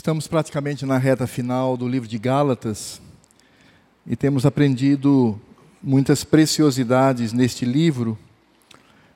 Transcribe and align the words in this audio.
Estamos 0.00 0.26
praticamente 0.26 0.86
na 0.86 0.96
reta 0.96 1.26
final 1.26 1.76
do 1.76 1.86
livro 1.86 2.08
de 2.08 2.16
Gálatas 2.16 3.02
e 4.06 4.16
temos 4.16 4.46
aprendido 4.46 5.38
muitas 5.82 6.24
preciosidades 6.24 7.34
neste 7.34 7.66
livro, 7.66 8.16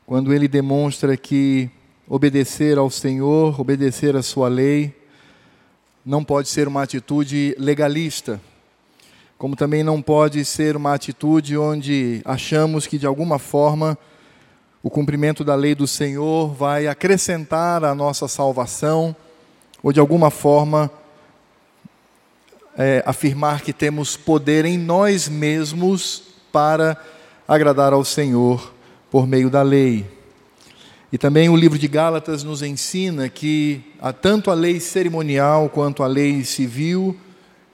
quando 0.05 0.31
ele 0.31 0.47
demonstra 0.47 1.17
que 1.17 1.71
obedecer 2.07 2.77
ao 2.77 2.91
Senhor, 2.91 3.59
obedecer 3.59 4.15
à 4.15 4.23
Sua 4.23 4.47
lei, 4.47 4.95
não 6.05 6.23
pode 6.23 6.51
ser 6.51 6.69
uma 6.69 6.83
atitude 6.83 7.57
legalista, 7.59 8.39
como 9.39 9.57
também 9.57 9.83
não 9.83 10.03
pode 10.03 10.45
ser 10.45 10.77
uma 10.77 10.93
atitude 10.93 11.57
onde 11.57 12.21
achamos 12.27 12.87
que 12.87 12.99
de 12.99 13.07
alguma 13.07 13.39
forma 13.39 13.97
o 14.83 14.91
cumprimento 14.91 15.43
da 15.43 15.55
lei 15.55 15.75
do 15.75 15.87
Senhor 15.87 16.53
vai 16.53 16.87
acrescentar 16.87 17.83
à 17.85 17.95
nossa 17.95 18.29
salvação 18.29 19.17
ou 19.85 19.93
de 19.93 20.01
alguma 20.01 20.31
forma 20.31 20.91
é, 22.75 23.03
afirmar 23.05 23.61
que 23.61 23.71
temos 23.71 24.17
poder 24.17 24.65
em 24.65 24.79
nós 24.79 25.29
mesmos 25.29 26.23
para 26.51 26.97
agradar 27.47 27.93
ao 27.93 28.03
Senhor 28.03 28.73
por 29.11 29.27
meio 29.27 29.51
da 29.51 29.61
lei. 29.61 30.11
E 31.13 31.19
também 31.19 31.51
o 31.51 31.57
livro 31.57 31.79
de 31.79 31.87
Gálatas 31.87 32.43
nos 32.43 32.63
ensina 32.63 33.29
que 33.29 33.83
tanto 34.23 34.51
a 34.51 34.55
lei 34.55 34.81
cerimonial 34.81 35.69
quanto 35.69 36.03
a 36.03 36.07
lei 36.07 36.43
civil, 36.45 37.15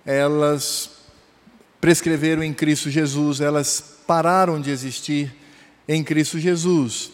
elas 0.05 0.91
prescreveram 1.81 2.43
em 2.43 2.53
Cristo 2.53 2.91
Jesus, 2.91 3.41
elas 3.41 4.01
pararam 4.05 4.61
de 4.61 4.73
existir 4.73 5.33
em 5.87 6.03
Cristo 6.03 6.41
Jesus. 6.41 7.13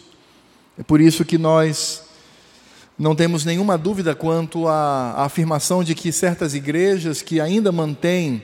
É 0.75 0.81
por 0.81 0.99
isso 0.99 1.23
que 1.23 1.37
nós 1.37 2.06
não 2.97 3.15
temos 3.15 3.45
nenhuma 3.45 3.77
dúvida 3.77 4.15
quanto 4.15 4.67
à, 4.67 5.23
afirmação 5.23 5.83
de 5.83 5.93
que 5.93 6.11
certas 6.11 6.55
igrejas 6.55 7.21
que 7.21 7.39
ainda 7.39 7.71
mantêm, 7.71 8.41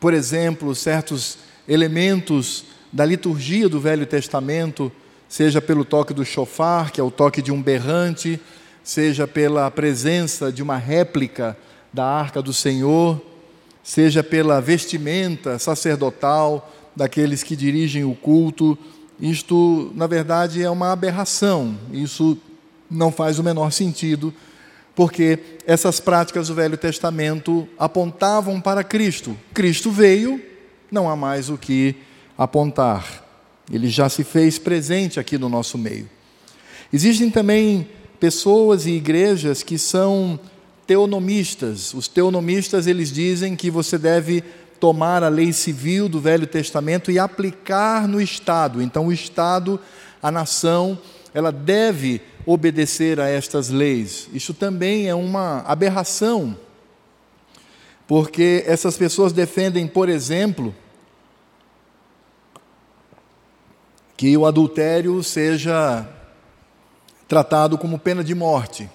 por 0.00 0.14
exemplo, 0.14 0.74
certos 0.74 1.36
elementos 1.68 2.64
da 2.90 3.04
liturgia 3.04 3.68
do 3.68 3.78
Velho 3.78 4.06
Testamento, 4.06 4.90
seja 5.28 5.60
pelo 5.60 5.84
toque 5.84 6.14
do 6.14 6.24
chofar, 6.24 6.90
que 6.90 7.00
é 7.00 7.04
o 7.04 7.10
toque 7.10 7.42
de 7.42 7.52
um 7.52 7.62
berrante, 7.62 8.40
seja 8.82 9.28
pela 9.28 9.70
presença 9.70 10.50
de 10.50 10.62
uma 10.62 10.78
réplica 10.78 11.56
da 11.92 12.04
arca 12.04 12.40
do 12.40 12.54
Senhor, 12.54 13.20
seja 13.82 14.24
pela 14.24 14.60
vestimenta 14.60 15.58
sacerdotal 15.58 16.72
daqueles 16.96 17.42
que 17.42 17.54
dirigem 17.54 18.04
o 18.04 18.14
culto. 18.14 18.78
Isto, 19.20 19.92
na 19.94 20.06
verdade, 20.06 20.62
é 20.62 20.70
uma 20.70 20.90
aberração. 20.90 21.76
Isso 21.92 22.38
não 22.90 23.12
faz 23.12 23.38
o 23.38 23.44
menor 23.44 23.70
sentido, 23.70 24.34
porque 24.94 25.38
essas 25.66 26.00
práticas 26.00 26.48
do 26.48 26.54
Velho 26.54 26.76
Testamento 26.76 27.68
apontavam 27.78 28.60
para 28.60 28.82
Cristo. 28.82 29.36
Cristo 29.54 29.90
veio, 29.90 30.42
não 30.90 31.08
há 31.08 31.14
mais 31.14 31.48
o 31.48 31.56
que 31.56 31.94
apontar. 32.36 33.24
Ele 33.72 33.88
já 33.88 34.08
se 34.08 34.24
fez 34.24 34.58
presente 34.58 35.20
aqui 35.20 35.38
no 35.38 35.48
nosso 35.48 35.78
meio. 35.78 36.08
Existem 36.92 37.30
também 37.30 37.88
pessoas 38.18 38.84
e 38.84 38.90
igrejas 38.90 39.62
que 39.62 39.78
são 39.78 40.38
teonomistas. 40.86 41.94
Os 41.94 42.08
teonomistas 42.08 42.88
eles 42.88 43.12
dizem 43.12 43.54
que 43.54 43.70
você 43.70 43.96
deve 43.96 44.42
tomar 44.80 45.22
a 45.22 45.28
lei 45.28 45.52
civil 45.52 46.08
do 46.08 46.20
Velho 46.20 46.46
Testamento 46.46 47.10
e 47.10 47.18
aplicar 47.18 48.08
no 48.08 48.20
Estado. 48.20 48.82
Então 48.82 49.06
o 49.06 49.12
Estado, 49.12 49.78
a 50.20 50.32
nação, 50.32 50.98
ela 51.32 51.52
deve 51.52 52.20
obedecer 52.46 53.20
a 53.20 53.28
estas 53.28 53.68
leis. 53.68 54.28
Isso 54.32 54.54
também 54.54 55.08
é 55.08 55.14
uma 55.14 55.60
aberração, 55.60 56.56
porque 58.06 58.64
essas 58.66 58.96
pessoas 58.96 59.32
defendem, 59.32 59.86
por 59.86 60.08
exemplo, 60.08 60.74
que 64.16 64.36
o 64.36 64.44
adultério 64.44 65.22
seja 65.22 66.06
tratado 67.26 67.78
como 67.78 67.98
pena 67.98 68.22
de 68.22 68.34
morte. 68.34 68.90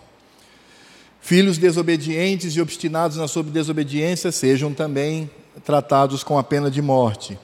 Filhos 1.21 1.57
desobedientes 1.57 2.55
e 2.55 2.61
obstinados 2.61 3.17
na 3.17 3.27
sua 3.27 3.41
desobediência 3.41 4.31
sejam 4.31 4.73
também 4.73 5.29
tratados 5.63 6.23
com 6.23 6.37
a 6.37 6.43
pena 6.43 6.69
de 6.69 6.81
morte. 6.81 7.39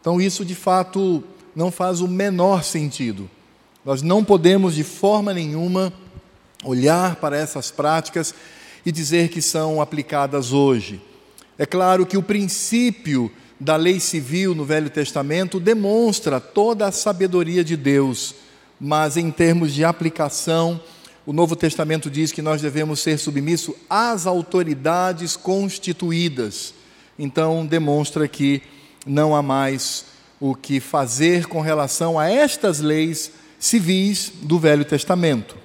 Então, 0.00 0.20
isso 0.20 0.44
de 0.44 0.54
fato 0.54 1.24
não 1.54 1.70
faz 1.70 2.00
o 2.00 2.08
menor 2.08 2.62
sentido. 2.62 3.30
Nós 3.88 4.02
não 4.02 4.22
podemos 4.22 4.74
de 4.74 4.84
forma 4.84 5.32
nenhuma 5.32 5.90
olhar 6.62 7.16
para 7.16 7.38
essas 7.38 7.70
práticas 7.70 8.34
e 8.84 8.92
dizer 8.92 9.30
que 9.30 9.40
são 9.40 9.80
aplicadas 9.80 10.52
hoje. 10.52 11.00
É 11.56 11.64
claro 11.64 12.04
que 12.04 12.18
o 12.18 12.22
princípio 12.22 13.32
da 13.58 13.76
lei 13.76 13.98
civil 13.98 14.54
no 14.54 14.66
Velho 14.66 14.90
Testamento 14.90 15.58
demonstra 15.58 16.38
toda 16.38 16.86
a 16.86 16.92
sabedoria 16.92 17.64
de 17.64 17.78
Deus, 17.78 18.34
mas 18.78 19.16
em 19.16 19.30
termos 19.30 19.72
de 19.72 19.82
aplicação, 19.86 20.78
o 21.24 21.32
Novo 21.32 21.56
Testamento 21.56 22.10
diz 22.10 22.30
que 22.30 22.42
nós 22.42 22.60
devemos 22.60 23.00
ser 23.00 23.16
submissos 23.16 23.74
às 23.88 24.26
autoridades 24.26 25.34
constituídas. 25.34 26.74
Então, 27.18 27.64
demonstra 27.64 28.28
que 28.28 28.60
não 29.06 29.34
há 29.34 29.40
mais 29.40 30.04
o 30.38 30.54
que 30.54 30.78
fazer 30.78 31.46
com 31.46 31.62
relação 31.62 32.18
a 32.18 32.30
estas 32.30 32.80
leis 32.80 33.32
civis 33.58 34.32
do 34.42 34.58
Velho 34.58 34.84
Testamento. 34.84 35.56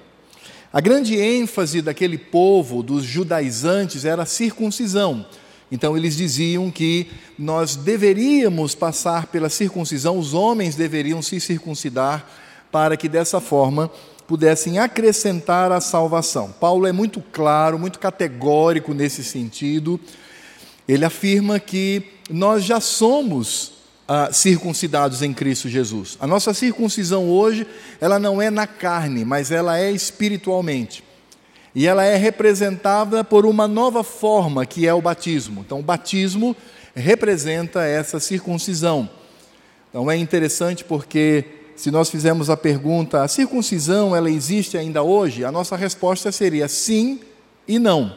A 0.72 0.80
grande 0.80 1.16
ênfase 1.16 1.80
daquele 1.80 2.18
povo, 2.18 2.82
dos 2.82 3.04
judaizantes, 3.04 4.04
era 4.04 4.24
a 4.24 4.26
circuncisão. 4.26 5.24
Então 5.70 5.96
eles 5.96 6.16
diziam 6.16 6.70
que 6.70 7.08
nós 7.38 7.76
deveríamos 7.76 8.74
passar 8.74 9.26
pela 9.26 9.48
circuncisão, 9.48 10.18
os 10.18 10.34
homens 10.34 10.74
deveriam 10.74 11.22
se 11.22 11.40
circuncidar 11.40 12.28
para 12.70 12.96
que 12.96 13.08
dessa 13.08 13.40
forma 13.40 13.90
pudessem 14.26 14.78
acrescentar 14.78 15.70
a 15.70 15.80
salvação. 15.80 16.50
Paulo 16.50 16.86
é 16.86 16.92
muito 16.92 17.20
claro, 17.32 17.78
muito 17.78 17.98
categórico 17.98 18.92
nesse 18.94 19.22
sentido. 19.22 20.00
Ele 20.88 21.04
afirma 21.04 21.60
que 21.60 22.02
nós 22.30 22.64
já 22.64 22.80
somos 22.80 23.73
ah, 24.06 24.30
circuncidados 24.32 25.22
em 25.22 25.32
Cristo 25.32 25.68
Jesus. 25.68 26.16
A 26.20 26.26
nossa 26.26 26.52
circuncisão 26.52 27.28
hoje, 27.30 27.66
ela 28.00 28.18
não 28.18 28.40
é 28.40 28.50
na 28.50 28.66
carne, 28.66 29.24
mas 29.24 29.50
ela 29.50 29.78
é 29.78 29.90
espiritualmente. 29.90 31.02
E 31.74 31.86
ela 31.86 32.04
é 32.04 32.16
representada 32.16 33.24
por 33.24 33.44
uma 33.44 33.66
nova 33.66 34.04
forma, 34.04 34.64
que 34.64 34.86
é 34.86 34.94
o 34.94 35.02
batismo. 35.02 35.62
Então, 35.66 35.80
o 35.80 35.82
batismo 35.82 36.54
representa 36.94 37.82
essa 37.82 38.20
circuncisão. 38.20 39.08
Então, 39.90 40.10
é 40.10 40.16
interessante 40.16 40.84
porque 40.84 41.44
se 41.74 41.90
nós 41.90 42.08
fizermos 42.08 42.48
a 42.48 42.56
pergunta, 42.56 43.22
a 43.22 43.28
circuncisão 43.28 44.14
ela 44.14 44.30
existe 44.30 44.78
ainda 44.78 45.02
hoje? 45.02 45.44
A 45.44 45.50
nossa 45.50 45.76
resposta 45.76 46.30
seria 46.30 46.68
sim 46.68 47.20
e 47.66 47.78
não. 47.78 48.16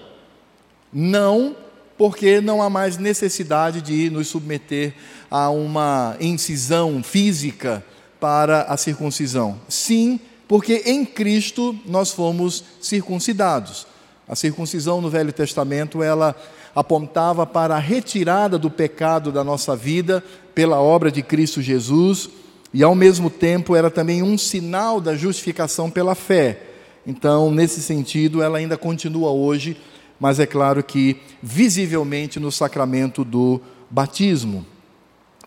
Não 0.94 1.56
porque 1.98 2.40
não 2.40 2.62
há 2.62 2.70
mais 2.70 2.98
necessidade 2.98 3.82
de 3.82 4.10
nos 4.12 4.28
submeter 4.28 4.94
a 5.30 5.50
uma 5.50 6.16
incisão 6.20 7.02
física 7.04 7.84
para 8.20 8.64
a 8.64 8.78
circuncisão. 8.78 9.60
Sim, 9.68 10.20
porque 10.48 10.84
em 10.86 11.06
Cristo 11.06 11.78
nós 11.86 12.12
fomos 12.12 12.64
circuncidados. 12.82 13.86
A 14.28 14.36
circuncisão 14.36 15.02
no 15.02 15.10
Velho 15.10 15.32
Testamento, 15.32 16.02
ela 16.02 16.36
apontava 16.76 17.46
para 17.46 17.76
a 17.76 17.80
retirada 17.80 18.58
do 18.58 18.70
pecado 18.70 19.32
da 19.32 19.44
nossa 19.44 19.76
vida 19.76 20.24
pela 20.54 20.80
obra 20.80 21.12
de 21.12 21.22
Cristo 21.22 21.62
Jesus 21.62 22.30
e 22.74 22.84
ao 22.84 22.94
mesmo 22.94 23.30
tempo 23.30 23.76
era 23.76 23.90
também 23.90 24.22
um 24.22 24.38
sinal 24.38 25.00
da 25.00 25.16
justificação 25.16 25.90
pela 25.90 26.14
fé. 26.14 26.62
Então, 27.06 27.50
nesse 27.50 27.82
sentido, 27.82 28.44
ela 28.44 28.58
ainda 28.58 28.78
continua 28.78 29.32
hoje 29.32 29.78
mas 30.20 30.40
é 30.40 30.46
claro 30.46 30.84
que 30.84 31.18
visivelmente 31.42 32.40
no 32.40 32.52
sacramento 32.52 33.24
do 33.24 33.62
batismo. 33.90 34.66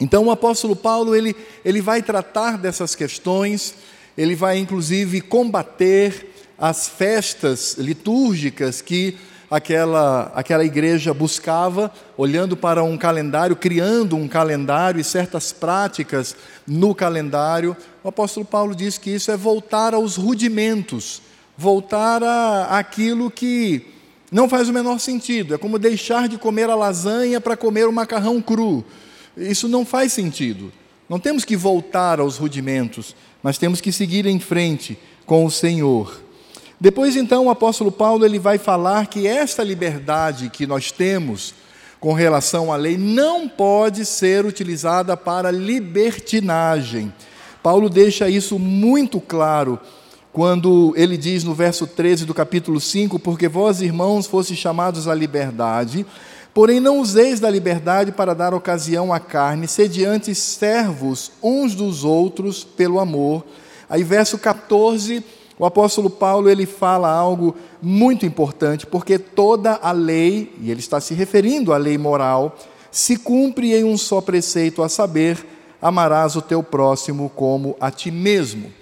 Então 0.00 0.26
o 0.26 0.30
apóstolo 0.30 0.74
Paulo 0.74 1.14
ele, 1.14 1.36
ele 1.64 1.80
vai 1.80 2.02
tratar 2.02 2.56
dessas 2.56 2.94
questões, 2.94 3.74
ele 4.16 4.34
vai 4.34 4.58
inclusive 4.58 5.20
combater 5.20 6.28
as 6.58 6.88
festas 6.88 7.76
litúrgicas 7.78 8.80
que 8.80 9.16
aquela, 9.50 10.30
aquela 10.34 10.64
igreja 10.64 11.12
buscava, 11.12 11.92
olhando 12.16 12.56
para 12.56 12.84
um 12.84 12.96
calendário, 12.96 13.56
criando 13.56 14.16
um 14.16 14.28
calendário 14.28 15.00
e 15.00 15.04
certas 15.04 15.52
práticas 15.52 16.36
no 16.66 16.94
calendário. 16.94 17.76
O 18.04 18.08
apóstolo 18.08 18.46
Paulo 18.46 18.74
diz 18.74 18.96
que 18.96 19.10
isso 19.10 19.30
é 19.30 19.36
voltar 19.36 19.92
aos 19.92 20.16
rudimentos, 20.16 21.20
voltar 21.58 22.22
a, 22.22 22.78
aquilo 22.78 23.30
que 23.30 23.86
não 24.30 24.48
faz 24.48 24.68
o 24.68 24.72
menor 24.72 25.00
sentido. 25.00 25.54
É 25.54 25.58
como 25.58 25.78
deixar 25.78 26.28
de 26.28 26.38
comer 26.38 26.70
a 26.70 26.76
lasanha 26.76 27.40
para 27.40 27.56
comer 27.56 27.88
o 27.88 27.92
macarrão 27.92 28.40
cru. 28.40 28.84
Isso 29.40 29.68
não 29.68 29.84
faz 29.84 30.12
sentido. 30.12 30.72
Não 31.08 31.18
temos 31.18 31.44
que 31.44 31.56
voltar 31.56 32.20
aos 32.20 32.36
rudimentos, 32.36 33.16
mas 33.42 33.58
temos 33.58 33.80
que 33.80 33.90
seguir 33.90 34.26
em 34.26 34.38
frente 34.38 34.98
com 35.26 35.44
o 35.44 35.50
Senhor. 35.50 36.20
Depois 36.80 37.16
então 37.16 37.46
o 37.46 37.50
apóstolo 37.50 37.90
Paulo 37.90 38.24
ele 38.24 38.38
vai 38.38 38.58
falar 38.58 39.06
que 39.06 39.26
esta 39.26 39.62
liberdade 39.62 40.50
que 40.50 40.66
nós 40.66 40.92
temos 40.92 41.54
com 41.98 42.12
relação 42.14 42.72
à 42.72 42.76
lei 42.76 42.96
não 42.96 43.48
pode 43.48 44.06
ser 44.06 44.46
utilizada 44.46 45.16
para 45.16 45.50
libertinagem. 45.50 47.12
Paulo 47.62 47.90
deixa 47.90 48.30
isso 48.30 48.58
muito 48.58 49.20
claro 49.20 49.78
quando 50.32 50.94
ele 50.96 51.16
diz 51.16 51.44
no 51.44 51.52
verso 51.52 51.86
13 51.86 52.24
do 52.24 52.32
capítulo 52.32 52.80
5: 52.80 53.18
Porque 53.18 53.48
vós, 53.48 53.82
irmãos, 53.82 54.26
fostes 54.26 54.56
chamados 54.56 55.06
à 55.06 55.14
liberdade, 55.14 56.06
porém 56.52 56.80
não 56.80 57.00
useis 57.00 57.40
da 57.40 57.50
liberdade 57.50 58.12
para 58.12 58.34
dar 58.34 58.54
ocasião 58.54 59.12
à 59.12 59.20
carne, 59.20 59.68
sediantes 59.68 60.38
servos 60.38 61.32
uns 61.42 61.74
dos 61.74 62.04
outros 62.04 62.64
pelo 62.64 63.00
amor. 63.00 63.44
Aí, 63.88 64.02
verso 64.02 64.38
14 64.38 65.24
o 65.60 65.66
apóstolo 65.66 66.08
Paulo 66.08 66.48
ele 66.48 66.64
fala 66.64 67.12
algo 67.12 67.54
muito 67.82 68.24
importante, 68.24 68.86
porque 68.86 69.18
toda 69.18 69.78
a 69.82 69.92
lei, 69.92 70.54
e 70.58 70.70
ele 70.70 70.80
está 70.80 70.98
se 71.02 71.12
referindo 71.12 71.74
à 71.74 71.76
lei 71.76 71.98
moral, 71.98 72.56
se 72.90 73.18
cumpre 73.18 73.74
em 73.74 73.84
um 73.84 73.98
só 73.98 74.22
preceito, 74.22 74.82
a 74.82 74.88
saber, 74.88 75.36
amarás 75.80 76.34
o 76.34 76.40
teu 76.40 76.62
próximo 76.62 77.30
como 77.36 77.76
a 77.78 77.90
ti 77.90 78.10
mesmo. 78.10 78.72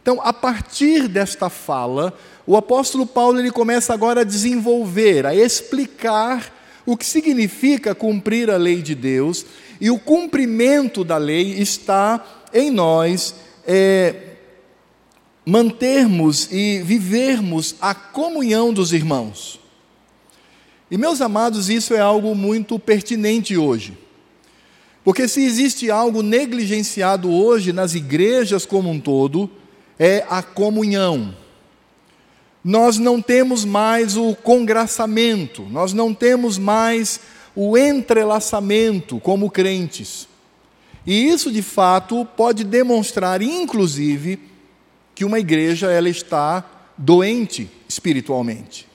Então, 0.00 0.20
a 0.22 0.32
partir 0.32 1.08
desta 1.08 1.50
fala, 1.50 2.14
o 2.46 2.56
apóstolo 2.56 3.06
Paulo 3.06 3.40
ele 3.40 3.50
começa 3.50 3.92
agora 3.92 4.20
a 4.20 4.24
desenvolver, 4.24 5.26
a 5.26 5.34
explicar 5.34 6.59
o 6.92 6.96
que 6.96 7.06
significa 7.06 7.94
cumprir 7.94 8.50
a 8.50 8.56
lei 8.56 8.82
de 8.82 8.94
Deus, 8.94 9.46
e 9.80 9.90
o 9.90 9.98
cumprimento 9.98 11.04
da 11.04 11.16
lei 11.16 11.54
está 11.58 12.48
em 12.52 12.70
nós 12.70 13.34
é, 13.66 14.14
mantermos 15.44 16.48
e 16.50 16.82
vivermos 16.82 17.76
a 17.80 17.94
comunhão 17.94 18.72
dos 18.72 18.92
irmãos. 18.92 19.60
E, 20.90 20.98
meus 20.98 21.20
amados, 21.20 21.70
isso 21.70 21.94
é 21.94 22.00
algo 22.00 22.34
muito 22.34 22.78
pertinente 22.78 23.56
hoje. 23.56 23.96
Porque 25.04 25.28
se 25.28 25.42
existe 25.44 25.90
algo 25.90 26.22
negligenciado 26.22 27.30
hoje 27.30 27.72
nas 27.72 27.94
igrejas 27.94 28.66
como 28.66 28.90
um 28.90 29.00
todo, 29.00 29.48
é 29.98 30.26
a 30.28 30.42
comunhão. 30.42 31.34
Nós 32.62 32.98
não 32.98 33.22
temos 33.22 33.64
mais 33.64 34.16
o 34.16 34.34
congraçamento, 34.34 35.62
nós 35.70 35.92
não 35.92 36.12
temos 36.12 36.58
mais 36.58 37.20
o 37.56 37.76
entrelaçamento 37.76 39.18
como 39.20 39.50
crentes. 39.50 40.28
E 41.06 41.28
isso, 41.28 41.50
de 41.50 41.62
fato, 41.62 42.24
pode 42.36 42.62
demonstrar, 42.62 43.40
inclusive, 43.40 44.38
que 45.14 45.24
uma 45.24 45.38
igreja 45.38 45.90
ela 45.90 46.08
está 46.08 46.64
doente 46.96 47.70
espiritualmente. 47.88 48.86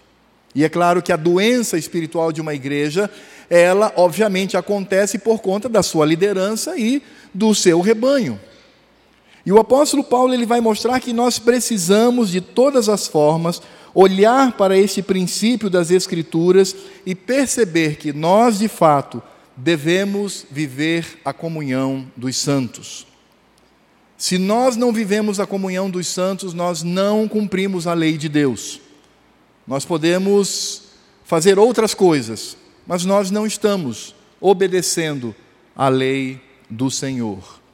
E 0.53 0.63
é 0.63 0.69
claro 0.69 1.01
que 1.01 1.12
a 1.12 1.17
doença 1.17 1.77
espiritual 1.77 2.31
de 2.31 2.39
uma 2.39 2.53
igreja, 2.53 3.09
ela 3.50 3.91
obviamente 3.97 4.56
acontece 4.56 5.17
por 5.17 5.41
conta 5.41 5.67
da 5.67 5.83
sua 5.83 6.06
liderança 6.06 6.77
e 6.77 7.01
do 7.33 7.53
seu 7.53 7.81
rebanho. 7.81 8.39
E 9.45 9.51
o 9.51 9.59
apóstolo 9.59 10.03
Paulo 10.03 10.33
ele 10.33 10.45
vai 10.45 10.59
mostrar 10.59 11.00
que 11.00 11.13
nós 11.13 11.38
precisamos 11.38 12.31
de 12.31 12.42
todas 12.42 12.89
as 12.89 13.06
formas 13.06 13.62
olhar 13.94 14.53
para 14.53 14.77
este 14.77 15.01
princípio 15.01 15.69
das 15.69 15.92
escrituras 15.92 16.75
e 17.06 17.13
perceber 17.13 17.95
que 17.97 18.12
nós 18.12 18.57
de 18.57 18.68
fato 18.68 19.21
devemos 19.56 20.45
viver 20.50 21.19
a 21.24 21.31
comunhão 21.31 22.06
dos 22.18 22.36
santos. 22.36 23.07
Se 24.18 24.38
nós 24.38 24.75
não 24.75 24.92
vivemos 24.92 25.39
a 25.39 25.45
comunhão 25.45 25.89
dos 25.89 26.07
santos, 26.07 26.53
nós 26.53 26.83
não 26.83 27.27
cumprimos 27.27 27.86
a 27.86 27.94
lei 27.94 28.18
de 28.18 28.27
Deus. 28.27 28.81
Nós 29.68 29.86
podemos 29.86 30.83
fazer 31.24 31.59
outras 31.59 31.94
coisas, 31.94 32.57
mas 32.88 33.06
nós 33.06 33.31
não 33.31 33.45
estamos 33.45 34.15
obedecendo 34.41 35.36
a 35.75 35.88
lei 35.88 36.41
do 36.69 36.89
Senhor. 36.89 37.64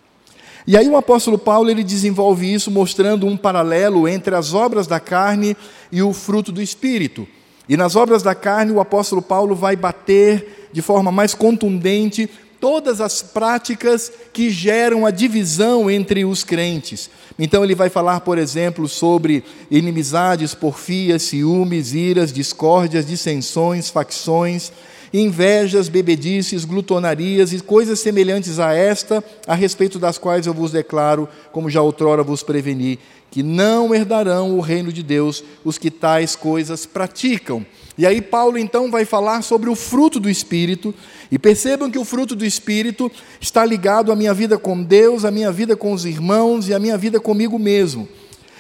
E 0.66 0.78
aí 0.78 0.88
o 0.88 0.98
apóstolo 0.98 1.38
Paulo 1.38 1.70
ele 1.70 1.84
desenvolve 1.84 2.52
isso 2.52 2.70
mostrando 2.70 3.26
um 3.26 3.36
paralelo 3.36 4.08
entre 4.08 4.36
as 4.36 4.54
obras 4.54 4.88
da 4.88 5.00
carne 5.00 5.56
e 5.92 6.02
o 6.02 6.14
fruto 6.14 6.52
do 6.52 6.62
espírito. 6.62 7.28
E 7.68 7.78
nas 7.78 7.96
obras 7.96 8.22
da 8.22 8.36
carne 8.36 8.72
o 8.72 8.80
apóstolo 8.80 9.22
Paulo 9.22 9.56
vai 9.56 9.76
bater 9.76 10.70
de 10.72 10.82
forma 10.82 11.12
mais 11.12 11.34
contundente 11.34 12.30
todas 12.60 13.02
as 13.02 13.24
práticas 13.24 14.12
que 14.32 14.52
geram 14.52 15.04
a 15.04 15.10
divisão 15.10 15.90
entre 15.90 16.24
os 16.24 16.44
crentes. 16.44 17.10
Então 17.38 17.64
ele 17.64 17.74
vai 17.74 17.90
falar, 17.90 18.20
por 18.22 18.38
exemplo, 18.38 18.88
sobre 18.88 19.44
inimizades, 19.72 20.54
porfias, 20.54 21.24
ciúmes, 21.24 21.96
iras, 21.96 22.32
discórdias, 22.32 23.06
dissensões, 23.06 23.90
facções, 23.90 24.72
invejas, 25.14 25.90
bebedices, 25.90 26.66
glutonarias 26.66 27.52
e 27.52 27.60
coisas 27.60 28.00
semelhantes 28.00 28.60
a 28.60 28.74
esta, 28.74 29.24
a 29.46 29.54
respeito 29.54 30.00
das 30.00 30.18
quais 30.18 30.48
eu 30.48 30.54
vos 30.54 30.72
declaro, 30.72 31.28
como 31.52 31.70
já 31.70 31.82
outrora 31.82 32.24
vos 32.24 32.44
preveni, 32.44 33.00
que 33.30 33.44
não 33.44 33.94
herdarão 33.94 34.58
o 34.58 34.62
reino 34.62 34.92
de 34.92 35.04
Deus 35.04 35.44
os 35.64 35.78
que 35.78 35.90
tais 35.90 36.36
coisas 36.36 36.86
praticam. 36.86 37.66
E 37.98 38.06
aí 38.06 38.22
Paulo 38.22 38.58
então 38.58 38.90
vai 38.90 39.06
falar 39.06 39.42
sobre 39.42 39.70
o 39.70 39.76
fruto 39.76 40.20
do 40.20 40.30
espírito, 40.30 40.94
e 41.32 41.40
percebam 41.40 41.90
que 41.90 42.00
o 42.00 42.06
fruto 42.06 42.36
do 42.36 42.46
espírito 42.46 43.10
está 43.40 43.66
ligado 43.66 44.12
à 44.12 44.16
minha 44.16 44.34
vida 44.34 44.58
com 44.58 44.82
Deus, 44.84 45.24
à 45.24 45.32
minha 45.32 45.52
vida 45.52 45.76
com 45.76 45.94
os 45.94 46.06
irmãos 46.06 46.68
e 46.68 46.74
à 46.74 46.80
minha 46.80 46.98
vida 46.98 47.20
comigo 47.20 47.58
mesmo. 47.58 48.08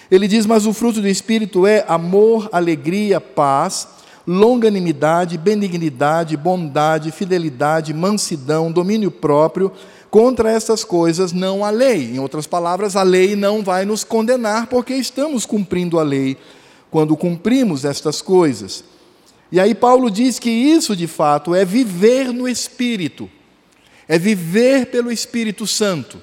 Ele 0.09 0.27
diz: 0.27 0.45
"Mas 0.45 0.65
o 0.65 0.73
fruto 0.73 1.01
do 1.01 1.07
espírito 1.07 1.65
é 1.67 1.83
amor, 1.87 2.49
alegria, 2.51 3.19
paz, 3.19 3.87
longanimidade, 4.25 5.37
benignidade, 5.37 6.37
bondade, 6.37 7.11
fidelidade, 7.11 7.93
mansidão, 7.93 8.71
domínio 8.71 9.11
próprio. 9.11 9.71
Contra 10.09 10.51
essas 10.51 10.83
coisas 10.83 11.31
não 11.31 11.63
há 11.63 11.69
lei. 11.69 12.11
Em 12.13 12.19
outras 12.19 12.45
palavras, 12.45 12.95
a 12.95 13.03
lei 13.03 13.35
não 13.35 13.63
vai 13.63 13.85
nos 13.85 14.03
condenar 14.03 14.67
porque 14.67 14.93
estamos 14.93 15.45
cumprindo 15.45 15.99
a 15.99 16.03
lei 16.03 16.37
quando 16.89 17.15
cumprimos 17.15 17.85
estas 17.85 18.21
coisas. 18.21 18.83
E 19.51 19.59
aí 19.59 19.73
Paulo 19.73 20.09
diz 20.09 20.39
que 20.39 20.49
isso 20.49 20.95
de 20.95 21.07
fato 21.07 21.55
é 21.55 21.65
viver 21.65 22.31
no 22.31 22.47
Espírito, 22.47 23.29
é 24.07 24.17
viver 24.17 24.87
pelo 24.87 25.11
Espírito 25.11 25.65
Santo. 25.65 26.21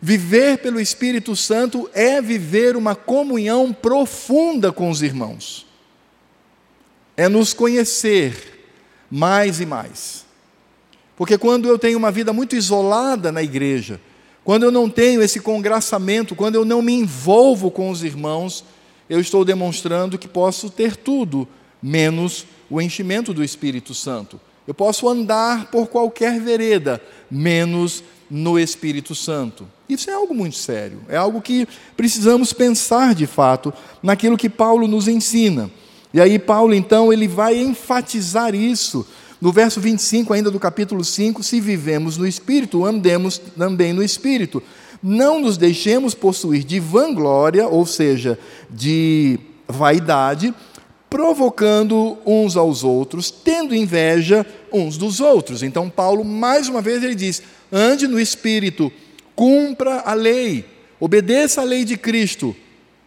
Viver 0.00 0.58
pelo 0.58 0.78
Espírito 0.78 1.34
Santo 1.34 1.88
é 1.94 2.20
viver 2.20 2.76
uma 2.76 2.94
comunhão 2.94 3.72
profunda 3.72 4.70
com 4.70 4.90
os 4.90 5.00
irmãos 5.00 5.63
é 7.16 7.28
nos 7.28 7.52
conhecer 7.52 8.68
mais 9.10 9.60
e 9.60 9.66
mais. 9.66 10.24
Porque 11.16 11.38
quando 11.38 11.68
eu 11.68 11.78
tenho 11.78 11.98
uma 11.98 12.10
vida 12.10 12.32
muito 12.32 12.56
isolada 12.56 13.30
na 13.30 13.42
igreja, 13.42 14.00
quando 14.42 14.64
eu 14.64 14.70
não 14.70 14.90
tenho 14.90 15.22
esse 15.22 15.40
congraçamento, 15.40 16.34
quando 16.34 16.56
eu 16.56 16.64
não 16.64 16.82
me 16.82 16.92
envolvo 16.92 17.70
com 17.70 17.88
os 17.90 18.02
irmãos, 18.02 18.64
eu 19.08 19.20
estou 19.20 19.44
demonstrando 19.44 20.18
que 20.18 20.28
posso 20.28 20.68
ter 20.68 20.96
tudo, 20.96 21.48
menos 21.82 22.46
o 22.68 22.80
enchimento 22.80 23.32
do 23.32 23.44
Espírito 23.44 23.94
Santo. 23.94 24.40
Eu 24.66 24.74
posso 24.74 25.08
andar 25.08 25.70
por 25.70 25.88
qualquer 25.88 26.40
vereda, 26.40 27.00
menos 27.30 28.02
no 28.30 28.58
Espírito 28.58 29.14
Santo. 29.14 29.68
Isso 29.88 30.10
é 30.10 30.14
algo 30.14 30.34
muito 30.34 30.56
sério, 30.56 31.00
é 31.08 31.16
algo 31.16 31.40
que 31.40 31.68
precisamos 31.96 32.52
pensar 32.52 33.14
de 33.14 33.26
fato 33.26 33.72
naquilo 34.02 34.36
que 34.36 34.48
Paulo 34.48 34.88
nos 34.88 35.06
ensina. 35.06 35.70
E 36.14 36.20
aí 36.20 36.38
Paulo 36.38 36.72
então 36.72 37.12
ele 37.12 37.26
vai 37.26 37.58
enfatizar 37.58 38.54
isso 38.54 39.04
no 39.40 39.50
verso 39.50 39.80
25 39.80 40.32
ainda 40.32 40.48
do 40.48 40.60
capítulo 40.60 41.04
5, 41.04 41.42
se 41.42 41.60
vivemos 41.60 42.16
no 42.16 42.26
espírito, 42.26 42.84
andemos 42.84 43.36
também 43.36 43.92
no 43.92 44.02
espírito. 44.02 44.62
Não 45.02 45.40
nos 45.40 45.58
deixemos 45.58 46.14
possuir 46.14 46.64
de 46.64 46.80
vanglória, 46.80 47.66
ou 47.66 47.84
seja, 47.84 48.38
de 48.70 49.38
vaidade, 49.68 50.54
provocando 51.10 52.16
uns 52.24 52.56
aos 52.56 52.84
outros, 52.84 53.30
tendo 53.30 53.74
inveja 53.74 54.46
uns 54.72 54.96
dos 54.96 55.20
outros. 55.20 55.62
Então 55.62 55.90
Paulo 55.90 56.24
mais 56.24 56.68
uma 56.68 56.80
vez 56.80 57.02
ele 57.02 57.16
diz: 57.16 57.42
ande 57.70 58.06
no 58.06 58.20
espírito, 58.20 58.90
cumpra 59.34 60.00
a 60.06 60.14
lei, 60.14 60.64
obedeça 60.98 61.60
a 61.60 61.64
lei 61.64 61.84
de 61.84 61.96
Cristo, 61.96 62.56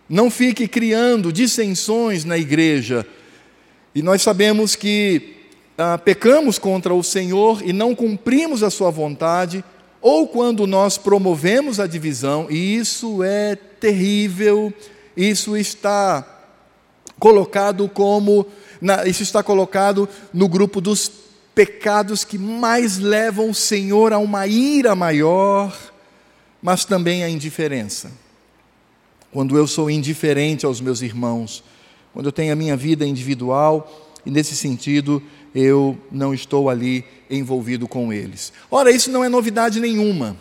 não 0.09 0.31
fique 0.31 0.67
criando 0.67 1.33
dissensões 1.33 2.23
na 2.23 2.37
igreja. 2.37 3.05
E 3.93 4.01
nós 4.01 4.21
sabemos 4.21 4.75
que 4.75 5.35
ah, 5.77 5.97
pecamos 5.97 6.57
contra 6.57 6.93
o 6.93 7.03
Senhor 7.03 7.61
e 7.63 7.73
não 7.73 7.93
cumprimos 7.93 8.63
a 8.63 8.69
Sua 8.69 8.89
vontade, 8.89 9.63
ou 10.01 10.27
quando 10.27 10.65
nós 10.65 10.97
promovemos 10.97 11.79
a 11.79 11.87
divisão, 11.87 12.47
e 12.49 12.75
isso 12.75 13.23
é 13.23 13.55
terrível, 13.55 14.73
isso 15.15 15.57
está 15.57 16.25
colocado 17.19 17.89
como, 17.89 18.45
na, 18.79 19.05
isso 19.07 19.23
está 19.23 19.41
colocado 19.41 20.07
no 20.31 20.47
grupo 20.47 20.79
dos 20.79 21.11
pecados 21.53 22.23
que 22.23 22.37
mais 22.37 22.99
levam 22.99 23.49
o 23.49 23.55
Senhor 23.55 24.13
a 24.13 24.19
uma 24.19 24.45
ira 24.45 24.95
maior, 24.95 25.75
mas 26.61 26.85
também 26.85 27.23
a 27.23 27.29
indiferença 27.29 28.11
quando 29.31 29.57
eu 29.57 29.67
sou 29.67 29.89
indiferente 29.89 30.65
aos 30.65 30.81
meus 30.81 31.01
irmãos, 31.01 31.63
quando 32.13 32.27
eu 32.27 32.31
tenho 32.31 32.53
a 32.53 32.55
minha 32.55 32.75
vida 32.75 33.05
individual, 33.05 34.07
e 34.25 34.31
nesse 34.31 34.55
sentido 34.55 35.21
eu 35.53 35.97
não 36.11 36.33
estou 36.33 36.69
ali 36.69 37.03
envolvido 37.29 37.87
com 37.87 38.11
eles. 38.11 38.51
Ora, 38.69 38.91
isso 38.91 39.11
não 39.11 39.23
é 39.23 39.29
novidade 39.29 39.79
nenhuma. 39.79 40.37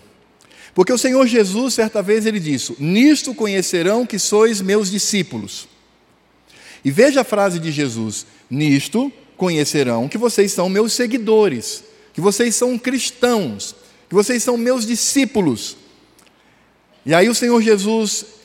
Porque 0.75 0.93
o 0.93 0.99
Senhor 0.99 1.27
Jesus, 1.27 1.75
certa 1.75 2.03
vez, 2.03 2.27
ele 2.27 2.39
disse: 2.39 2.77
Nisto 2.79 3.35
conhecerão 3.35 4.05
que 4.05 4.19
sois 4.19 4.61
meus 4.61 4.91
discípulos. 4.91 5.69
E 6.85 6.91
veja 6.91 7.23
a 7.23 7.25
frase 7.25 7.59
de 7.59 7.73
Jesus: 7.73 8.27
Nisto 8.51 9.11
conhecerão 9.37 10.09
que 10.09 10.19
vocês 10.19 10.53
são 10.53 10.69
meus 10.69 10.93
seguidores, 10.93 11.83
que 12.13 12.21
vocês 12.21 12.55
são 12.55 12.79
cristãos, 12.79 13.75
que 14.09 14.15
vocês 14.15 14.43
são 14.43 14.57
meus 14.57 14.87
discípulos. 14.87 15.77
E 17.07 17.15
aí 17.15 17.29
o 17.29 17.35
Senhor 17.35 17.63
Jesus 17.63 18.36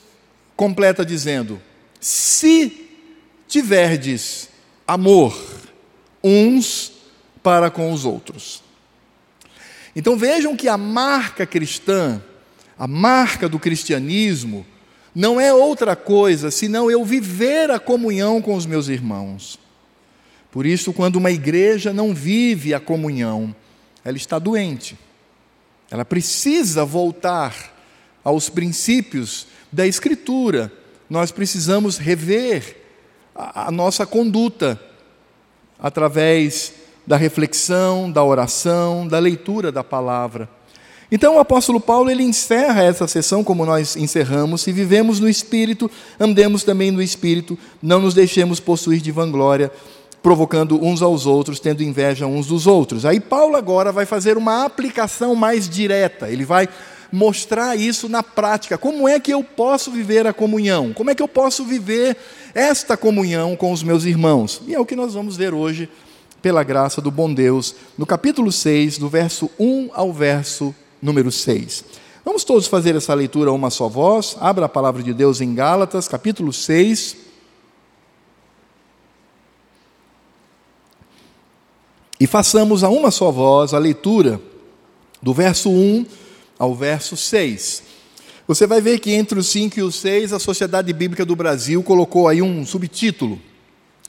completa 0.62 1.04
dizendo: 1.04 1.60
Se 2.00 2.88
tiverdes 3.48 4.48
amor 4.88 5.36
uns 6.24 6.92
para 7.42 7.72
com 7.72 7.92
os 7.92 8.06
outros. 8.06 8.62
Então 9.96 10.16
vejam 10.16 10.56
que 10.56 10.68
a 10.68 10.78
marca 10.78 11.48
cristã, 11.48 12.22
a 12.78 12.86
marca 12.86 13.50
do 13.50 13.58
cristianismo, 13.58 14.64
não 15.16 15.42
é 15.42 15.52
outra 15.52 15.96
coisa 15.96 16.52
senão 16.52 16.92
eu 16.92 17.04
viver 17.04 17.72
a 17.72 17.80
comunhão 17.80 18.40
com 18.40 18.54
os 18.54 18.68
meus 18.68 18.88
irmãos. 18.88 19.58
Por 20.52 20.68
isso, 20.68 20.94
quando 20.94 21.16
uma 21.16 21.32
igreja 21.32 21.92
não 21.92 22.14
vive 22.14 22.72
a 22.76 22.80
comunhão, 22.80 23.56
ela 24.06 24.16
está 24.16 24.38
doente. 24.38 24.96
Ela 25.90 26.06
precisa 26.06 26.86
voltar 26.86 27.76
aos 28.24 28.48
princípios 28.48 29.48
da 29.72 29.88
Escritura. 29.88 30.72
Nós 31.10 31.32
precisamos 31.32 31.98
rever 31.98 32.78
a, 33.36 33.68
a 33.68 33.72
nossa 33.72 34.06
conduta 34.06 34.80
através 35.80 36.74
da 37.06 37.18
reflexão, 37.18 38.12
da 38.12 38.24
oração, 38.24 39.08
da 39.08 39.20
leitura 39.20 39.72
da 39.72 39.84
palavra. 39.84 40.48
Então 41.12 41.36
o 41.36 41.40
apóstolo 41.40 41.80
Paulo 41.80 42.10
ele 42.10 42.24
encerra 42.24 42.84
essa 42.84 43.06
sessão 43.06 43.44
como 43.44 43.66
nós 43.66 43.98
encerramos, 43.98 44.62
se 44.62 44.72
vivemos 44.72 45.20
no 45.20 45.28
espírito, 45.28 45.92
andemos 46.18 46.64
também 46.64 46.90
no 46.90 47.02
espírito, 47.02 47.60
não 47.82 48.00
nos 48.00 48.14
deixemos 48.14 48.62
possuir 48.62 49.02
de 49.02 49.12
vanglória, 49.12 49.70
provocando 50.24 50.82
uns 50.82 51.02
aos 51.02 51.26
outros, 51.26 51.60
tendo 51.60 51.84
inveja 51.84 52.28
uns 52.28 52.48
dos 52.48 52.66
outros. 52.66 53.06
Aí 53.06 53.20
Paulo 53.20 53.58
agora 53.58 53.92
vai 53.92 54.06
fazer 54.06 54.38
uma 54.38 54.64
aplicação 54.64 55.36
mais 55.36 55.68
direta. 55.68 56.30
Ele 56.30 56.46
vai 56.46 56.70
mostrar 57.12 57.76
isso 57.76 58.08
na 58.08 58.24
prática. 58.24 58.78
Como 58.78 59.08
é 59.08 59.20
que 59.20 59.34
eu 59.34 59.44
posso 59.44 59.92
viver 59.92 60.26
a 60.26 60.34
comunhão? 60.34 60.94
Como 60.94 61.10
é 61.10 61.16
que 61.16 61.22
eu 61.22 61.28
posso 61.28 61.66
viver 61.66 62.16
esta 62.54 62.96
comunhão 62.96 63.56
com 63.56 63.72
os 63.72 63.84
meus 63.84 64.06
irmãos? 64.06 64.62
E 64.68 64.74
é 64.74 64.80
o 64.80 64.86
que 64.86 64.96
nós 64.96 65.14
vamos 65.14 65.36
ver 65.36 65.54
hoje 65.54 65.90
pela 66.42 66.64
graça 66.64 67.02
do 67.02 67.12
bom 67.12 67.32
Deus, 67.32 67.76
no 67.98 68.06
capítulo 68.06 68.52
6, 68.52 68.98
do 68.98 69.08
verso 69.08 69.50
1 69.60 69.92
ao 69.94 70.12
verso 70.12 70.74
número 71.02 71.32
6. 71.32 71.86
Vamos 72.26 72.44
todos 72.44 72.68
fazer 72.68 72.96
essa 72.96 73.14
leitura 73.14 73.50
a 73.50 73.54
uma 73.54 73.70
só 73.70 73.88
voz. 73.88 74.36
Abra 74.40 74.66
a 74.66 74.70
palavra 74.70 75.04
de 75.04 75.14
Deus 75.14 75.42
em 75.42 75.54
Gálatas, 75.54 76.08
capítulo 76.08 76.54
6. 76.54 77.18
E 82.20 82.28
façamos 82.28 82.84
a 82.84 82.90
uma 82.90 83.10
só 83.12 83.32
voz 83.32 83.74
a 83.74 83.80
leitura 83.80 84.40
do 85.22 85.34
verso 85.34 85.70
1 85.70 86.06
ao 86.62 86.76
verso 86.76 87.18
6. 87.18 87.84
Você 88.48 88.68
vai 88.68 88.82
ver 88.82 89.00
que 89.00 89.12
entre 89.12 89.40
os 89.40 89.48
5 89.48 89.80
e 89.80 89.82
os 89.82 89.96
6, 89.96 90.34
a 90.34 90.40
Sociedade 90.40 90.92
Bíblica 90.94 91.26
do 91.26 91.36
Brasil 91.36 91.82
colocou 91.82 92.28
aí 92.28 92.42
um 92.42 92.66
subtítulo 92.66 93.40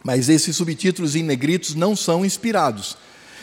mas 0.02 0.28
esses 0.28 0.56
subtítulos 0.56 1.14
em 1.14 1.22
negritos 1.22 1.74
não 1.74 1.94
são 1.94 2.24
inspirados, 2.24 2.96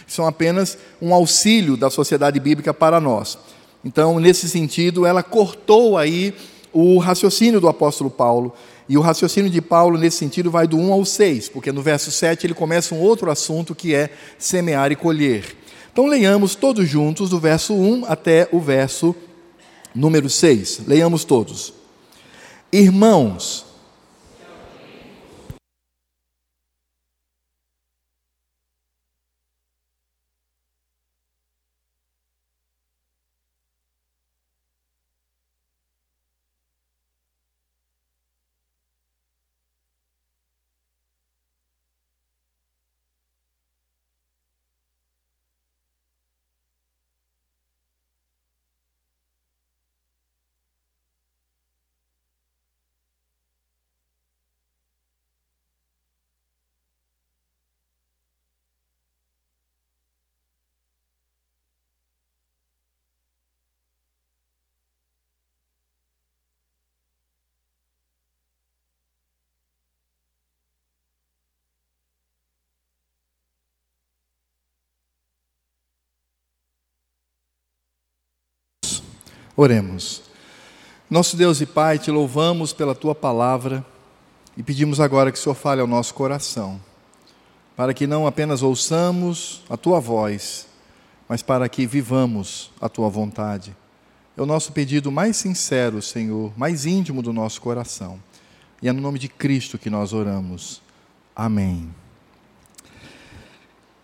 são 0.05 0.27
apenas 0.27 0.77
um 1.01 1.13
auxílio 1.13 1.77
da 1.77 1.89
sociedade 1.89 2.39
bíblica 2.39 2.73
para 2.73 2.99
nós. 2.99 3.37
Então, 3.83 4.19
nesse 4.19 4.49
sentido, 4.49 5.05
ela 5.05 5.23
cortou 5.23 5.97
aí 5.97 6.33
o 6.73 6.97
raciocínio 6.97 7.61
do 7.61 7.67
apóstolo 7.67 8.09
Paulo. 8.09 8.53
E 8.89 8.97
o 8.97 9.01
raciocínio 9.01 9.51
de 9.51 9.61
Paulo, 9.61 9.97
nesse 9.97 10.17
sentido, 10.17 10.49
vai 10.49 10.67
do 10.67 10.75
1 10.75 10.91
ao 10.91 11.05
6, 11.05 11.49
porque 11.49 11.71
no 11.71 11.81
verso 11.81 12.11
7 12.11 12.47
ele 12.47 12.55
começa 12.55 12.95
um 12.95 12.99
outro 12.99 13.29
assunto 13.29 13.75
que 13.75 13.93
é 13.93 14.09
semear 14.37 14.91
e 14.91 14.95
colher. 14.95 15.45
Então, 15.99 16.07
leiamos 16.07 16.55
todos 16.55 16.87
juntos, 16.87 17.29
do 17.29 17.41
verso 17.41 17.73
1 17.73 18.05
até 18.07 18.47
o 18.53 18.59
verso 18.61 19.13
número 19.93 20.29
6. 20.29 20.83
Leiamos 20.87 21.25
todos. 21.25 21.73
Irmãos, 22.71 23.65
Oremos. 79.61 80.21
Nosso 81.09 81.35
Deus 81.35 81.59
e 81.59 81.65
Pai, 81.65 81.99
te 81.99 82.09
louvamos 82.09 82.71
pela 82.71 82.95
tua 82.95 83.13
palavra 83.13 83.85
e 84.55 84.63
pedimos 84.63 85.01
agora 85.01 85.33
que 85.33 85.37
o 85.37 85.41
Senhor 85.41 85.53
fale 85.53 85.81
ao 85.81 85.85
nosso 85.85 86.13
coração, 86.13 86.79
para 87.75 87.93
que 87.93 88.07
não 88.07 88.25
apenas 88.25 88.63
ouçamos 88.63 89.61
a 89.69 89.75
tua 89.75 89.99
voz, 89.99 90.65
mas 91.27 91.43
para 91.43 91.67
que 91.67 91.85
vivamos 91.85 92.71
a 92.79 92.87
tua 92.87 93.09
vontade. 93.09 93.75
É 94.37 94.41
o 94.41 94.45
nosso 94.45 94.71
pedido 94.71 95.11
mais 95.11 95.35
sincero, 95.35 96.01
Senhor, 96.01 96.53
mais 96.57 96.85
íntimo 96.85 97.21
do 97.21 97.33
nosso 97.33 97.59
coração. 97.59 98.17
E 98.81 98.87
é 98.87 98.93
no 98.93 99.01
nome 99.01 99.19
de 99.19 99.27
Cristo 99.27 99.77
que 99.77 99.89
nós 99.89 100.13
oramos. 100.13 100.81
Amém. 101.35 101.93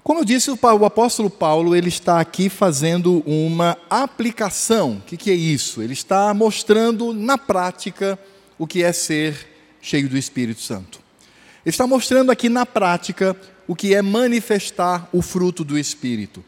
Como 0.05 0.19
eu 0.19 0.23
disse, 0.23 0.51
o 0.51 0.85
apóstolo 0.85 1.31
Paulo 1.31 1.75
ele 1.75 1.89
está 1.89 2.19
aqui 2.19 2.47
fazendo 2.47 3.23
uma 3.25 3.75
aplicação. 3.89 4.97
O 4.97 5.01
que, 5.01 5.17
que 5.17 5.31
é 5.31 5.33
isso? 5.33 5.81
Ele 5.81 5.93
está 5.93 6.31
mostrando 6.31 7.11
na 7.11 7.39
prática 7.39 8.19
o 8.55 8.67
que 8.67 8.83
é 8.83 8.93
ser 8.93 9.35
cheio 9.81 10.07
do 10.07 10.15
Espírito 10.15 10.61
Santo. 10.61 10.99
Ele 11.65 11.71
está 11.73 11.87
mostrando 11.87 12.31
aqui 12.31 12.49
na 12.49 12.67
prática 12.67 13.35
o 13.67 13.75
que 13.75 13.95
é 13.95 14.01
manifestar 14.03 15.09
o 15.11 15.23
fruto 15.23 15.63
do 15.63 15.75
Espírito. 15.75 16.45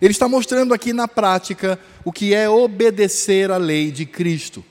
Ele 0.00 0.12
está 0.12 0.26
mostrando 0.26 0.72
aqui 0.72 0.94
na 0.94 1.06
prática 1.06 1.78
o 2.06 2.10
que 2.10 2.32
é 2.32 2.48
obedecer 2.48 3.50
à 3.50 3.58
lei 3.58 3.90
de 3.90 4.06
Cristo. 4.06 4.64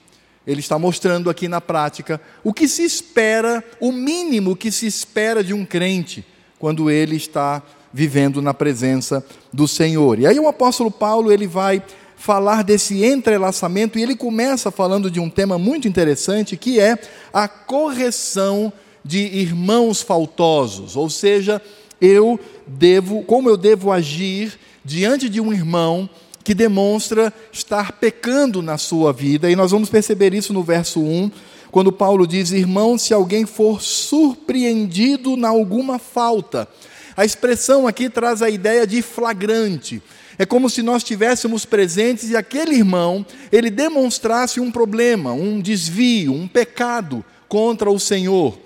Ele 0.47 0.59
está 0.59 0.79
mostrando 0.79 1.29
aqui 1.29 1.47
na 1.47 1.61
prática 1.61 2.19
o 2.43 2.51
que 2.51 2.67
se 2.67 2.83
espera, 2.83 3.63
o 3.79 3.91
mínimo 3.91 4.55
que 4.55 4.71
se 4.71 4.87
espera 4.87 5.43
de 5.43 5.53
um 5.53 5.63
crente 5.63 6.25
quando 6.57 6.89
ele 6.89 7.15
está 7.15 7.61
vivendo 7.93 8.41
na 8.41 8.53
presença 8.53 9.23
do 9.51 9.67
Senhor. 9.67 10.19
E 10.19 10.25
aí 10.25 10.39
o 10.39 10.47
apóstolo 10.47 10.89
Paulo, 10.89 11.31
ele 11.31 11.45
vai 11.45 11.83
falar 12.17 12.63
desse 12.63 13.03
entrelaçamento 13.03 13.99
e 13.99 14.01
ele 14.01 14.15
começa 14.15 14.71
falando 14.71 15.11
de 15.11 15.19
um 15.19 15.29
tema 15.29 15.57
muito 15.57 15.87
interessante 15.87 16.57
que 16.57 16.79
é 16.79 16.97
a 17.33 17.47
correção 17.47 18.71
de 19.03 19.19
irmãos 19.19 20.01
faltosos, 20.01 20.95
ou 20.95 21.09
seja, 21.09 21.61
eu 21.99 22.39
devo, 22.65 23.23
como 23.23 23.49
eu 23.49 23.57
devo 23.57 23.91
agir 23.91 24.57
diante 24.83 25.27
de 25.27 25.41
um 25.41 25.51
irmão 25.51 26.09
que 26.43 26.53
demonstra 26.53 27.33
estar 27.51 27.93
pecando 27.93 28.61
na 28.61 28.77
sua 28.77 29.11
vida, 29.11 29.49
e 29.51 29.55
nós 29.55 29.71
vamos 29.71 29.89
perceber 29.89 30.33
isso 30.33 30.53
no 30.53 30.63
verso 30.63 31.01
1, 31.01 31.31
quando 31.71 31.91
Paulo 31.91 32.27
diz: 32.27 32.51
Irmão, 32.51 32.97
se 32.97 33.13
alguém 33.13 33.45
for 33.45 33.81
surpreendido 33.81 35.35
na 35.35 35.49
alguma 35.49 35.97
falta, 35.97 36.67
a 37.15 37.25
expressão 37.25 37.87
aqui 37.87 38.09
traz 38.09 38.41
a 38.41 38.49
ideia 38.49 38.85
de 38.87 39.01
flagrante. 39.01 40.01
É 40.37 40.45
como 40.45 40.69
se 40.69 40.81
nós 40.81 41.03
estivéssemos 41.03 41.65
presentes 41.65 42.29
e 42.29 42.35
aquele 42.35 42.75
irmão, 42.75 43.25
ele 43.51 43.69
demonstrasse 43.69 44.59
um 44.59 44.71
problema, 44.71 45.31
um 45.31 45.61
desvio, 45.61 46.33
um 46.33 46.47
pecado 46.47 47.23
contra 47.47 47.91
o 47.91 47.99
Senhor. 47.99 48.57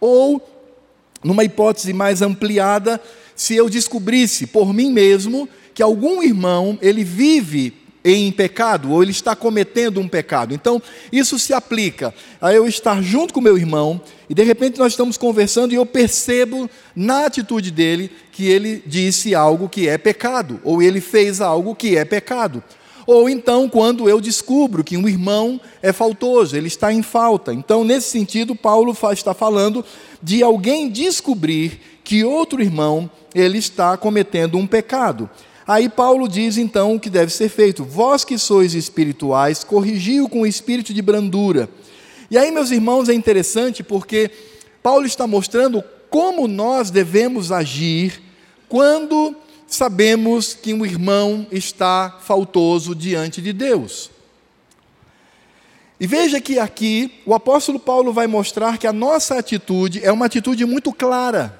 Ou 0.00 0.40
numa 1.22 1.44
hipótese 1.44 1.92
mais 1.92 2.22
ampliada, 2.22 3.00
se 3.36 3.54
eu 3.54 3.68
descobrisse 3.68 4.46
por 4.46 4.72
mim 4.72 4.90
mesmo 4.90 5.48
que 5.74 5.82
algum 5.82 6.22
irmão 6.22 6.78
ele 6.80 7.04
vive 7.04 7.79
em 8.04 8.32
pecado 8.32 8.92
ou 8.92 9.02
ele 9.02 9.10
está 9.10 9.36
cometendo 9.36 10.00
um 10.00 10.08
pecado. 10.08 10.54
Então, 10.54 10.82
isso 11.12 11.38
se 11.38 11.52
aplica 11.52 12.14
a 12.40 12.52
eu 12.52 12.66
estar 12.66 13.02
junto 13.02 13.34
com 13.34 13.40
meu 13.40 13.58
irmão 13.58 14.00
e 14.28 14.34
de 14.34 14.42
repente 14.42 14.78
nós 14.78 14.92
estamos 14.92 15.16
conversando 15.16 15.72
e 15.72 15.76
eu 15.76 15.84
percebo 15.84 16.68
na 16.94 17.26
atitude 17.26 17.70
dele 17.70 18.10
que 18.32 18.46
ele 18.46 18.82
disse 18.86 19.34
algo 19.34 19.68
que 19.68 19.88
é 19.88 19.98
pecado 19.98 20.60
ou 20.64 20.82
ele 20.82 21.00
fez 21.00 21.40
algo 21.40 21.74
que 21.74 21.96
é 21.96 22.04
pecado. 22.04 22.62
Ou 23.06 23.28
então, 23.28 23.68
quando 23.68 24.08
eu 24.08 24.20
descubro 24.20 24.84
que 24.84 24.96
um 24.96 25.08
irmão 25.08 25.60
é 25.82 25.92
faltoso, 25.92 26.56
ele 26.56 26.68
está 26.68 26.92
em 26.92 27.02
falta. 27.02 27.52
Então, 27.52 27.82
nesse 27.82 28.10
sentido, 28.10 28.54
Paulo 28.54 28.96
está 29.12 29.34
falando 29.34 29.84
de 30.22 30.42
alguém 30.42 30.88
descobrir 30.88 31.80
que 32.04 32.24
outro 32.24 32.62
irmão 32.62 33.10
ele 33.34 33.58
está 33.58 33.96
cometendo 33.96 34.58
um 34.58 34.66
pecado. 34.66 35.28
Aí 35.70 35.88
Paulo 35.88 36.26
diz 36.28 36.56
então 36.56 36.96
o 36.96 36.98
que 36.98 37.08
deve 37.08 37.32
ser 37.32 37.48
feito: 37.48 37.84
Vós 37.84 38.24
que 38.24 38.36
sois 38.36 38.74
espirituais, 38.74 39.62
corrigiu 39.62 40.28
com 40.28 40.40
o 40.40 40.46
espírito 40.46 40.92
de 40.92 41.00
brandura. 41.00 41.68
E 42.28 42.36
aí, 42.36 42.50
meus 42.50 42.72
irmãos, 42.72 43.08
é 43.08 43.14
interessante 43.14 43.80
porque 43.84 44.32
Paulo 44.82 45.06
está 45.06 45.28
mostrando 45.28 45.80
como 46.10 46.48
nós 46.48 46.90
devemos 46.90 47.52
agir 47.52 48.20
quando 48.68 49.36
sabemos 49.64 50.54
que 50.54 50.74
um 50.74 50.84
irmão 50.84 51.46
está 51.52 52.18
faltoso 52.20 52.92
diante 52.92 53.40
de 53.40 53.52
Deus. 53.52 54.10
E 56.00 56.06
veja 56.08 56.40
que 56.40 56.58
aqui 56.58 57.22
o 57.24 57.32
apóstolo 57.32 57.78
Paulo 57.78 58.12
vai 58.12 58.26
mostrar 58.26 58.76
que 58.76 58.88
a 58.88 58.92
nossa 58.92 59.38
atitude 59.38 60.04
é 60.04 60.10
uma 60.10 60.26
atitude 60.26 60.64
muito 60.64 60.92
clara. 60.92 61.59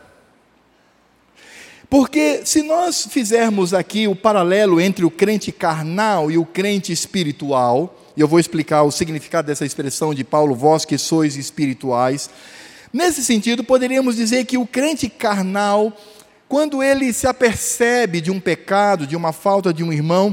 Porque 1.90 2.42
se 2.44 2.62
nós 2.62 3.08
fizermos 3.10 3.74
aqui 3.74 4.06
o 4.06 4.14
paralelo 4.14 4.80
entre 4.80 5.04
o 5.04 5.10
crente 5.10 5.50
carnal 5.50 6.30
e 6.30 6.38
o 6.38 6.46
crente 6.46 6.92
espiritual, 6.92 7.98
e 8.16 8.20
eu 8.20 8.28
vou 8.28 8.38
explicar 8.38 8.84
o 8.84 8.92
significado 8.92 9.48
dessa 9.48 9.66
expressão 9.66 10.14
de 10.14 10.22
Paulo, 10.22 10.54
vós 10.54 10.84
que 10.84 10.96
sois 10.96 11.34
espirituais, 11.34 12.30
nesse 12.92 13.24
sentido 13.24 13.64
poderíamos 13.64 14.14
dizer 14.14 14.44
que 14.44 14.56
o 14.56 14.64
crente 14.64 15.08
carnal, 15.08 15.92
quando 16.48 16.80
ele 16.80 17.12
se 17.12 17.26
apercebe 17.26 18.20
de 18.20 18.30
um 18.30 18.38
pecado, 18.38 19.04
de 19.04 19.16
uma 19.16 19.32
falta 19.32 19.74
de 19.74 19.82
um 19.82 19.92
irmão, 19.92 20.32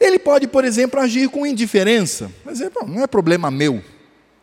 ele 0.00 0.18
pode, 0.18 0.48
por 0.48 0.64
exemplo, 0.64 0.98
agir 0.98 1.28
com 1.28 1.46
indiferença. 1.46 2.32
Mas 2.44 2.58
não 2.84 3.04
é 3.04 3.06
problema 3.06 3.48
meu. 3.48 3.80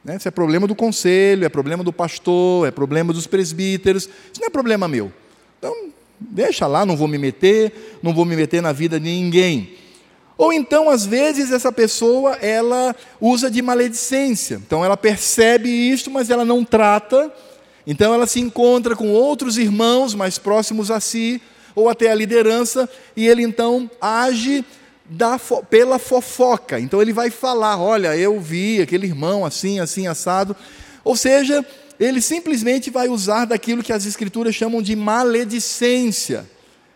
Né? 0.02 0.16
Isso 0.16 0.30
é 0.30 0.32
problema 0.32 0.66
do 0.66 0.76
conselho, 0.76 1.44
é 1.44 1.50
problema 1.50 1.84
do 1.84 1.92
pastor, 1.92 2.66
é 2.66 2.72
problema 2.72 3.12
dos 3.12 3.28
presbíteros. 3.28 4.04
Isso 4.04 4.40
não 4.40 4.48
é 4.48 4.50
problema 4.50 4.88
meu. 4.88 5.12
Então, 5.60 5.94
Deixa 6.30 6.68
lá, 6.68 6.86
não 6.86 6.96
vou 6.96 7.08
me 7.08 7.18
meter, 7.18 8.00
não 8.02 8.14
vou 8.14 8.26
me 8.26 8.36
meter 8.36 8.62
na 8.62 8.72
vida 8.72 9.00
de 9.00 9.06
ninguém. 9.06 9.78
Ou 10.38 10.52
então, 10.52 10.90
às 10.90 11.06
vezes, 11.06 11.52
essa 11.52 11.72
pessoa 11.72 12.34
ela 12.36 12.96
usa 13.22 13.52
de 13.52 13.62
maledicência. 13.62 14.56
Então, 14.56 14.84
ela 14.84 14.98
percebe 14.98 15.70
isto, 15.70 16.10
mas 16.10 16.30
ela 16.30 16.44
não 16.44 16.64
trata. 16.64 17.32
Então, 17.86 18.14
ela 18.14 18.26
se 18.26 18.40
encontra 18.40 18.96
com 18.96 19.12
outros 19.12 19.58
irmãos 19.58 20.16
mais 20.16 20.38
próximos 20.38 20.90
a 20.90 21.00
si, 21.00 21.42
ou 21.76 21.90
até 21.90 22.12
a 22.12 22.16
liderança, 22.16 22.90
e 23.16 23.28
ele 23.28 23.44
então 23.44 23.90
age 24.02 24.66
da, 25.06 25.40
pela 25.70 26.00
fofoca. 26.00 26.80
Então, 26.80 27.02
ele 27.02 27.14
vai 27.14 27.30
falar: 27.30 27.80
Olha, 27.80 28.16
eu 28.16 28.40
vi 28.40 28.82
aquele 28.82 29.06
irmão 29.06 29.46
assim, 29.46 29.80
assim, 29.80 30.08
assado. 30.08 30.56
Ou 31.04 31.16
seja, 31.16 31.66
ele 32.00 32.22
simplesmente 32.22 32.90
vai 32.90 33.08
usar 33.08 33.46
daquilo 33.46 33.84
que 33.84 33.94
as 33.94 34.06
Escrituras 34.06 34.56
chamam 34.56 34.82
de 34.82 34.96
maledicência. 34.96 36.50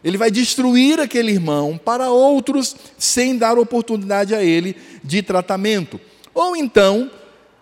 Ele 0.04 0.18
vai 0.18 0.30
destruir 0.30 1.00
aquele 1.00 1.32
irmão 1.32 1.80
para 1.84 2.10
outros 2.10 2.76
sem 2.98 3.38
dar 3.38 3.58
oportunidade 3.58 4.34
a 4.34 4.44
ele 4.44 4.76
de 5.04 5.22
tratamento. 5.22 6.00
Ou 6.34 6.56
então, 6.56 7.10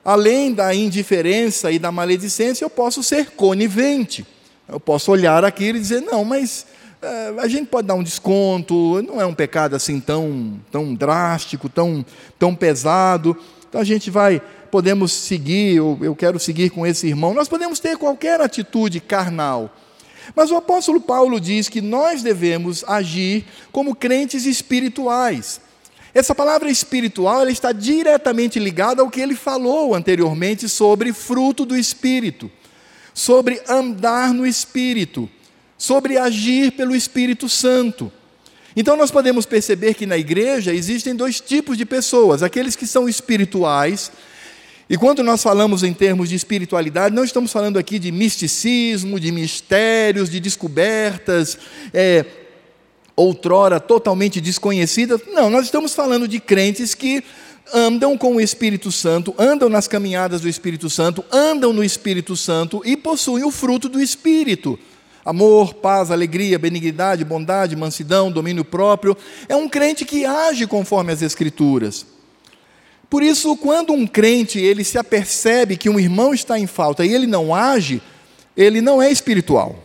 além 0.03 0.53
da 0.53 0.73
indiferença 0.75 1.71
e 1.71 1.79
da 1.79 1.91
maledicência, 1.91 2.65
eu 2.65 2.69
posso 2.69 3.01
ser 3.01 3.31
conivente. 3.31 4.25
Eu 4.67 4.79
posso 4.79 5.11
olhar 5.11 5.45
aquilo 5.45 5.77
e 5.77 5.81
dizer: 5.81 6.01
não, 6.01 6.25
mas 6.25 6.65
uh, 7.01 7.39
a 7.39 7.47
gente 7.47 7.67
pode 7.67 7.87
dar 7.87 7.95
um 7.95 8.03
desconto, 8.03 9.01
não 9.03 9.21
é 9.21 9.25
um 9.25 9.33
pecado 9.33 9.75
assim 9.75 9.99
tão, 9.99 10.59
tão 10.71 10.93
drástico, 10.93 11.69
tão, 11.69 12.05
tão 12.37 12.53
pesado. 12.53 13.37
Então 13.69 13.79
a 13.79 13.83
gente 13.83 14.09
vai 14.09 14.41
podemos 14.75 15.13
seguir, 15.13 15.79
ou 15.79 15.97
eu 16.01 16.13
quero 16.13 16.37
seguir 16.37 16.69
com 16.69 16.85
esse 16.85 17.07
irmão, 17.07 17.33
nós 17.33 17.47
podemos 17.47 17.79
ter 17.79 17.95
qualquer 17.95 18.41
atitude 18.41 18.99
carnal. 18.99 19.73
Mas 20.35 20.51
o 20.51 20.57
apóstolo 20.57 20.99
Paulo 20.99 21.39
diz 21.39 21.69
que 21.69 21.79
nós 21.79 22.21
devemos 22.21 22.83
agir 22.85 23.45
como 23.71 23.95
crentes 23.95 24.45
espirituais. 24.45 25.61
Essa 26.13 26.35
palavra 26.35 26.69
espiritual 26.69 27.47
está 27.47 27.71
diretamente 27.71 28.59
ligada 28.59 29.01
ao 29.01 29.09
que 29.09 29.21
ele 29.21 29.33
falou 29.33 29.95
anteriormente 29.95 30.67
sobre 30.67 31.13
fruto 31.13 31.63
do 31.63 31.77
espírito, 31.77 32.51
sobre 33.13 33.61
andar 33.69 34.33
no 34.33 34.45
espírito, 34.45 35.29
sobre 35.77 36.17
agir 36.17 36.73
pelo 36.73 36.93
Espírito 36.93 37.47
Santo. 37.47 38.11
Então 38.75 38.97
nós 38.97 39.09
podemos 39.09 39.45
perceber 39.45 39.93
que 39.93 40.05
na 40.05 40.17
igreja 40.17 40.73
existem 40.73 41.15
dois 41.15 41.39
tipos 41.39 41.77
de 41.77 41.85
pessoas: 41.85 42.43
aqueles 42.43 42.75
que 42.75 42.85
são 42.85 43.07
espirituais 43.07 44.11
e 44.87 44.97
quando 44.97 45.23
nós 45.23 45.41
falamos 45.41 45.81
em 45.81 45.93
termos 45.93 46.29
de 46.29 46.35
espiritualidade, 46.35 47.15
não 47.15 47.23
estamos 47.23 47.51
falando 47.51 47.79
aqui 47.79 47.97
de 47.97 48.11
misticismo, 48.11 49.19
de 49.19 49.31
mistérios, 49.31 50.29
de 50.29 50.39
descobertas, 50.39 51.57
é, 51.91 52.23
outrora 53.15 53.79
totalmente 53.79 54.39
desconhecidas. 54.39 55.21
Não, 55.33 55.49
nós 55.49 55.65
estamos 55.65 55.95
falando 55.95 56.27
de 56.27 56.39
crentes 56.39 56.93
que 56.93 57.23
andam 57.73 58.15
com 58.15 58.35
o 58.35 58.41
Espírito 58.41 58.91
Santo, 58.91 59.33
andam 59.39 59.69
nas 59.69 59.87
caminhadas 59.87 60.41
do 60.41 60.47
Espírito 60.47 60.87
Santo, 60.87 61.25
andam 61.31 61.73
no 61.73 61.83
Espírito 61.83 62.35
Santo 62.35 62.83
e 62.85 62.95
possuem 62.95 63.43
o 63.43 63.49
fruto 63.49 63.89
do 63.89 63.99
Espírito. 63.99 64.77
Amor, 65.23 65.73
paz, 65.73 66.11
alegria, 66.11 66.59
benignidade, 66.59 67.25
bondade, 67.25 67.75
mansidão, 67.75 68.31
domínio 68.31 68.63
próprio. 68.63 69.17
É 69.49 69.55
um 69.55 69.67
crente 69.67 70.05
que 70.05 70.23
age 70.23 70.67
conforme 70.67 71.11
as 71.11 71.23
Escrituras. 71.23 72.05
Por 73.09 73.21
isso, 73.21 73.55
quando 73.57 73.93
um 73.93 74.07
crente 74.07 74.59
ele 74.59 74.83
se 74.83 74.97
apercebe 74.97 75.77
que 75.77 75.89
um 75.89 75.99
irmão 75.99 76.33
está 76.33 76.57
em 76.57 76.67
falta 76.67 77.05
e 77.05 77.13
ele 77.13 77.27
não 77.27 77.53
age, 77.53 78.01
ele 78.55 78.81
não 78.81 79.01
é 79.01 79.11
espiritual. 79.11 79.75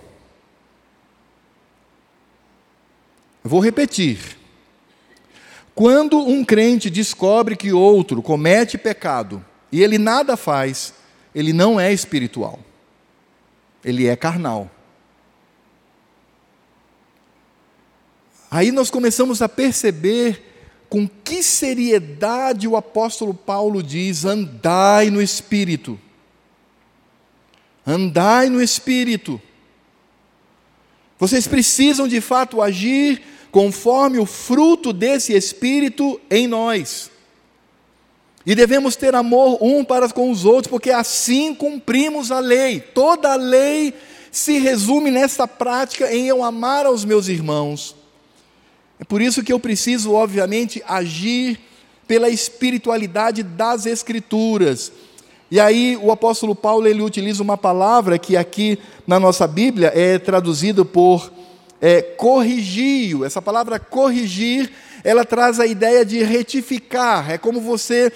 Vou 3.43 3.61
repetir. 3.61 4.39
Quando 5.75 6.19
um 6.19 6.45
crente 6.45 6.91
descobre 6.91 7.57
que 7.57 7.73
outro 7.73 8.23
comete 8.23 8.77
pecado 8.77 9.45
e 9.73 9.83
ele 9.83 9.99
nada 9.99 10.37
faz, 10.37 10.93
ele 11.35 11.53
não 11.53 11.79
é 11.79 11.93
espiritual. 11.93 12.59
Ele 13.85 14.07
é 14.07 14.15
carnal. 14.17 14.71
Aí 18.51 18.73
nós 18.73 18.91
começamos 18.91 19.41
a 19.41 19.49
perceber 19.49 20.50
com 20.91 21.09
que 21.09 21.41
seriedade 21.41 22.67
o 22.67 22.77
apóstolo 22.77 23.33
Paulo 23.33 23.81
diz: 23.81 24.25
andai 24.25 25.09
no 25.09 25.23
espírito. 25.23 25.99
Andai 27.87 28.51
no 28.51 28.61
espírito. 28.61 29.41
Vocês 31.17 31.47
precisam 31.47 32.09
de 32.09 32.21
fato 32.21 32.61
agir 32.61 33.23
conforme 33.53 34.19
o 34.19 34.27
fruto 34.27 34.93
desse 34.93 35.33
espírito 35.33 36.21
em 36.29 36.49
nós. 36.49 37.11
E 38.45 38.55
devemos 38.55 38.97
ter 38.97 39.15
amor 39.15 39.59
um 39.63 39.85
para 39.85 40.09
com 40.09 40.31
os 40.31 40.45
outros, 40.45 40.71
porque 40.71 40.91
assim 40.91 41.55
cumprimos 41.55 42.33
a 42.33 42.41
lei. 42.41 42.81
Toda 42.81 43.33
a 43.33 43.37
lei 43.37 43.95
se 44.33 44.59
resume 44.59 45.11
nessa 45.11 45.47
prática 45.47 46.13
em 46.13 46.27
eu 46.27 46.43
amar 46.43 46.85
aos 46.85 47.05
meus 47.05 47.29
irmãos 47.29 48.00
é 49.01 49.05
por 49.05 49.23
isso 49.23 49.43
que 49.43 49.51
eu 49.51 49.59
preciso, 49.59 50.13
obviamente, 50.13 50.83
agir 50.87 51.59
pela 52.07 52.29
espiritualidade 52.29 53.43
das 53.43 53.87
Escrituras. 53.87 54.93
E 55.51 55.59
aí 55.59 55.99
o 56.01 56.13
apóstolo 56.13 56.55
Paulo 56.55 56.87
ele 56.87 57.01
utiliza 57.01 57.43
uma 57.43 57.57
palavra 57.57 58.19
que 58.19 58.37
aqui 58.37 58.79
na 59.07 59.19
nossa 59.19 59.47
Bíblia 59.47 59.91
é 59.95 60.19
traduzida 60.19 60.85
por 60.85 61.33
é, 61.81 62.03
corrigio. 62.03 63.25
Essa 63.25 63.41
palavra 63.41 63.81
corrigir, 63.81 64.71
ela 65.03 65.25
traz 65.25 65.59
a 65.59 65.67
ideia 65.67 66.05
de 66.05 66.23
retificar. 66.23 67.31
É 67.31 67.39
como 67.39 67.59
você, 67.59 68.13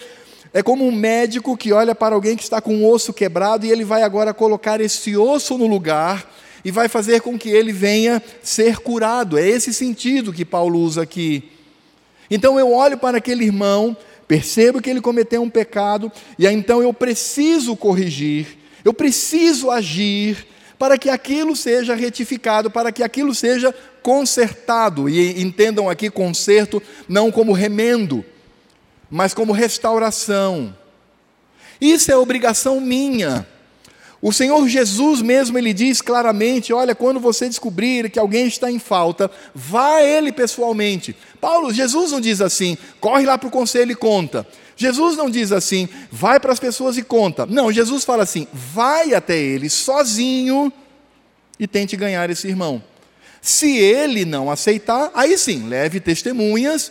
é 0.53 0.63
como 0.63 0.87
um 0.87 0.93
médico 0.93 1.57
que 1.57 1.73
olha 1.73 1.95
para 1.95 2.15
alguém 2.15 2.37
que 2.37 2.43
está 2.43 2.61
com 2.61 2.75
um 2.75 2.87
osso 2.87 3.11
quebrado 3.11 3.65
e 3.65 3.73
ele 3.73 3.85
vai 3.85 4.03
agora 4.03 4.35
colocar 4.35 4.83
esse 4.83 5.17
osso 5.17 5.57
no 5.57 5.67
lugar 5.67 6.29
e 6.65 6.71
vai 6.71 6.89
fazer 6.89 7.21
com 7.21 7.39
que 7.39 7.51
ele 7.51 7.73
venha 7.73 8.23
ser 8.43 8.79
curado. 8.79 9.37
É 9.37 9.47
esse 9.47 9.73
sentido 9.73 10.33
que 10.33 10.45
Paulo 10.45 10.79
usa 10.79 11.03
aqui. 11.03 11.51
Então 12.31 12.59
eu 12.59 12.73
olho 12.73 12.97
para 12.97 13.19
aquele 13.19 13.45
irmão, 13.45 13.97
percebo 14.27 14.81
que 14.81 14.89
ele 14.89 15.01
cometeu 15.01 15.43
um 15.43 15.51
pecado, 15.51 16.11
e 16.39 16.47
aí 16.47 16.55
então 16.55 16.83
eu 16.83 16.93
preciso 16.93 17.77
corrigir, 17.77 18.47
eu 18.85 18.95
preciso 18.95 19.71
agir 19.71 20.47
para 20.79 20.99
que 20.99 21.09
aquilo 21.09 21.55
seja 21.55 21.95
retificado, 21.95 22.71
para 22.71 22.91
que 22.91 23.03
aquilo 23.03 23.35
seja 23.35 23.75
consertado. 24.03 25.09
E 25.09 25.41
entendam 25.41 25.89
aqui 25.89 26.11
conserto 26.11 26.83
não 27.09 27.31
como 27.31 27.53
remendo, 27.53 28.25
mas 29.11 29.33
como 29.33 29.53
restauração. 29.53 30.77
Isso 31.81 32.11
é 32.11 32.17
obrigação 32.17 32.81
minha. 32.81 33.47
O 34.25 34.33
Senhor 34.33 34.67
Jesus 34.67 35.21
mesmo 35.21 35.59
ele 35.59 35.75
diz 35.75 36.01
claramente: 36.01 36.73
olha, 36.73 36.95
quando 36.95 37.21
você 37.21 37.47
descobrir 37.47 38.09
que 38.09 38.19
alguém 38.19 38.47
está 38.47 38.71
em 38.71 38.79
falta, 38.79 39.31
vá 39.55 39.97
a 39.97 40.03
ele 40.03 40.33
pessoalmente. 40.33 41.15
Paulo, 41.39 41.71
Jesus 41.71 42.11
não 42.11 42.23
diz 42.23 42.41
assim, 42.41 42.79
corre 42.99 43.27
lá 43.27 43.37
para 43.37 43.49
o 43.49 43.51
conselho 43.51 43.93
e 43.93 43.95
conta. 43.95 44.47
Jesus 44.79 45.15
não 45.15 45.29
diz 45.29 45.53
assim, 45.53 45.91
vai 46.11 46.41
para 46.41 46.55
as 46.55 46.59
pessoas 46.59 46.97
e 46.97 47.03
conta. 47.03 47.45
Não, 47.45 47.71
Jesus 47.71 48.03
fala 48.03 48.23
assim, 48.23 48.49
vai 48.51 49.13
até 49.13 49.37
ele 49.37 49.69
sozinho 49.69 50.73
e 51.61 51.67
tente 51.67 51.95
ganhar 51.95 52.31
esse 52.31 52.49
irmão. 52.49 52.83
Se 53.43 53.77
ele 53.77 54.25
não 54.25 54.51
aceitar, 54.51 55.11
aí 55.15 55.37
sim, 55.37 55.69
leve 55.69 56.01
testemunhas 56.01 56.91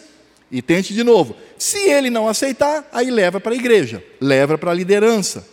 e 0.52 0.62
tente 0.62 0.94
de 0.94 1.04
novo. 1.04 1.36
Se 1.58 1.80
ele 1.80 2.12
não 2.12 2.28
aceitar, 2.28 2.88
aí 2.94 3.10
leva 3.10 3.40
para 3.40 3.54
a 3.54 3.58
igreja, 3.58 4.04
leva 4.22 4.56
para 4.56 4.70
a 4.70 4.76
liderança. 4.76 5.52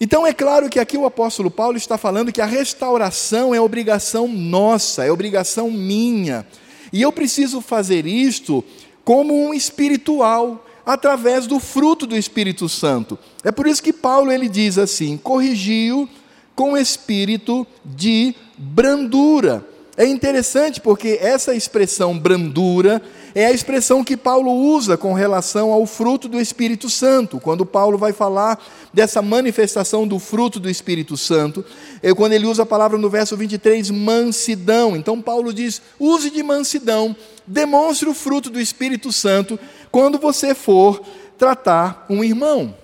Então 0.00 0.26
é 0.26 0.32
claro 0.32 0.70
que 0.70 0.78
aqui 0.78 0.96
o 0.96 1.04
apóstolo 1.04 1.50
Paulo 1.50 1.76
está 1.76 1.98
falando 1.98 2.32
que 2.32 2.40
a 2.40 2.46
restauração 2.46 3.54
é 3.54 3.60
obrigação 3.60 4.26
nossa, 4.26 5.04
é 5.04 5.12
obrigação 5.12 5.70
minha. 5.70 6.46
E 6.92 7.02
eu 7.02 7.12
preciso 7.12 7.60
fazer 7.60 8.06
isto 8.06 8.64
como 9.04 9.34
um 9.34 9.52
espiritual, 9.52 10.64
através 10.84 11.46
do 11.46 11.60
fruto 11.60 12.06
do 12.06 12.16
Espírito 12.16 12.68
Santo. 12.68 13.18
É 13.44 13.52
por 13.52 13.66
isso 13.66 13.82
que 13.82 13.92
Paulo 13.92 14.32
ele 14.32 14.48
diz 14.48 14.78
assim: 14.78 15.16
corrigiu 15.16 16.08
com 16.54 16.76
espírito 16.76 17.66
de 17.84 18.34
brandura. 18.56 19.66
É 19.96 20.06
interessante 20.06 20.80
porque 20.80 21.18
essa 21.20 21.54
expressão 21.54 22.18
brandura 22.18 23.02
é 23.34 23.46
a 23.46 23.52
expressão 23.52 24.04
que 24.04 24.16
Paulo 24.16 24.52
usa 24.52 24.96
com 24.96 25.12
relação 25.12 25.72
ao 25.72 25.86
fruto 25.86 26.28
do 26.28 26.40
Espírito 26.40 26.90
Santo. 26.90 27.38
Quando 27.38 27.64
Paulo 27.66 27.96
vai 27.96 28.12
falar 28.12 28.62
dessa 28.92 29.22
manifestação 29.22 30.06
do 30.06 30.18
fruto 30.18 30.58
do 30.58 30.68
Espírito 30.68 31.16
Santo, 31.16 31.64
é 32.02 32.12
quando 32.14 32.32
ele 32.32 32.46
usa 32.46 32.62
a 32.62 32.66
palavra 32.66 32.98
no 32.98 33.08
verso 33.08 33.36
23, 33.36 33.90
mansidão. 33.90 34.96
Então 34.96 35.20
Paulo 35.20 35.52
diz: 35.52 35.80
use 35.98 36.30
de 36.30 36.42
mansidão, 36.42 37.14
demonstre 37.46 38.08
o 38.08 38.14
fruto 38.14 38.50
do 38.50 38.60
Espírito 38.60 39.12
Santo 39.12 39.58
quando 39.90 40.18
você 40.18 40.54
for 40.54 41.02
tratar 41.38 42.06
um 42.08 42.22
irmão. 42.22 42.74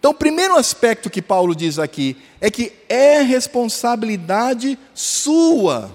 Então, 0.00 0.12
o 0.12 0.14
primeiro 0.14 0.56
aspecto 0.56 1.10
que 1.10 1.20
Paulo 1.20 1.54
diz 1.54 1.78
aqui 1.78 2.16
é 2.40 2.50
que 2.50 2.72
é 2.88 3.20
responsabilidade 3.20 4.78
sua. 4.94 5.90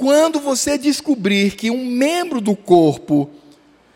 Quando 0.00 0.40
você 0.40 0.78
descobrir 0.78 1.54
que 1.54 1.70
um 1.70 1.84
membro 1.84 2.40
do 2.40 2.56
corpo 2.56 3.28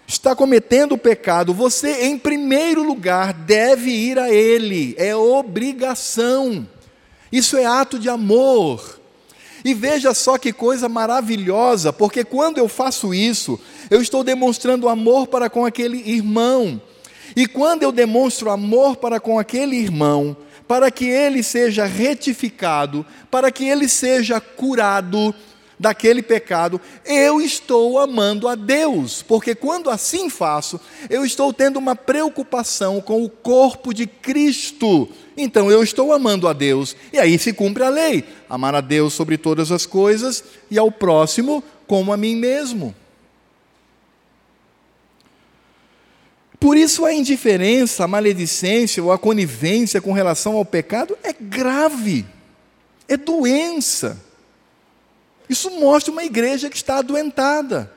está 0.07 0.37
cometendo 0.37 0.99
pecado, 0.99 1.55
você, 1.55 2.05
em 2.05 2.19
primeiro 2.19 2.83
lugar, 2.83 3.33
deve 3.33 3.91
ir 3.91 4.19
a 4.19 4.31
ele, 4.31 4.95
é 4.99 5.17
obrigação. 5.17 6.69
Isso 7.33 7.57
é 7.57 7.65
ato 7.65 7.99
de 7.99 8.11
amor. 8.11 9.01
E 9.65 9.73
veja 9.73 10.13
só 10.13 10.37
que 10.37 10.53
coisa 10.53 10.91
maravilhosa, 10.91 11.91
porque 11.91 12.23
quando 12.23 12.59
eu 12.59 12.69
faço 12.69 13.15
isso, 13.15 13.59
eu 13.91 14.03
estou 14.03 14.23
demonstrando 14.23 14.91
amor 14.91 15.27
para 15.29 15.49
com 15.49 15.65
aquele 15.65 16.07
irmão. 16.07 16.83
E 17.35 17.47
quando 17.47 17.83
eu 17.83 17.91
demonstro 17.91 18.51
amor 18.51 18.97
para 18.97 19.19
com 19.19 19.39
aquele 19.39 19.77
irmão, 19.77 20.37
para 20.69 20.91
que 20.91 21.07
ele 21.07 21.43
seja 21.43 21.87
retificado, 21.87 23.07
para 23.31 23.51
que 23.51 23.65
ele 23.65 23.89
seja 23.89 24.39
curado 24.39 25.35
daquele 25.85 26.23
pecado, 26.23 26.81
eu 27.05 27.43
estou 27.43 27.99
amando 27.99 28.49
a 28.49 28.55
Deus, 28.55 29.23
porque 29.23 29.55
quando 29.55 29.91
assim 29.91 30.31
faço, 30.31 30.81
eu 31.11 31.27
estou 31.27 31.53
tendo 31.53 31.79
uma 31.79 31.95
preocupação 31.95 33.03
com 33.03 33.23
o 33.23 33.29
corpo 33.29 33.93
de 33.93 34.07
Cristo. 34.07 35.07
Então 35.37 35.71
eu 35.71 35.83
estou 35.83 36.11
amando 36.11 36.49
a 36.49 36.55
Deus, 36.55 36.97
e 37.13 37.19
aí 37.19 37.39
se 37.39 37.53
cumpre 37.53 37.85
a 37.85 37.91
lei: 37.91 38.25
amar 38.49 38.75
a 38.75 38.81
Deus 38.81 39.13
sobre 39.13 39.37
todas 39.37 39.71
as 39.71 39.85
coisas 39.85 40.43
e 40.71 40.79
ao 40.79 40.91
próximo 40.91 41.63
como 41.87 42.15
a 42.15 42.17
mim 42.17 42.35
mesmo. 42.35 42.95
Por 46.59 46.79
isso 46.79 47.05
a 47.05 47.13
indiferença, 47.13 48.05
a 48.05 48.09
maledicência 48.09 49.05
ou 49.05 49.13
a 49.13 49.19
conivência 49.19 50.01
com 50.01 50.13
relação 50.13 50.57
ao 50.57 50.65
pecado 50.65 51.15
é 51.23 51.31
grave, 51.31 52.25
é 53.07 53.19
doença. 53.19 54.19
Isso 55.55 55.71
mostra 55.71 56.11
uma 56.11 56.25
igreja 56.25 56.69
que 56.69 56.75
está 56.75 56.99
adoentada. 56.99 57.89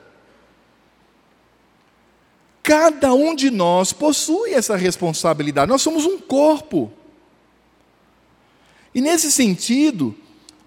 Cada 2.62 3.12
um 3.12 3.34
de 3.34 3.50
nós 3.50 3.92
possui 3.92 4.54
essa 4.54 4.76
responsabilidade, 4.76 5.68
nós 5.68 5.82
somos 5.82 6.06
um 6.06 6.20
corpo. 6.20 6.92
E 8.94 9.00
nesse 9.00 9.32
sentido, 9.32 10.14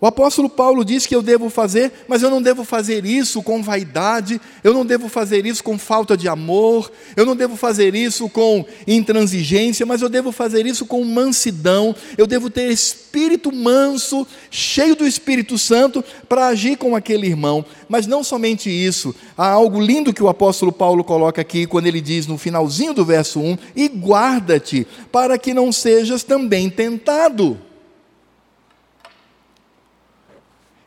o 0.01 0.07
apóstolo 0.07 0.49
Paulo 0.49 0.83
diz 0.83 1.05
que 1.05 1.15
eu 1.15 1.21
devo 1.21 1.47
fazer, 1.47 1.91
mas 2.07 2.23
eu 2.23 2.31
não 2.31 2.41
devo 2.41 2.63
fazer 2.63 3.05
isso 3.05 3.43
com 3.43 3.61
vaidade, 3.61 4.41
eu 4.63 4.73
não 4.73 4.83
devo 4.83 5.07
fazer 5.07 5.45
isso 5.45 5.63
com 5.63 5.77
falta 5.77 6.17
de 6.17 6.27
amor, 6.27 6.91
eu 7.15 7.23
não 7.23 7.35
devo 7.35 7.55
fazer 7.55 7.93
isso 7.93 8.27
com 8.27 8.65
intransigência, 8.87 9.85
mas 9.85 10.01
eu 10.01 10.09
devo 10.09 10.31
fazer 10.31 10.65
isso 10.65 10.87
com 10.87 11.05
mansidão, 11.05 11.95
eu 12.17 12.25
devo 12.25 12.49
ter 12.49 12.71
espírito 12.71 13.51
manso, 13.51 14.25
cheio 14.49 14.95
do 14.95 15.05
Espírito 15.05 15.55
Santo, 15.55 16.03
para 16.27 16.47
agir 16.47 16.77
com 16.77 16.95
aquele 16.95 17.27
irmão. 17.27 17.63
Mas 17.87 18.07
não 18.07 18.23
somente 18.23 18.71
isso, 18.71 19.13
há 19.37 19.47
algo 19.47 19.79
lindo 19.79 20.11
que 20.11 20.23
o 20.23 20.29
apóstolo 20.29 20.71
Paulo 20.71 21.03
coloca 21.03 21.41
aqui, 21.41 21.67
quando 21.67 21.85
ele 21.85 22.01
diz 22.01 22.25
no 22.25 22.39
finalzinho 22.39 22.95
do 22.95 23.05
verso 23.05 23.39
1: 23.39 23.55
E 23.75 23.87
guarda-te, 23.87 24.87
para 25.11 25.37
que 25.37 25.53
não 25.53 25.71
sejas 25.71 26.23
também 26.23 26.71
tentado. 26.71 27.69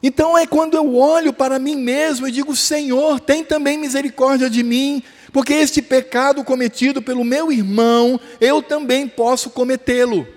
Então 0.07 0.37
é 0.37 0.47
quando 0.47 0.75
eu 0.75 0.97
olho 0.97 1.33
para 1.33 1.59
mim 1.59 1.77
mesmo 1.77 2.29
e 2.29 2.31
digo: 2.31 2.55
Senhor, 2.55 3.19
tem 3.19 3.43
também 3.43 3.79
misericórdia 3.79 4.51
de 4.51 4.63
mim, 4.63 5.03
porque 5.33 5.55
este 5.55 5.81
pecado 5.81 6.45
cometido 6.45 7.01
pelo 7.01 7.25
meu 7.25 7.51
irmão, 7.51 8.21
eu 8.39 8.61
também 8.63 9.09
posso 9.09 9.49
cometê-lo. 9.49 10.29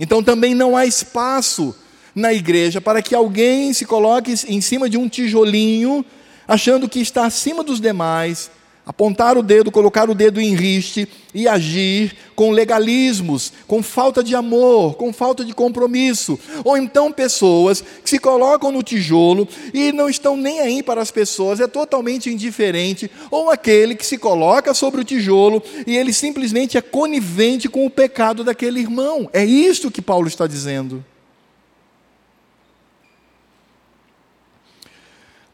Então 0.00 0.24
também 0.24 0.56
não 0.56 0.76
há 0.76 0.84
espaço 0.84 1.72
na 2.12 2.32
igreja 2.32 2.80
para 2.80 3.00
que 3.00 3.14
alguém 3.14 3.72
se 3.72 3.84
coloque 3.84 4.34
em 4.48 4.60
cima 4.60 4.90
de 4.90 4.98
um 4.98 5.08
tijolinho, 5.08 6.04
achando 6.48 6.88
que 6.88 6.98
está 6.98 7.26
acima 7.26 7.62
dos 7.62 7.80
demais, 7.80 8.50
apontar 8.84 9.36
o 9.36 9.42
dedo, 9.42 9.70
colocar 9.70 10.08
o 10.10 10.14
dedo 10.14 10.40
em 10.40 10.54
riste 10.54 11.08
e 11.34 11.46
agir 11.46 12.16
com 12.34 12.50
legalismos, 12.50 13.52
com 13.66 13.82
falta 13.82 14.22
de 14.22 14.34
amor, 14.34 14.94
com 14.94 15.12
falta 15.12 15.44
de 15.44 15.52
compromisso. 15.52 16.38
Ou 16.64 16.76
então 16.76 17.12
pessoas 17.12 17.82
que 18.02 18.10
se 18.10 18.18
colocam 18.18 18.72
no 18.72 18.82
tijolo 18.82 19.46
e 19.72 19.92
não 19.92 20.08
estão 20.08 20.36
nem 20.36 20.60
aí 20.60 20.82
para 20.82 21.00
as 21.00 21.10
pessoas, 21.10 21.60
é 21.60 21.66
totalmente 21.66 22.30
indiferente. 22.30 23.10
Ou 23.30 23.50
aquele 23.50 23.94
que 23.94 24.06
se 24.06 24.18
coloca 24.18 24.74
sobre 24.74 25.00
o 25.00 25.04
tijolo 25.04 25.62
e 25.86 25.96
ele 25.96 26.12
simplesmente 26.12 26.76
é 26.76 26.80
conivente 26.80 27.68
com 27.68 27.86
o 27.86 27.90
pecado 27.90 28.42
daquele 28.42 28.80
irmão. 28.80 29.28
É 29.32 29.44
isto 29.44 29.90
que 29.90 30.02
Paulo 30.02 30.26
está 30.26 30.46
dizendo. 30.46 31.04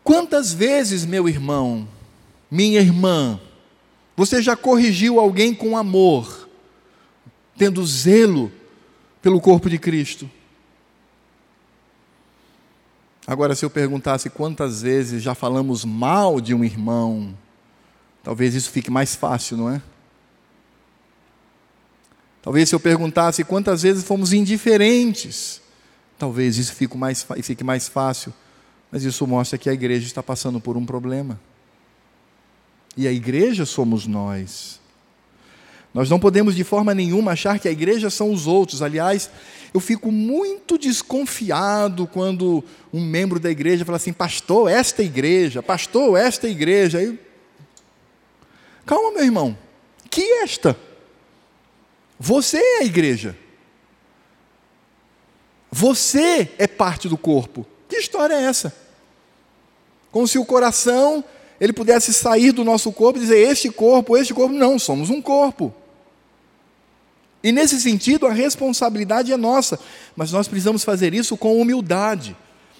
Quantas 0.06 0.52
vezes, 0.52 1.04
meu 1.04 1.28
irmão, 1.28 1.88
minha 2.50 2.80
irmã, 2.80 3.40
você 4.16 4.40
já 4.40 4.56
corrigiu 4.56 5.20
alguém 5.20 5.54
com 5.54 5.76
amor, 5.76 6.48
tendo 7.56 7.84
zelo 7.84 8.50
pelo 9.20 9.40
corpo 9.40 9.68
de 9.68 9.78
Cristo? 9.78 10.30
Agora, 13.26 13.56
se 13.56 13.64
eu 13.64 13.70
perguntasse 13.70 14.30
quantas 14.30 14.82
vezes 14.82 15.22
já 15.22 15.34
falamos 15.34 15.84
mal 15.84 16.40
de 16.40 16.54
um 16.54 16.62
irmão, 16.62 17.36
talvez 18.22 18.54
isso 18.54 18.70
fique 18.70 18.90
mais 18.90 19.16
fácil, 19.16 19.56
não 19.56 19.70
é? 19.70 19.82
Talvez 22.40 22.68
se 22.68 22.74
eu 22.76 22.78
perguntasse 22.78 23.42
quantas 23.42 23.82
vezes 23.82 24.04
fomos 24.04 24.32
indiferentes, 24.32 25.60
talvez 26.16 26.56
isso 26.56 26.72
fique 26.72 26.96
mais, 26.96 27.26
fique 27.42 27.64
mais 27.64 27.88
fácil, 27.88 28.32
mas 28.92 29.02
isso 29.02 29.26
mostra 29.26 29.58
que 29.58 29.68
a 29.68 29.72
igreja 29.72 30.06
está 30.06 30.22
passando 30.22 30.60
por 30.60 30.76
um 30.76 30.86
problema. 30.86 31.40
E 32.96 33.06
a 33.06 33.12
igreja 33.12 33.66
somos 33.66 34.06
nós. 34.06 34.80
Nós 35.92 36.10
não 36.10 36.18
podemos 36.18 36.54
de 36.54 36.62
forma 36.62 36.94
nenhuma 36.94 37.32
achar 37.32 37.58
que 37.58 37.68
a 37.68 37.70
igreja 37.70 38.10
são 38.10 38.30
os 38.30 38.46
outros. 38.46 38.82
Aliás, 38.82 39.30
eu 39.72 39.80
fico 39.80 40.12
muito 40.12 40.76
desconfiado 40.76 42.06
quando 42.06 42.62
um 42.92 43.04
membro 43.04 43.40
da 43.40 43.50
igreja 43.50 43.84
fala 43.84 43.96
assim: 43.96 44.12
Pastor, 44.12 44.70
esta 44.70 45.02
igreja, 45.02 45.62
pastor, 45.62 46.18
esta 46.18 46.48
igreja. 46.48 47.18
Calma, 48.84 49.12
meu 49.12 49.24
irmão. 49.24 49.56
Que 50.10 50.20
esta? 50.42 50.76
Você 52.18 52.58
é 52.58 52.78
a 52.80 52.84
igreja. 52.84 53.36
Você 55.70 56.50
é 56.58 56.66
parte 56.66 57.08
do 57.08 57.18
corpo. 57.18 57.66
Que 57.88 57.96
história 57.96 58.34
é 58.34 58.42
essa? 58.42 58.74
Como 60.10 60.26
se 60.26 60.38
o 60.38 60.44
coração 60.44 61.24
ele 61.60 61.72
pudesse 61.72 62.12
sair 62.12 62.52
do 62.52 62.64
nosso 62.64 62.92
corpo 62.92 63.18
e 63.18 63.22
dizer: 63.22 63.38
Este 63.38 63.70
corpo, 63.70 64.16
este 64.16 64.34
corpo, 64.34 64.54
não, 64.54 64.78
somos 64.78 65.10
um 65.10 65.20
corpo. 65.22 65.74
E 67.42 67.52
nesse 67.52 67.80
sentido, 67.80 68.26
a 68.26 68.32
responsabilidade 68.32 69.32
é 69.32 69.36
nossa, 69.36 69.78
mas 70.16 70.32
nós 70.32 70.48
precisamos 70.48 70.82
fazer 70.82 71.14
isso 71.14 71.36
com 71.36 71.60
humildade. 71.60 72.36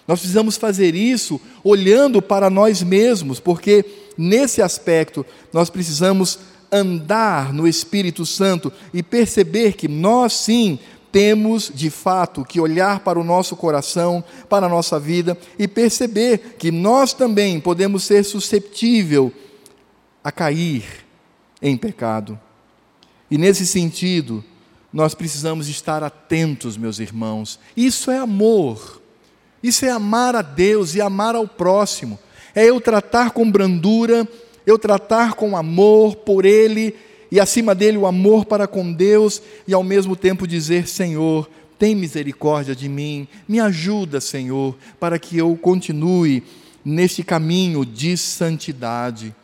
Nós 0.09 0.21
precisamos 0.21 0.57
fazer 0.57 0.95
isso 0.95 1.41
olhando 1.65 2.23
para 2.23 2.49
nós 2.49 2.83
mesmos, 2.83 3.41
porque 3.41 3.85
nesse 4.17 4.63
aspecto 4.63 5.27
nós 5.53 5.69
precisamos 5.69 6.39
andar 6.71 7.53
no 7.53 7.67
Espírito 7.67 8.25
Santo 8.25 8.73
e 8.93 9.03
perceber 9.03 9.75
que 9.75 9.89
nós 9.89 10.33
sim 10.33 10.79
temos 11.17 11.73
de 11.75 11.89
fato 11.89 12.45
que 12.45 12.61
olhar 12.61 13.01
para 13.01 13.19
o 13.19 13.25
nosso 13.25 13.57
coração, 13.57 14.23
para 14.51 14.67
a 14.67 14.69
nossa 14.69 15.01
vida 15.01 15.35
e 15.59 15.67
perceber 15.67 16.57
que 16.59 16.71
nós 16.71 17.15
também 17.15 17.59
podemos 17.59 18.05
ser 18.05 18.23
suscetível 18.23 19.33
a 20.23 20.31
cair 20.31 20.85
em 21.63 21.75
pecado. 21.75 22.39
E 23.31 23.39
nesse 23.39 23.67
sentido, 23.67 24.45
nós 24.93 25.15
precisamos 25.15 25.71
estar 25.71 26.03
atentos, 26.03 26.77
meus 26.77 26.99
irmãos. 26.99 27.59
Isso 27.75 28.11
é 28.11 28.19
amor. 28.19 29.01
Isso 29.63 29.87
é 29.87 29.91
amar 29.91 30.37
a 30.37 30.43
Deus 30.43 30.95
e 30.95 31.01
amar 31.01 31.35
ao 31.35 31.49
próximo. 31.49 32.19
É 32.55 32.67
eu 32.67 32.79
tratar 32.79 33.31
com 33.31 33.51
brandura, 33.51 34.29
eu 34.67 34.79
tratar 34.79 35.33
com 35.33 35.57
amor 35.57 36.15
por 36.17 36.45
Ele 36.45 36.95
e 37.31 37.41
acima 37.41 37.75
dele 37.75 37.99
o 37.99 38.07
amor 38.07 38.45
para 38.45 38.67
com 38.67 38.93
Deus 38.93 39.43
e 39.67 39.75
ao 39.75 39.83
mesmo 39.83 40.15
tempo 40.15 40.47
dizer: 40.47 40.87
Senhor, 40.89 41.49
tem 41.79 41.95
misericórdia 41.95 42.75
de 42.75 42.89
mim, 42.89 43.29
me 43.47 43.61
ajuda, 43.61 44.21
Senhor, 44.21 44.77
para 44.99 45.19
que 45.19 45.37
eu 45.37 45.57
continue 45.57 46.43
neste 46.85 47.23
caminho 47.23 47.85
de 47.85 48.17
santidade. 48.17 49.35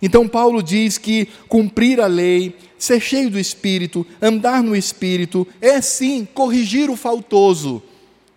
Então, 0.00 0.28
Paulo 0.28 0.62
diz 0.62 0.96
que 0.96 1.28
cumprir 1.48 2.00
a 2.00 2.06
lei, 2.06 2.56
ser 2.78 3.00
cheio 3.00 3.30
do 3.30 3.38
Espírito, 3.38 4.06
andar 4.22 4.62
no 4.62 4.74
Espírito, 4.74 5.46
é 5.60 5.80
sim 5.80 6.24
corrigir 6.24 6.88
o 6.88 6.96
faltoso, 6.96 7.82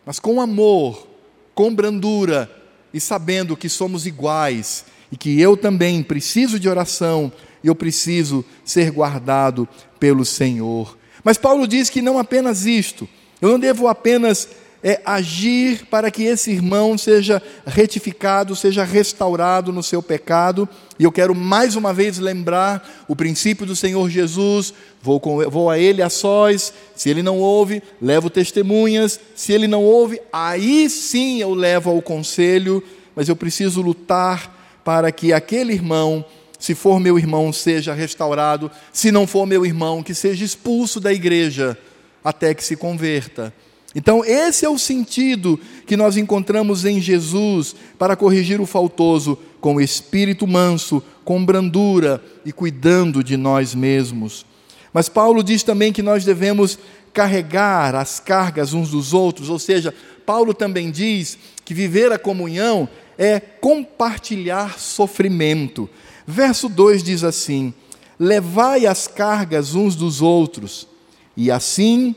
mas 0.06 0.20
com 0.20 0.42
amor, 0.42 1.08
com 1.54 1.74
brandura 1.74 2.50
e 2.94 3.00
sabendo 3.00 3.56
que 3.56 3.70
somos 3.70 4.06
iguais 4.06 4.86
e 5.12 5.18
que 5.18 5.40
eu 5.40 5.58
também 5.58 6.02
preciso 6.02 6.60
de 6.60 6.70
oração 6.70 7.32
e 7.64 7.68
eu 7.68 7.76
preciso 7.76 8.44
ser 8.64 8.92
guardado 8.92 9.68
pelo 10.00 10.26
Senhor. 10.26 10.98
Mas 11.24 11.38
Paulo 11.38 11.68
diz 11.68 11.90
que 11.90 12.02
não 12.02 12.18
apenas 12.18 12.66
isto, 12.66 13.08
eu 13.42 13.50
não 13.50 13.60
devo 13.60 13.88
apenas 13.88 14.48
é, 14.84 15.00
agir 15.06 15.86
para 15.90 16.10
que 16.10 16.24
esse 16.24 16.52
irmão 16.52 16.98
seja 16.98 17.42
retificado, 17.66 18.56
seja 18.56 18.84
restaurado 18.84 19.72
no 19.72 19.84
seu 19.84 20.02
pecado, 20.02 20.68
e 20.98 21.04
eu 21.04 21.12
quero 21.12 21.36
mais 21.36 21.76
uma 21.76 21.94
vez 21.94 22.18
lembrar 22.18 23.06
o 23.08 23.16
princípio 23.16 23.66
do 23.66 23.76
Senhor 23.76 24.10
Jesus: 24.10 24.74
vou, 25.02 25.20
com, 25.20 25.38
vou 25.50 25.70
a 25.70 25.78
ele 25.78 26.02
a 26.02 26.10
sós, 26.10 26.74
se 26.96 27.10
ele 27.10 27.22
não 27.22 27.38
ouve, 27.38 27.84
levo 28.02 28.30
testemunhas, 28.30 29.20
se 29.36 29.54
ele 29.54 29.68
não 29.68 29.84
ouve, 29.84 30.20
aí 30.34 30.90
sim 30.90 31.40
eu 31.40 31.54
levo 31.54 31.92
ao 31.92 32.02
conselho, 32.02 32.84
mas 33.16 33.30
eu 33.30 33.36
preciso 33.36 33.82
lutar 33.82 34.61
para 34.84 35.12
que 35.12 35.34
aquele 35.34 35.74
irmão 35.74 36.26
se 36.62 36.76
for 36.76 37.00
meu 37.00 37.18
irmão, 37.18 37.52
seja 37.52 37.92
restaurado, 37.92 38.70
se 38.94 39.12
não 39.12 39.26
for 39.26 39.48
meu 39.48 39.66
irmão, 39.66 40.04
que 40.04 40.14
seja 40.14 40.46
expulso 40.46 41.00
da 41.00 41.12
igreja 41.12 41.76
até 42.24 42.54
que 42.54 42.64
se 42.64 42.76
converta. 42.76 43.52
Então, 43.96 44.24
esse 44.24 44.64
é 44.64 44.70
o 44.70 44.78
sentido 44.78 45.60
que 45.88 45.98
nós 45.98 46.18
encontramos 46.18 46.86
em 46.86 47.02
Jesus 47.02 47.76
para 47.98 48.16
corrigir 48.16 48.62
o 48.62 48.68
faltoso 48.68 49.38
com 49.60 49.82
espírito 49.82 50.46
manso, 50.46 51.04
com 51.26 51.44
brandura 51.44 52.24
e 52.46 52.54
cuidando 52.54 53.24
de 53.24 53.36
nós 53.36 53.74
mesmos. 53.74 54.46
Mas 54.94 55.10
Paulo 55.10 55.44
diz 55.44 55.64
também 55.64 55.92
que 55.92 56.04
nós 56.04 56.24
devemos 56.24 56.78
carregar 57.12 57.96
as 57.96 58.20
cargas 58.20 58.74
uns 58.74 58.92
dos 58.92 59.14
outros, 59.14 59.50
ou 59.50 59.58
seja, 59.58 59.94
Paulo 60.26 60.54
também 60.54 60.92
diz 60.92 61.38
que 61.66 61.74
viver 61.74 62.12
a 62.12 62.20
comunhão 62.20 62.88
é 63.18 63.40
compartilhar 63.40 64.80
sofrimento. 64.80 65.90
Verso 66.26 66.70
2 66.70 67.04
diz 67.04 67.24
assim: 67.24 67.74
Levai 68.20 68.86
as 68.86 69.08
cargas 69.08 69.76
uns 69.76 69.96
dos 69.96 70.22
outros, 70.22 70.88
e 71.36 71.50
assim 71.52 72.16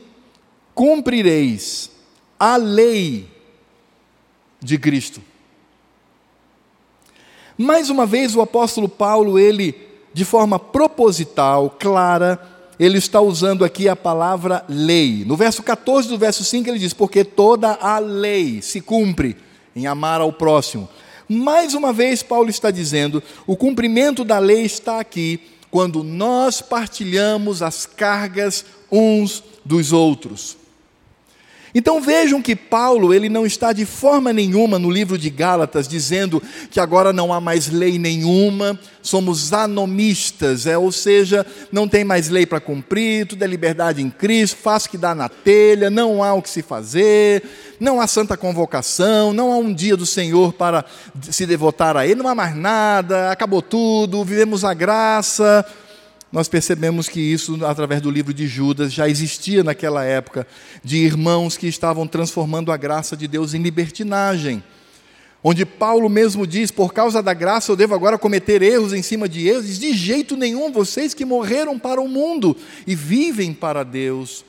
cumprireis 0.73 1.89
a 2.39 2.57
lei 2.57 3.27
de 4.59 4.77
Cristo. 4.77 5.21
Mais 7.57 7.89
uma 7.89 8.05
vez 8.05 8.35
o 8.35 8.41
apóstolo 8.41 8.89
Paulo, 8.89 9.39
ele 9.39 9.73
de 10.13 10.23
forma 10.23 10.57
proposital, 10.57 11.69
clara, 11.69 12.39
ele 12.79 12.97
está 12.97 13.19
usando 13.19 13.65
aqui 13.65 13.89
a 13.89 13.95
palavra 13.95 14.63
lei. 14.67 15.25
No 15.25 15.35
verso 15.35 15.61
14 15.61 16.07
do 16.07 16.17
verso 16.17 16.43
5 16.43 16.69
ele 16.69 16.79
diz: 16.79 16.93
"Porque 16.93 17.23
toda 17.23 17.73
a 17.73 17.99
lei 17.99 18.61
se 18.61 18.81
cumpre 18.81 19.35
em 19.75 19.87
amar 19.87 20.21
ao 20.21 20.31
próximo". 20.31 20.89
Mais 21.27 21.73
uma 21.73 21.91
vez, 21.91 22.21
Paulo 22.21 22.49
está 22.49 22.69
dizendo: 22.71 23.21
o 23.47 23.55
cumprimento 23.55 24.23
da 24.23 24.39
lei 24.39 24.63
está 24.63 24.99
aqui 24.99 25.39
quando 25.71 26.03
nós 26.03 26.61
partilhamos 26.61 27.61
as 27.61 27.85
cargas 27.85 28.63
uns 28.91 29.43
dos 29.63 29.91
outros. 29.91 30.57
Então 31.77 31.99
vejam 31.99 32.41
que 32.41 32.55
Paulo, 32.55 33.13
ele 33.13 33.27
não 33.27 33.45
está 33.45 33.73
de 33.73 33.85
forma 33.85 34.31
nenhuma 34.31 34.79
no 34.79 34.89
livro 34.89 35.17
de 35.17 35.29
Gálatas 35.29 35.89
dizendo 35.89 36.41
que 36.71 36.79
agora 36.79 37.11
não 37.11 37.33
há 37.33 37.41
mais 37.41 37.67
lei 37.67 37.99
nenhuma, 37.99 38.79
somos 39.01 39.51
anomistas, 39.51 40.65
é, 40.65 40.77
ou 40.77 40.89
seja, 40.89 41.45
não 41.73 41.85
tem 41.85 42.05
mais 42.05 42.29
lei 42.29 42.45
para 42.45 42.61
cumprir, 42.61 43.27
tudo 43.27 43.43
é 43.43 43.47
liberdade 43.47 44.01
em 44.01 44.09
Cristo, 44.09 44.55
faz 44.55 44.85
o 44.85 44.89
que 44.89 44.97
dá 44.97 45.13
na 45.13 45.27
telha, 45.27 45.89
não 45.89 46.23
há 46.23 46.33
o 46.33 46.41
que 46.41 46.49
se 46.49 46.61
fazer, 46.61 47.43
não 47.77 47.99
há 47.99 48.07
santa 48.07 48.37
convocação, 48.37 49.33
não 49.33 49.51
há 49.51 49.57
um 49.57 49.73
dia 49.73 49.97
do 49.97 50.05
Senhor 50.05 50.53
para 50.53 50.85
se 51.29 51.45
devotar 51.45 51.97
a 51.97 52.07
Ele, 52.07 52.15
não 52.15 52.29
há 52.29 52.33
mais 52.33 52.55
nada, 52.55 53.29
acabou 53.31 53.61
tudo, 53.61 54.23
vivemos 54.23 54.63
a 54.63 54.73
graça 54.73 55.65
nós 56.35 56.49
percebemos 56.49 57.07
que 57.07 57.21
isso, 57.21 57.65
através 57.65 58.01
do 58.01 58.11
livro 58.11 58.33
de 58.33 58.45
Judas, 58.45 58.91
já 58.91 59.07
existia 59.07 59.63
naquela 59.63 60.03
época, 60.03 60.45
de 60.83 60.97
irmãos 60.97 61.55
que 61.55 61.65
estavam 61.65 62.05
transformando 62.05 62.73
a 62.73 62.77
graça 62.77 63.15
de 63.15 63.25
Deus 63.25 63.53
em 63.53 63.61
libertinagem. 63.61 64.61
Onde 65.41 65.65
Paulo 65.65 66.09
mesmo 66.09 66.45
diz: 66.45 66.71
por 66.71 66.93
causa 66.93 67.23
da 67.23 67.33
graça 67.33 67.71
eu 67.71 67.77
devo 67.77 67.95
agora 67.95 68.17
cometer 68.17 68.61
erros 68.61 68.91
em 68.91 69.01
cima 69.01 69.29
de 69.29 69.47
erros. 69.47 69.65
Diz, 69.65 69.79
de 69.79 69.93
jeito 69.93 70.35
nenhum, 70.35 70.73
vocês 70.73 71.13
que 71.13 71.23
morreram 71.23 71.79
para 71.79 72.01
o 72.01 72.07
mundo 72.09 72.57
e 72.85 72.93
vivem 72.95 73.53
para 73.53 73.83
Deus. 73.83 74.43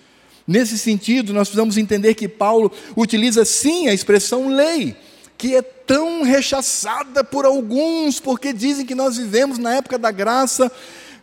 Nesse 0.44 0.77
sentido, 0.77 1.33
nós 1.33 1.46
precisamos 1.46 1.79
entender 1.79 2.14
que 2.14 2.27
Paulo 2.27 2.72
utiliza 2.96 3.44
sim 3.44 3.87
a 3.87 3.94
expressão 3.94 4.49
lei, 4.49 4.96
que 5.38 5.55
é 5.55 5.62
tão 5.62 6.25
rechaçada 6.25 7.22
por 7.22 7.44
alguns, 7.44 8.18
porque 8.18 8.53
dizem 8.53 8.85
que 8.85 8.94
nós 8.96 9.18
vivemos 9.18 9.57
na 9.57 9.77
época 9.77 9.96
da 9.96 10.11
graça 10.11 10.68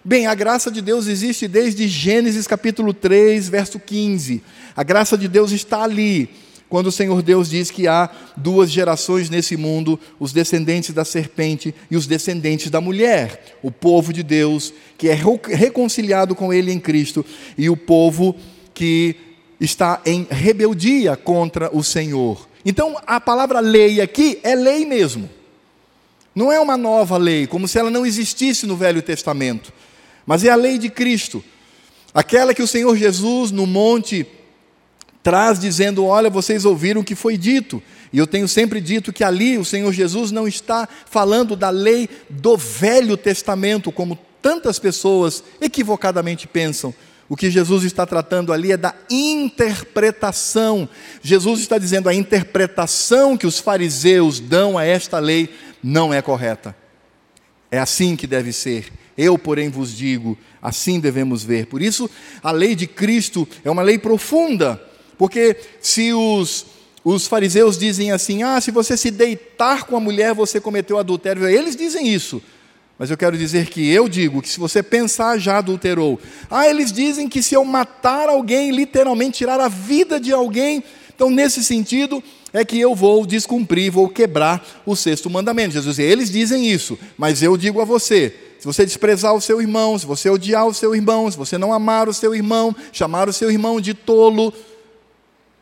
Bem, 0.05 0.27
a 0.27 0.35
graça 0.35 0.69
de 0.69 0.81
Deus 0.81 1.07
existe 1.07 1.47
desde 1.47 1.87
Gênesis 1.87 2.45
capítulo 2.45 2.93
3, 2.93 3.47
verso 3.47 3.79
15. 3.79 4.43
A 4.75 4.83
graça 4.83 5.17
de 5.17 5.29
Deus 5.29 5.53
está 5.53 5.81
ali, 5.81 6.29
quando 6.67 6.87
o 6.87 6.91
Senhor 6.91 7.21
Deus 7.21 7.49
diz 7.49 7.71
que 7.71 7.87
há 7.87 8.09
duas 8.35 8.69
gerações 8.69 9.29
nesse 9.29 9.55
mundo, 9.55 9.97
os 10.19 10.33
descendentes 10.33 10.93
da 10.93 11.05
serpente 11.05 11.73
e 11.89 11.95
os 11.95 12.05
descendentes 12.05 12.69
da 12.69 12.81
mulher. 12.81 13.59
O 13.63 13.71
povo 13.71 14.11
de 14.11 14.23
Deus, 14.23 14.73
que 14.97 15.07
é 15.07 15.17
reconciliado 15.47 16.35
com 16.35 16.51
Ele 16.51 16.73
em 16.73 16.81
Cristo, 16.81 17.25
e 17.57 17.69
o 17.69 17.77
povo 17.77 18.35
que 18.73 19.15
está 19.57 20.01
em 20.05 20.27
rebeldia 20.29 21.15
contra 21.15 21.73
o 21.73 21.81
Senhor. 21.81 22.45
Então, 22.65 23.01
a 23.07 23.21
palavra 23.21 23.61
lei 23.61 24.01
aqui 24.01 24.37
é 24.43 24.53
lei 24.53 24.85
mesmo. 24.85 25.29
Não 26.35 26.51
é 26.51 26.59
uma 26.59 26.75
nova 26.75 27.15
lei, 27.15 27.47
como 27.47 27.69
se 27.69 27.79
ela 27.79 27.89
não 27.89 28.05
existisse 28.05 28.65
no 28.65 28.75
Velho 28.75 29.01
Testamento 29.01 29.71
mas 30.25 30.43
é 30.43 30.49
a 30.49 30.55
lei 30.55 30.77
de 30.77 30.89
Cristo, 30.89 31.43
aquela 32.13 32.53
que 32.53 32.61
o 32.61 32.67
Senhor 32.67 32.95
Jesus 32.95 33.51
no 33.51 33.65
monte 33.65 34.25
traz 35.23 35.59
dizendo: 35.59 36.05
Olha, 36.05 36.29
vocês 36.29 36.65
ouviram 36.65 37.01
o 37.01 37.03
que 37.03 37.15
foi 37.15 37.37
dito. 37.37 37.81
E 38.11 38.17
eu 38.19 38.27
tenho 38.27 38.47
sempre 38.47 38.79
dito 38.79 39.11
que 39.11 39.23
ali 39.23 39.57
o 39.57 39.65
Senhor 39.65 39.91
Jesus 39.91 40.31
não 40.31 40.47
está 40.47 40.87
falando 41.09 41.55
da 41.55 41.71
lei 41.71 42.07
do 42.29 42.55
Velho 42.55 43.17
Testamento, 43.17 43.91
como 43.91 44.19
tantas 44.39 44.77
pessoas 44.77 45.43
equivocadamente 45.59 46.47
pensam. 46.47 46.93
O 47.27 47.35
que 47.35 47.49
Jesus 47.49 47.83
está 47.85 48.05
tratando 48.05 48.53
ali 48.53 48.71
é 48.71 48.77
da 48.77 48.93
interpretação. 49.09 50.87
Jesus 51.23 51.61
está 51.61 51.79
dizendo 51.79 52.07
a 52.07 52.13
interpretação 52.13 53.35
que 53.35 53.47
os 53.47 53.57
fariseus 53.57 54.39
dão 54.39 54.77
a 54.77 54.83
esta 54.83 55.17
lei 55.17 55.49
não 55.81 56.13
é 56.13 56.21
correta. 56.21 56.75
É 57.71 57.79
assim 57.79 58.15
que 58.15 58.27
deve 58.27 58.53
ser. 58.53 58.91
Eu, 59.17 59.37
porém, 59.37 59.69
vos 59.69 59.95
digo, 59.95 60.37
assim 60.61 60.99
devemos 60.99 61.43
ver. 61.43 61.67
Por 61.67 61.81
isso, 61.81 62.09
a 62.41 62.51
lei 62.51 62.75
de 62.75 62.87
Cristo 62.87 63.47
é 63.63 63.69
uma 63.69 63.83
lei 63.83 63.97
profunda, 63.97 64.81
Porque 65.17 65.55
se 65.79 66.11
os, 66.13 66.65
os 67.03 67.27
fariseus 67.27 67.77
dizem 67.77 68.11
assim: 68.11 68.43
ah, 68.43 68.59
se 68.59 68.71
você 68.71 68.97
se 68.97 69.11
deitar 69.11 69.83
com 69.85 69.95
a 69.95 69.99
mulher, 69.99 70.33
você 70.33 70.59
cometeu 70.59 70.97
adultério, 70.97 71.47
eles 71.47 71.75
dizem 71.75 72.07
isso. 72.07 72.41
Mas 72.97 73.09
eu 73.09 73.17
quero 73.17 73.37
dizer 73.37 73.67
que 73.67 73.89
eu 73.89 74.07
digo 74.07 74.41
que 74.41 74.49
se 74.49 74.59
você 74.59 74.81
pensar 74.83 75.37
já 75.37 75.57
adulterou. 75.57 76.19
Ah, 76.49 76.67
eles 76.67 76.91
dizem 76.91 77.27
que 77.27 77.41
se 77.41 77.55
eu 77.55 77.65
matar 77.65 78.29
alguém, 78.29 78.71
literalmente 78.71 79.39
tirar 79.39 79.59
a 79.59 79.67
vida 79.67 80.19
de 80.19 80.31
alguém, 80.31 80.83
então 81.13 81.29
nesse 81.29 81.63
sentido 81.63 82.23
é 82.53 82.63
que 82.63 82.79
eu 82.79 82.93
vou 82.93 83.25
descumprir, 83.25 83.91
vou 83.91 84.07
quebrar 84.07 84.83
o 84.85 84.95
sexto 84.95 85.29
mandamento. 85.29 85.73
Jesus, 85.73 85.97
eles 85.97 86.29
dizem 86.29 86.69
isso, 86.69 86.97
mas 87.17 87.41
eu 87.41 87.57
digo 87.57 87.81
a 87.81 87.85
você: 87.85 88.33
se 88.63 88.65
você 88.65 88.85
desprezar 88.85 89.33
o 89.33 89.41
seu 89.41 89.59
irmão, 89.59 89.99
se 89.99 90.05
você 90.05 90.29
odiar 90.29 90.65
o 90.65 90.73
seu 90.73 90.95
irmão, 90.95 91.29
se 91.29 91.35
você 91.35 91.57
não 91.57 91.73
amar 91.73 92.07
o 92.07 92.13
seu 92.13 92.33
irmão, 92.33 92.73
chamar 92.93 93.27
o 93.27 93.33
seu 93.33 93.51
irmão 93.51 93.81
de 93.81 93.93
tolo, 93.93 94.53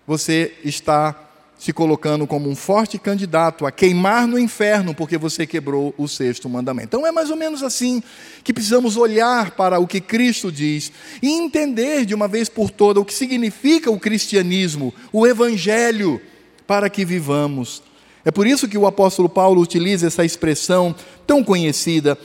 você 0.05 0.53
está 0.63 1.19
se 1.57 1.73
colocando 1.73 2.27
como 2.27 2.47
um 2.47 2.55
forte 2.55 2.99
candidato 2.99 3.65
a 3.65 3.71
queimar 3.71 4.27
no 4.27 4.37
inferno 4.37 4.93
porque 4.93 5.17
você 5.17 5.47
quebrou 5.47 5.95
o 5.97 6.07
sexto 6.07 6.47
mandamento. 6.47 6.89
Então 6.89 7.07
é 7.07 7.11
mais 7.11 7.31
ou 7.31 7.35
menos 7.35 7.63
assim 7.63 8.03
que 8.43 8.53
precisamos 8.53 8.95
olhar 8.97 9.49
para 9.55 9.79
o 9.79 9.87
que 9.87 9.99
Cristo 9.99 10.51
diz 10.51 10.91
e 11.23 11.27
entender 11.27 12.05
de 12.05 12.13
uma 12.13 12.27
vez 12.27 12.49
por 12.49 12.69
todas 12.69 13.01
o 13.01 13.05
que 13.05 13.15
significa 13.15 13.89
o 13.89 13.99
cristianismo, 13.99 14.93
o 15.11 15.25
evangelho, 15.25 16.21
para 16.67 16.87
que 16.87 17.03
vivamos. 17.03 17.81
É 18.23 18.29
por 18.29 18.45
isso 18.45 18.67
que 18.67 18.77
o 18.77 18.85
apóstolo 18.85 19.27
Paulo 19.27 19.59
utiliza 19.59 20.05
essa 20.05 20.23
expressão 20.23 20.95
tão 21.25 21.43
conhecida: 21.43 22.15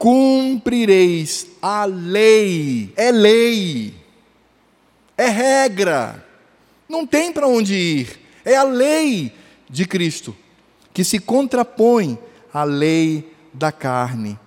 cumprireis 0.00 1.46
a 1.60 1.84
lei. 1.84 2.90
É 2.96 3.12
lei, 3.12 3.94
é 5.14 5.28
regra, 5.28 6.26
não 6.88 7.06
tem 7.06 7.30
para 7.30 7.46
onde 7.46 7.74
ir. 7.74 8.18
É 8.42 8.56
a 8.56 8.62
lei 8.62 9.30
de 9.68 9.84
Cristo 9.84 10.34
que 10.94 11.04
se 11.04 11.18
contrapõe 11.18 12.18
à 12.50 12.64
lei 12.64 13.30
da 13.52 13.70
carne. 13.70 14.38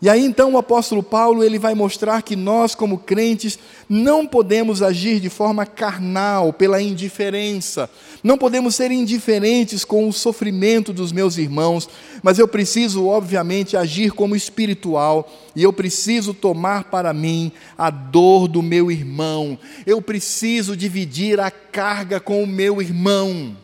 E 0.00 0.10
aí 0.10 0.22
então 0.22 0.52
o 0.52 0.58
apóstolo 0.58 1.02
Paulo 1.02 1.42
ele 1.42 1.58
vai 1.58 1.74
mostrar 1.74 2.20
que 2.20 2.36
nós 2.36 2.74
como 2.74 2.98
crentes 2.98 3.58
não 3.88 4.26
podemos 4.26 4.82
agir 4.82 5.20
de 5.20 5.30
forma 5.30 5.64
carnal, 5.64 6.52
pela 6.52 6.82
indiferença. 6.82 7.88
Não 8.22 8.36
podemos 8.36 8.74
ser 8.74 8.90
indiferentes 8.90 9.86
com 9.86 10.06
o 10.06 10.12
sofrimento 10.12 10.92
dos 10.92 11.12
meus 11.12 11.38
irmãos, 11.38 11.88
mas 12.22 12.38
eu 12.38 12.46
preciso 12.46 13.06
obviamente 13.06 13.74
agir 13.74 14.12
como 14.12 14.36
espiritual 14.36 15.32
e 15.54 15.62
eu 15.62 15.72
preciso 15.72 16.34
tomar 16.34 16.84
para 16.84 17.14
mim 17.14 17.50
a 17.78 17.88
dor 17.88 18.48
do 18.48 18.62
meu 18.62 18.90
irmão. 18.90 19.58
Eu 19.86 20.02
preciso 20.02 20.76
dividir 20.76 21.40
a 21.40 21.50
carga 21.50 22.20
com 22.20 22.42
o 22.42 22.46
meu 22.46 22.82
irmão. 22.82 23.56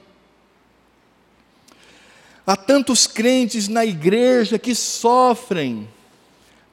Há 2.47 2.57
tantos 2.57 3.07
crentes 3.07 3.69
na 3.69 3.85
igreja 3.85 4.59
que 4.59 4.75
sofrem 4.75 5.87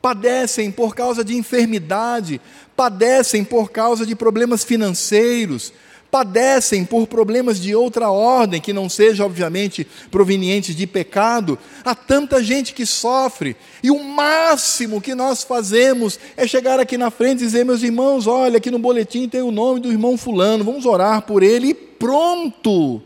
padecem 0.01 0.71
por 0.71 0.95
causa 0.95 1.23
de 1.23 1.35
enfermidade, 1.35 2.39
padecem 2.75 3.43
por 3.43 3.71
causa 3.71 4.05
de 4.05 4.15
problemas 4.15 4.63
financeiros, 4.63 5.73
padecem 6.09 6.85
por 6.85 7.07
problemas 7.07 7.59
de 7.59 7.75
outra 7.75 8.09
ordem, 8.09 8.61
que 8.61 8.73
não 8.73 8.89
seja, 8.89 9.25
obviamente, 9.25 9.85
provenientes 10.09 10.75
de 10.75 10.87
pecado. 10.87 11.59
Há 11.83 11.93
tanta 11.93 12.43
gente 12.43 12.73
que 12.73 12.85
sofre, 12.85 13.55
e 13.83 13.91
o 13.91 14.03
máximo 14.03 15.01
que 15.01 15.13
nós 15.13 15.43
fazemos 15.43 16.19
é 16.35 16.47
chegar 16.47 16.79
aqui 16.79 16.97
na 16.97 17.11
frente 17.11 17.41
e 17.41 17.45
dizer: 17.45 17.65
meus 17.65 17.83
irmãos, 17.83 18.25
olha, 18.27 18.57
aqui 18.57 18.71
no 18.71 18.79
boletim 18.79 19.27
tem 19.27 19.41
o 19.41 19.51
nome 19.51 19.79
do 19.79 19.91
irmão 19.91 20.17
Fulano, 20.17 20.63
vamos 20.63 20.85
orar 20.85 21.21
por 21.23 21.43
ele, 21.43 21.69
e 21.69 21.73
pronto. 21.73 23.01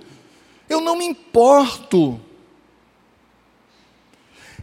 Eu 0.69 0.79
não 0.79 0.97
me 0.97 1.05
importo. 1.05 2.19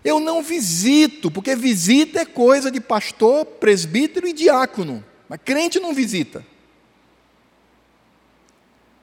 Eu 0.04 0.18
não 0.18 0.42
visito, 0.42 1.30
porque 1.30 1.54
visita 1.54 2.20
é 2.20 2.24
coisa 2.24 2.70
de 2.70 2.80
pastor, 2.80 3.44
presbítero 3.44 4.26
e 4.26 4.32
diácono, 4.32 5.04
mas 5.28 5.40
crente 5.44 5.78
não 5.78 5.92
visita. 5.92 6.44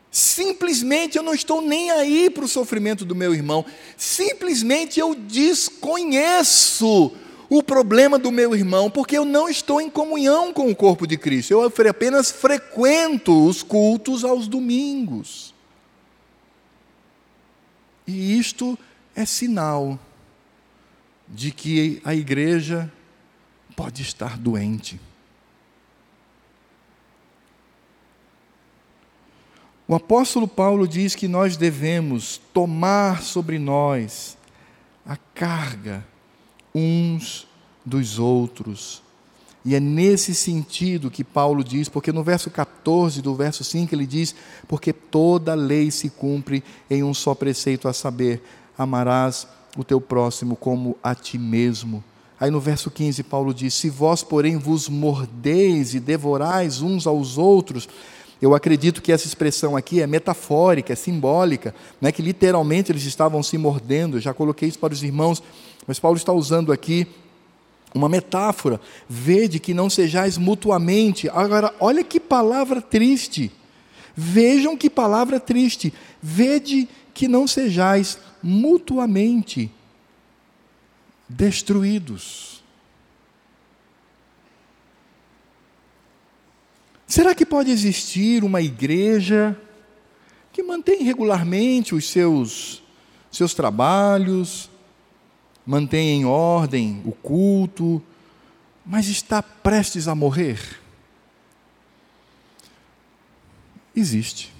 Simplesmente 0.09 1.17
eu 1.17 1.23
não 1.23 1.35
estou 1.35 1.61
nem 1.61 1.91
aí 1.91 2.29
para 2.29 2.43
o 2.43 2.47
sofrimento 2.47 3.05
do 3.05 3.13
meu 3.13 3.35
irmão, 3.35 3.63
simplesmente 3.95 4.99
eu 4.99 5.13
desconheço 5.13 7.11
o 7.49 7.61
problema 7.61 8.17
do 8.17 8.31
meu 8.31 8.55
irmão, 8.55 8.89
porque 8.89 9.17
eu 9.17 9.23
não 9.23 9.47
estou 9.47 9.79
em 9.79 9.89
comunhão 9.89 10.51
com 10.51 10.69
o 10.69 10.75
corpo 10.75 11.05
de 11.05 11.17
Cristo, 11.17 11.51
eu 11.51 11.71
apenas 11.89 12.31
frequento 12.31 13.45
os 13.45 13.61
cultos 13.61 14.23
aos 14.23 14.47
domingos. 14.47 15.53
E 18.07 18.37
isto 18.39 18.77
é 19.15 19.25
sinal 19.25 19.99
de 21.27 21.51
que 21.51 22.01
a 22.03 22.15
igreja 22.15 22.91
pode 23.75 24.01
estar 24.01 24.37
doente. 24.37 24.99
O 29.87 29.95
apóstolo 29.95 30.47
Paulo 30.47 30.87
diz 30.87 31.15
que 31.15 31.27
nós 31.27 31.55
devemos 31.55 32.41
tomar 32.53 33.21
sobre 33.21 33.57
nós 33.57 34.37
a 35.05 35.15
carga 35.15 36.05
uns 36.75 37.47
dos 37.85 38.19
outros. 38.19 39.01
E 39.63 39.75
é 39.75 39.79
nesse 39.79 40.35
sentido 40.35 41.11
que 41.11 41.23
Paulo 41.23 41.63
diz, 41.63 41.87
porque 41.87 42.11
no 42.11 42.23
verso 42.23 42.49
14 42.49 43.21
do 43.21 43.33
verso 43.33 43.63
5 43.63 43.93
ele 43.95 44.05
diz: 44.05 44.35
Porque 44.67 44.91
toda 44.91 45.55
lei 45.55 45.89
se 45.89 46.09
cumpre 46.09 46.63
em 46.89 47.03
um 47.03 47.13
só 47.13 47.33
preceito, 47.33 47.87
a 47.87 47.93
saber, 47.93 48.41
amarás 48.77 49.47
o 49.77 49.83
teu 49.83 50.01
próximo 50.01 50.55
como 50.55 50.97
a 51.01 51.15
ti 51.15 51.37
mesmo. 51.37 52.03
Aí 52.39 52.51
no 52.51 52.59
verso 52.59 52.91
15, 52.91 53.23
Paulo 53.23 53.53
diz: 53.53 53.73
Se 53.73 53.89
vós, 53.89 54.23
porém, 54.23 54.57
vos 54.57 54.89
mordeis 54.89 55.93
e 55.93 55.99
devorais 55.99 56.81
uns 56.81 57.07
aos 57.07 57.37
outros, 57.37 57.87
eu 58.41 58.53
acredito 58.53 59.01
que 59.01 59.11
essa 59.11 59.25
expressão 59.25 59.75
aqui 59.75 60.01
é 60.01 60.07
metafórica, 60.07 60.93
é 60.93 60.95
simbólica, 60.95 61.73
não 61.99 62.09
é 62.09 62.11
que 62.11 62.21
literalmente 62.21 62.91
eles 62.91 63.05
estavam 63.05 63.41
se 63.41 63.57
mordendo, 63.57 64.17
eu 64.17 64.21
já 64.21 64.33
coloquei 64.33 64.69
isso 64.69 64.77
para 64.77 64.93
os 64.93 65.01
irmãos, 65.01 65.41
mas 65.87 65.99
Paulo 65.99 66.17
está 66.17 66.31
usando 66.31 66.71
aqui 66.71 67.07
uma 67.93 68.09
metáfora. 68.09 68.79
Vede 69.09 69.59
que 69.59 69.73
não 69.73 69.89
sejais 69.89 70.37
mutuamente. 70.37 71.29
Agora, 71.29 71.73
olha 71.79 72.03
que 72.03 72.19
palavra 72.19 72.81
triste. 72.81 73.51
Vejam 74.15 74.77
que 74.77 74.89
palavra 74.89 75.39
triste. 75.39 75.93
Vede 76.21 76.87
que 77.13 77.27
não 77.27 77.47
sejais 77.47 78.19
mutuamente 78.41 79.71
destruídos. 81.27 82.63
Será 87.05 87.33
que 87.33 87.45
pode 87.45 87.71
existir 87.71 88.43
uma 88.43 88.61
igreja 88.61 89.57
que 90.51 90.61
mantém 90.61 91.03
regularmente 91.03 91.95
os 91.95 92.09
seus, 92.09 92.83
seus 93.31 93.53
trabalhos, 93.53 94.69
mantém 95.65 96.09
em 96.09 96.25
ordem 96.25 97.01
o 97.05 97.11
culto, 97.11 98.01
mas 98.85 99.07
está 99.07 99.41
prestes 99.41 100.07
a 100.07 100.15
morrer? 100.15 100.79
Existe 103.95 104.56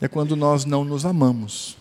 é 0.00 0.08
quando 0.08 0.36
nós 0.36 0.64
não 0.64 0.84
nos 0.84 1.04
amamos. 1.04 1.76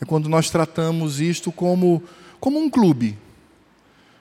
É 0.00 0.04
quando 0.04 0.28
nós 0.28 0.50
tratamos 0.50 1.20
isto 1.20 1.50
como, 1.50 2.02
como 2.40 2.58
um 2.58 2.68
clube. 2.68 3.18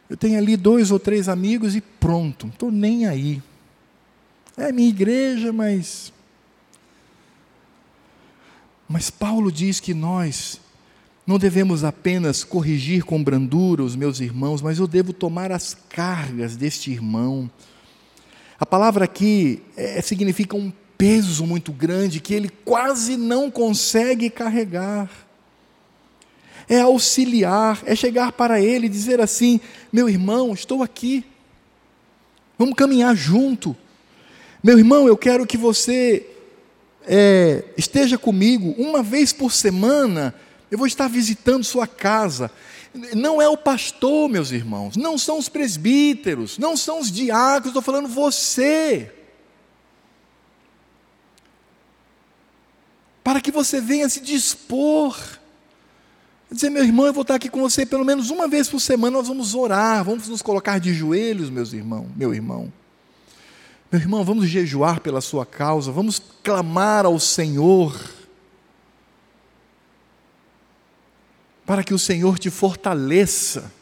Eu 0.10 0.16
tenho 0.16 0.38
ali 0.38 0.56
dois 0.56 0.92
ou 0.92 1.00
três 1.00 1.28
amigos 1.28 1.76
e 1.76 1.82
pronto, 1.82 2.48
estou 2.48 2.72
nem 2.72 3.08
aí. 3.08 3.42
É 4.58 4.72
minha 4.72 4.88
igreja, 4.88 5.52
mas. 5.52 6.14
Mas 8.88 9.10
Paulo 9.10 9.52
diz 9.52 9.80
que 9.80 9.94
nós 9.94 10.62
não 11.26 11.40
devemos 11.40 11.84
apenas 11.84 12.44
corrigir 12.44 13.04
com 13.04 13.22
brandura 13.22 13.84
os 13.84 13.96
meus 13.96 14.20
irmãos, 14.20 14.62
mas 14.62 14.78
eu 14.78 14.88
devo 14.88 15.12
tomar 15.12 15.52
as 15.52 15.74
cargas 15.90 16.56
deste 16.56 16.92
irmão. 16.92 17.50
A 18.60 18.66
palavra 18.66 19.06
aqui 19.06 19.62
é, 19.76 20.00
significa 20.02 20.56
um 20.56 20.72
peso 20.98 21.46
muito 21.46 21.72
grande 21.72 22.20
que 22.20 22.34
ele 22.34 22.50
quase 22.50 23.18
não 23.18 23.50
consegue 23.52 24.30
carregar. 24.30 25.10
É 26.68 26.82
auxiliar, 26.82 27.82
é 27.86 27.96
chegar 27.96 28.32
para 28.32 28.60
ele 28.60 28.88
e 28.88 28.90
dizer 28.90 29.22
assim: 29.22 29.60
meu 29.92 30.10
irmão, 30.10 30.54
estou 30.54 30.82
aqui, 30.82 31.24
vamos 32.58 32.76
caminhar 32.76 33.16
junto. 33.16 33.76
Meu 34.64 34.78
irmão, 34.78 35.08
eu 35.08 35.16
quero 35.16 35.46
que 35.46 35.58
você 35.58 36.26
é, 37.06 37.64
esteja 37.78 38.18
comigo 38.18 38.74
uma 38.78 39.04
vez 39.04 39.32
por 39.32 39.52
semana. 39.52 40.34
Eu 40.72 40.78
vou 40.78 40.88
estar 40.88 41.08
visitando 41.08 41.64
sua 41.64 41.86
casa. 41.86 42.50
Não 43.14 43.42
é 43.42 43.48
o 43.48 43.58
pastor, 43.58 44.30
meus 44.30 44.52
irmãos, 44.52 44.96
não 44.96 45.18
são 45.18 45.38
os 45.38 45.50
presbíteros, 45.50 46.58
não 46.58 46.78
são 46.78 47.00
os 47.00 47.12
diáconos, 47.12 47.68
estou 47.68 47.82
falando 47.82 48.08
você. 48.08 49.12
Para 53.26 53.42
que 53.42 53.52
você 53.52 53.82
venha 53.82 54.08
se 54.08 54.20
dispor. 54.20 55.18
Dizer, 56.52 56.70
meu 56.70 56.84
irmão, 56.84 57.08
eu 57.08 57.12
vou 57.12 57.24
estar 57.24 57.34
aqui 57.34 57.50
com 57.50 57.60
você 57.60 57.84
pelo 57.84 58.06
menos 58.06 58.30
uma 58.30 58.48
vez 58.48 58.70
por 58.70 58.80
semana, 58.80 59.18
nós 59.18 59.28
vamos 59.28 59.56
orar, 59.56 60.06
vamos 60.06 60.28
nos 60.28 60.44
colocar 60.44 60.80
de 60.80 60.94
joelhos, 60.94 61.50
meus 61.50 61.74
irmãos, 61.74 62.08
meu 62.16 62.36
irmão. 62.36 62.72
Meu 63.92 64.00
irmão, 64.00 64.24
vamos 64.24 64.48
jejuar 64.48 65.00
pela 65.00 65.22
sua 65.22 65.44
causa, 65.44 65.92
vamos 65.92 66.22
clamar 66.44 67.04
ao 67.04 67.20
Senhor, 67.20 68.00
para 71.66 71.84
que 71.84 71.96
o 71.96 72.00
Senhor 72.00 72.38
te 72.38 72.52
fortaleça, 72.52 73.74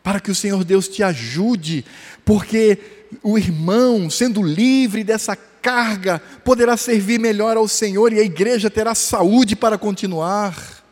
para 0.00 0.20
que 0.20 0.30
o 0.30 0.34
Senhor 0.34 0.62
Deus 0.62 0.86
te 0.86 1.02
ajude, 1.02 1.84
porque 2.24 3.08
o 3.20 3.36
irmão, 3.36 4.08
sendo 4.08 4.44
livre 4.44 5.02
dessa 5.02 5.36
carga, 5.64 6.20
poderá 6.44 6.76
servir 6.76 7.18
melhor 7.18 7.56
ao 7.56 7.66
Senhor 7.66 8.12
e 8.12 8.20
a 8.20 8.22
igreja 8.22 8.68
terá 8.68 8.94
saúde 8.94 9.56
para 9.56 9.78
continuar. 9.78 10.84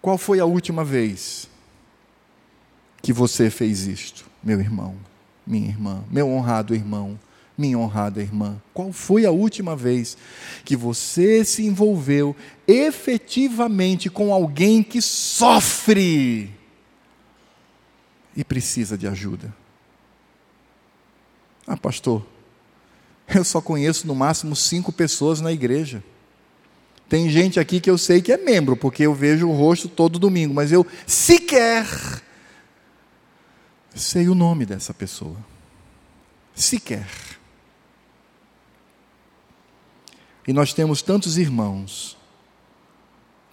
Qual 0.00 0.16
foi 0.16 0.38
a 0.38 0.44
última 0.44 0.84
vez 0.84 1.48
que 3.02 3.12
você 3.12 3.50
fez 3.50 3.88
isto, 3.88 4.24
meu 4.40 4.60
irmão, 4.60 4.94
minha 5.44 5.68
irmã, 5.68 6.04
meu 6.08 6.28
honrado 6.28 6.72
irmão, 6.72 7.18
minha 7.58 7.76
honrada 7.76 8.22
irmã? 8.22 8.62
Qual 8.72 8.92
foi 8.92 9.26
a 9.26 9.32
última 9.32 9.74
vez 9.74 10.16
que 10.64 10.76
você 10.76 11.44
se 11.44 11.66
envolveu 11.66 12.36
efetivamente 12.68 14.08
com 14.08 14.32
alguém 14.32 14.80
que 14.80 15.02
sofre 15.02 16.59
e 18.36 18.44
precisa 18.44 18.96
de 18.96 19.06
ajuda? 19.06 19.54
Ah, 21.66 21.76
pastor, 21.76 22.26
eu 23.34 23.44
só 23.44 23.60
conheço 23.60 24.06
no 24.06 24.14
máximo 24.14 24.56
cinco 24.56 24.92
pessoas 24.92 25.40
na 25.40 25.52
igreja. 25.52 26.02
Tem 27.08 27.28
gente 27.28 27.58
aqui 27.58 27.80
que 27.80 27.90
eu 27.90 27.98
sei 27.98 28.22
que 28.22 28.32
é 28.32 28.36
membro, 28.36 28.76
porque 28.76 29.02
eu 29.02 29.14
vejo 29.14 29.48
o 29.48 29.52
rosto 29.52 29.88
todo 29.88 30.18
domingo, 30.18 30.54
mas 30.54 30.70
eu 30.70 30.86
sequer 31.06 31.86
sei 33.94 34.28
o 34.28 34.34
nome 34.34 34.64
dessa 34.64 34.92
pessoa. 34.94 35.36
Sequer. 36.54 37.06
E 40.46 40.52
nós 40.52 40.72
temos 40.72 41.02
tantos 41.02 41.38
irmãos 41.38 42.16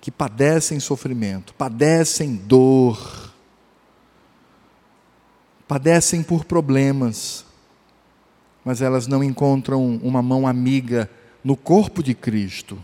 que 0.01 0.09
padecem 0.09 0.79
sofrimento, 0.79 1.53
padecem 1.53 2.35
dor, 2.35 3.26
padecem 5.67 6.23
por 6.23 6.45
problemas, 6.45 7.45
mas 8.63 8.81
elas 8.81 9.07
não 9.07 9.23
encontram 9.23 9.99
uma 10.03 10.21
mão 10.21 10.47
amiga 10.47 11.09
no 11.43 11.55
corpo 11.55 12.01
de 12.01 12.13
Cristo 12.13 12.77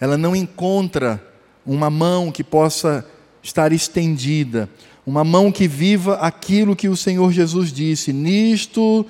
ela 0.00 0.16
não 0.16 0.34
encontra 0.34 1.22
uma 1.64 1.90
mão 1.90 2.30
que 2.30 2.44
possa 2.44 3.06
estar 3.42 3.72
estendida, 3.72 4.68
uma 5.06 5.24
mão 5.24 5.50
que 5.50 5.68
viva 5.68 6.16
aquilo 6.16 6.76
que 6.76 6.88
o 6.88 6.96
Senhor 6.96 7.32
Jesus 7.32 7.72
disse: 7.72 8.12
Nisto 8.12 9.06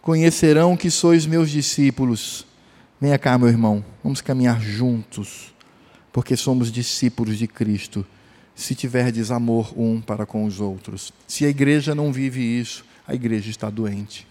conhecerão 0.00 0.76
que 0.76 0.90
sois 0.90 1.26
meus 1.26 1.50
discípulos. 1.50 2.46
Venha 3.00 3.18
cá, 3.18 3.38
meu 3.38 3.48
irmão, 3.48 3.84
vamos 4.04 4.20
caminhar 4.20 4.60
juntos, 4.60 5.54
porque 6.12 6.36
somos 6.36 6.70
discípulos 6.70 7.38
de 7.38 7.46
Cristo. 7.46 8.06
Se 8.60 8.74
tiverdes 8.74 9.30
amor 9.30 9.72
um 9.74 10.02
para 10.02 10.26
com 10.26 10.44
os 10.44 10.60
outros. 10.60 11.14
Se 11.26 11.46
a 11.46 11.48
igreja 11.48 11.94
não 11.94 12.12
vive 12.12 12.42
isso, 12.42 12.84
a 13.08 13.14
igreja 13.14 13.48
está 13.48 13.70
doente. 13.70 14.26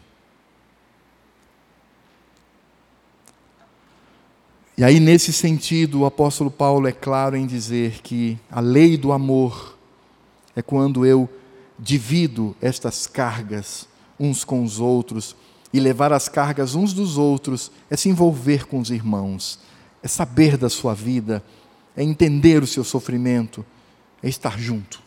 E 4.77 4.83
aí, 4.83 4.99
nesse 4.99 5.33
sentido, 5.33 6.01
o 6.01 6.05
apóstolo 6.05 6.51
Paulo 6.51 6.87
é 6.87 6.91
claro 6.91 7.35
em 7.35 7.47
dizer 7.47 8.01
que 8.03 8.37
a 8.51 8.59
lei 8.59 8.97
do 8.97 9.11
amor 9.11 9.75
é 10.55 10.61
quando 10.61 11.07
eu 11.07 11.27
divido 11.79 12.55
estas 12.61 13.07
cargas 13.07 13.87
uns 14.19 14.43
com 14.43 14.63
os 14.63 14.79
outros, 14.79 15.35
e 15.73 15.79
levar 15.79 16.13
as 16.13 16.29
cargas 16.29 16.75
uns 16.75 16.93
dos 16.93 17.17
outros 17.17 17.71
é 17.89 17.97
se 17.97 18.09
envolver 18.09 18.67
com 18.67 18.79
os 18.79 18.91
irmãos, 18.91 19.59
é 20.03 20.07
saber 20.07 20.55
da 20.55 20.69
sua 20.69 20.93
vida, 20.93 21.43
é 21.97 22.03
entender 22.03 22.61
o 22.61 22.67
seu 22.67 22.83
sofrimento, 22.83 23.65
é 24.21 24.29
estar 24.29 24.59
junto. 24.59 25.01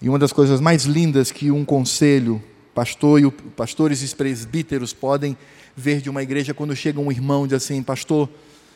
E 0.00 0.08
uma 0.08 0.18
das 0.18 0.32
coisas 0.32 0.60
mais 0.60 0.84
lindas 0.84 1.30
que 1.30 1.50
um 1.50 1.64
conselho, 1.64 2.42
pastor 2.74 3.20
e 3.20 3.30
pastores 3.30 4.02
e 4.02 4.14
presbíteros 4.14 4.92
podem 4.92 5.36
ver 5.76 6.00
de 6.00 6.08
uma 6.08 6.22
igreja 6.22 6.54
quando 6.54 6.74
chega 6.76 7.00
um 7.00 7.10
irmão 7.10 7.44
e 7.44 7.48
diz 7.48 7.56
assim: 7.64 7.82
Pastor, 7.82 8.28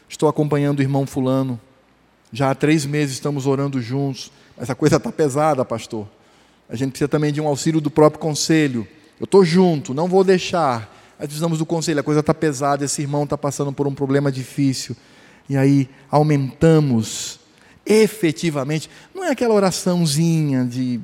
estou 0.08 0.28
acompanhando 0.28 0.80
o 0.80 0.82
irmão 0.82 1.06
Fulano, 1.06 1.60
já 2.32 2.50
há 2.50 2.54
três 2.54 2.84
meses 2.84 3.14
estamos 3.14 3.46
orando 3.46 3.80
juntos, 3.80 4.32
mas 4.56 4.68
a 4.68 4.74
coisa 4.74 4.96
está 4.96 5.12
pesada, 5.12 5.64
pastor. 5.64 6.08
A 6.68 6.74
gente 6.74 6.90
precisa 6.90 7.08
também 7.08 7.32
de 7.32 7.40
um 7.40 7.46
auxílio 7.46 7.80
do 7.80 7.90
próprio 7.90 8.20
conselho. 8.20 8.88
Eu 9.20 9.24
estou 9.24 9.44
junto, 9.44 9.92
não 9.92 10.08
vou 10.08 10.24
deixar. 10.24 10.90
Aí 11.18 11.26
precisamos 11.26 11.58
do 11.58 11.66
conselho, 11.66 12.00
a 12.00 12.02
coisa 12.02 12.20
está 12.20 12.34
pesada, 12.34 12.84
esse 12.84 13.02
irmão 13.02 13.24
está 13.24 13.38
passando 13.38 13.72
por 13.72 13.86
um 13.86 13.94
problema 13.94 14.32
difícil. 14.32 14.96
E 15.48 15.56
aí 15.56 15.88
aumentamos 16.10 17.38
efetivamente. 17.84 18.88
Não 19.14 19.24
é 19.24 19.30
aquela 19.30 19.54
oraçãozinha 19.54 20.64
de 20.64 21.00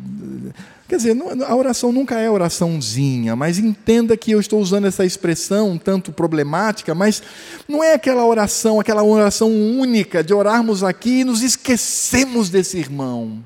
Quer 0.89 0.97
dizer, 0.97 1.17
a 1.47 1.55
oração 1.55 1.93
nunca 1.93 2.19
é 2.19 2.31
oraçãozinha, 2.31 3.37
mas 3.37 3.59
entenda 3.59 4.17
que 4.17 4.31
eu 4.31 4.41
estou 4.41 4.59
usando 4.59 4.87
essa 4.87 5.05
expressão 5.05 5.73
um 5.73 5.79
tanto 5.79 6.11
problemática, 6.11 6.95
mas 6.95 7.23
não 7.69 7.85
é 7.85 7.93
aquela 7.93 8.25
oração, 8.25 8.81
aquela 8.81 9.03
oração 9.03 9.51
única 9.53 10.25
de 10.25 10.33
orarmos 10.33 10.83
aqui 10.83 11.21
e 11.21 11.25
nos 11.25 11.43
esquecemos 11.43 12.49
desse 12.49 12.79
irmão. 12.79 13.45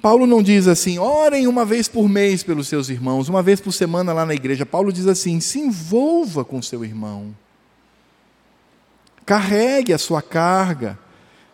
Paulo 0.00 0.26
não 0.26 0.42
diz 0.42 0.66
assim, 0.66 0.98
orem 0.98 1.46
uma 1.46 1.66
vez 1.66 1.88
por 1.88 2.08
mês 2.08 2.42
pelos 2.42 2.68
seus 2.68 2.88
irmãos, 2.88 3.28
uma 3.28 3.42
vez 3.42 3.60
por 3.60 3.72
semana 3.72 4.14
lá 4.14 4.24
na 4.24 4.34
igreja. 4.34 4.64
Paulo 4.64 4.90
diz 4.90 5.06
assim: 5.06 5.40
se 5.40 5.58
envolva 5.58 6.42
com 6.42 6.62
seu 6.62 6.82
irmão, 6.82 7.34
carregue 9.26 9.92
a 9.92 9.98
sua 9.98 10.22
carga 10.22 10.98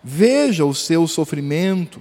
veja 0.02 0.64
o 0.64 0.74
seu 0.74 1.06
sofrimento. 1.06 2.00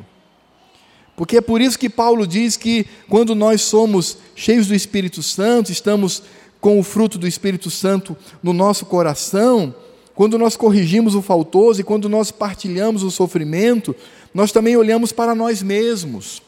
Porque 1.15 1.37
é 1.37 1.41
por 1.41 1.61
isso 1.61 1.77
que 1.77 1.89
Paulo 1.89 2.25
diz 2.25 2.57
que 2.57 2.85
quando 3.07 3.35
nós 3.35 3.61
somos 3.61 4.17
cheios 4.35 4.67
do 4.67 4.73
Espírito 4.75 5.21
Santo, 5.21 5.71
estamos 5.71 6.23
com 6.59 6.79
o 6.79 6.83
fruto 6.83 7.17
do 7.17 7.27
Espírito 7.27 7.69
Santo 7.69 8.15
no 8.41 8.53
nosso 8.53 8.85
coração, 8.85 9.73
quando 10.15 10.37
nós 10.37 10.55
corrigimos 10.55 11.15
o 11.15 11.21
faltoso 11.21 11.81
e 11.81 11.83
quando 11.83 12.09
nós 12.09 12.31
partilhamos 12.31 13.03
o 13.03 13.11
sofrimento, 13.11 13.95
nós 14.33 14.51
também 14.51 14.75
olhamos 14.75 15.11
para 15.11 15.35
nós 15.35 15.61
mesmos. 15.61 16.41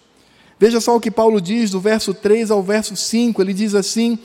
Veja 0.59 0.79
só 0.79 0.95
o 0.95 0.99
que 0.99 1.11
Paulo 1.11 1.41
diz 1.41 1.71
do 1.71 1.79
verso 1.79 2.13
3 2.13 2.51
ao 2.51 2.63
verso 2.63 2.95
5, 2.95 3.41
ele 3.41 3.53
diz 3.53 3.75
assim: 3.75 4.17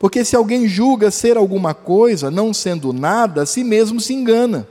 Porque 0.00 0.24
se 0.24 0.34
alguém 0.34 0.66
julga 0.66 1.10
ser 1.10 1.36
alguma 1.36 1.74
coisa, 1.74 2.30
não 2.30 2.54
sendo 2.54 2.90
nada, 2.90 3.42
a 3.42 3.46
si 3.46 3.62
mesmo 3.62 4.00
se 4.00 4.14
engana. 4.14 4.66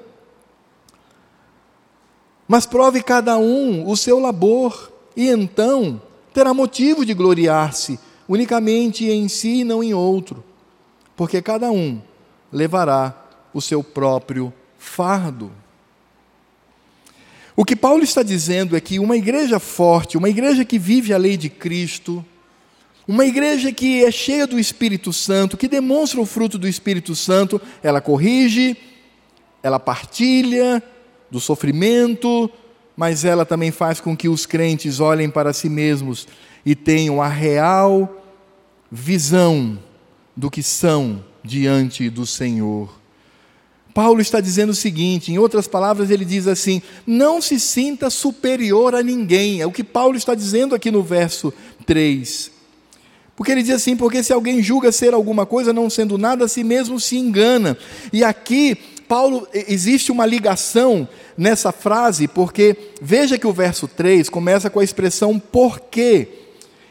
Mas 2.48 2.66
prove 2.66 3.04
cada 3.04 3.38
um 3.38 3.88
o 3.88 3.96
seu 3.96 4.18
labor, 4.18 4.92
e 5.16 5.28
então 5.30 6.02
terá 6.34 6.52
motivo 6.52 7.06
de 7.06 7.14
gloriar-se 7.14 8.00
unicamente 8.28 9.06
em 9.06 9.28
si 9.28 9.60
e 9.60 9.64
não 9.64 9.84
em 9.84 9.94
outro, 9.94 10.44
porque 11.16 11.44
cada 11.44 11.70
um 11.70 12.02
levará 12.52 13.16
o 13.54 13.62
seu 13.62 13.84
próprio 13.84 14.52
fardo. 14.80 15.52
O 17.56 17.64
que 17.64 17.76
Paulo 17.76 18.04
está 18.04 18.24
dizendo 18.24 18.76
é 18.76 18.82
que 18.82 18.98
uma 18.98 19.16
igreja 19.16 19.60
forte, 19.60 20.18
uma 20.18 20.30
igreja 20.30 20.66
que 20.66 20.80
vive 20.80 21.14
a 21.14 21.20
lei 21.20 21.38
de 21.38 21.52
Cristo, 21.52 22.26
uma 23.10 23.26
igreja 23.26 23.72
que 23.72 24.06
é 24.06 24.12
cheia 24.12 24.46
do 24.46 24.60
Espírito 24.60 25.12
Santo, 25.12 25.58
que 25.58 25.68
demonstra 25.68 26.22
o 26.22 26.28
fruto 26.28 26.60
do 26.60 26.68
Espírito 26.68 27.16
Santo, 27.16 27.60
ela 27.82 28.00
corrige, 28.00 28.78
ela 29.64 29.80
partilha, 29.80 30.84
do 31.32 31.40
sofrimento, 31.40 32.48
mas 32.96 33.26
ela 33.26 33.48
também 33.48 33.72
faz 33.72 34.00
com 34.00 34.16
que 34.16 34.30
os 34.30 34.46
crentes 34.46 35.00
olhem 35.00 35.28
para 35.28 35.54
si 35.54 35.68
mesmos 35.70 36.28
e 36.64 36.76
tenham 36.76 37.20
a 37.20 37.28
real 37.28 38.24
visão 38.92 39.80
do 40.38 40.52
que 40.52 40.62
são 40.62 41.26
diante 41.44 42.12
do 42.12 42.28
Senhor. 42.28 42.94
Paulo 43.92 44.22
está 44.22 44.40
dizendo 44.40 44.70
o 44.70 44.76
seguinte, 44.76 45.32
em 45.32 45.40
outras 45.40 45.68
palavras, 45.68 46.12
ele 46.12 46.24
diz 46.24 46.46
assim: 46.46 46.80
não 47.08 47.42
se 47.42 47.60
sinta 47.60 48.08
superior 48.12 48.94
a 48.94 49.02
ninguém. 49.02 49.62
É 49.62 49.66
o 49.66 49.72
que 49.72 49.84
Paulo 49.84 50.16
está 50.16 50.36
dizendo 50.36 50.76
aqui 50.76 50.92
no 50.92 51.02
verso 51.02 51.52
3. 51.88 52.59
Porque 53.40 53.54
ele 53.54 53.64
diz 53.64 53.76
assim: 53.76 53.96
porque 53.96 54.22
se 54.22 54.34
alguém 54.34 54.62
julga 54.62 54.92
ser 54.92 55.14
alguma 55.14 55.46
coisa, 55.46 55.72
não 55.72 55.90
sendo 55.90 56.18
nada, 56.18 56.44
a 56.44 56.48
si 56.50 56.62
mesmo 56.62 57.00
se 57.00 57.16
engana. 57.16 57.78
E 58.12 58.22
aqui 58.22 58.78
Paulo, 59.08 59.48
existe 59.54 60.12
uma 60.12 60.26
ligação 60.26 61.08
nessa 61.38 61.72
frase, 61.72 62.28
porque 62.28 62.76
veja 63.02 63.38
que 63.38 63.48
o 63.48 63.54
verso 63.54 63.88
3 63.88 64.28
começa 64.28 64.70
com 64.70 64.82
a 64.82 64.84
expressão 64.84 65.40
porque. 65.40 66.28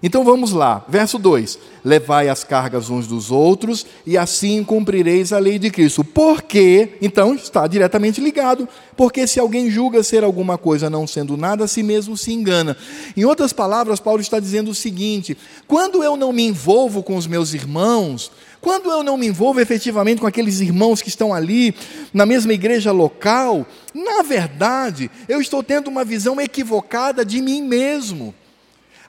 Então 0.02 0.24
vamos 0.24 0.52
lá, 0.52 0.84
verso 0.88 1.18
2: 1.18 1.58
Levai 1.84 2.28
as 2.28 2.44
cargas 2.44 2.88
uns 2.88 3.06
dos 3.06 3.30
outros, 3.30 3.84
e 4.06 4.16
assim 4.16 4.62
cumprireis 4.62 5.32
a 5.32 5.38
lei 5.38 5.58
de 5.58 5.70
Cristo. 5.70 6.04
Porque, 6.04 6.90
então 7.02 7.34
está 7.34 7.66
diretamente 7.66 8.20
ligado, 8.20 8.68
porque 8.96 9.26
se 9.26 9.40
alguém 9.40 9.68
julga 9.70 10.02
ser 10.02 10.22
alguma 10.22 10.56
coisa 10.56 10.88
não 10.88 11.06
sendo 11.06 11.36
nada, 11.36 11.64
a 11.64 11.68
si 11.68 11.82
mesmo 11.82 12.16
se 12.16 12.32
engana. 12.32 12.76
Em 13.16 13.24
outras 13.24 13.52
palavras, 13.52 13.98
Paulo 13.98 14.20
está 14.20 14.38
dizendo 14.38 14.70
o 14.70 14.74
seguinte: 14.74 15.36
quando 15.66 16.02
eu 16.02 16.16
não 16.16 16.32
me 16.32 16.44
envolvo 16.46 17.02
com 17.02 17.16
os 17.16 17.26
meus 17.26 17.52
irmãos, 17.52 18.30
quando 18.60 18.90
eu 18.90 19.02
não 19.02 19.16
me 19.16 19.26
envolvo 19.26 19.60
efetivamente 19.60 20.20
com 20.20 20.26
aqueles 20.26 20.60
irmãos 20.60 21.02
que 21.02 21.08
estão 21.08 21.34
ali 21.34 21.74
na 22.12 22.24
mesma 22.24 22.52
igreja 22.52 22.92
local, 22.92 23.66
na 23.92 24.22
verdade, 24.22 25.10
eu 25.28 25.40
estou 25.40 25.62
tendo 25.62 25.88
uma 25.88 26.04
visão 26.04 26.40
equivocada 26.40 27.24
de 27.24 27.40
mim 27.40 27.62
mesmo. 27.62 28.34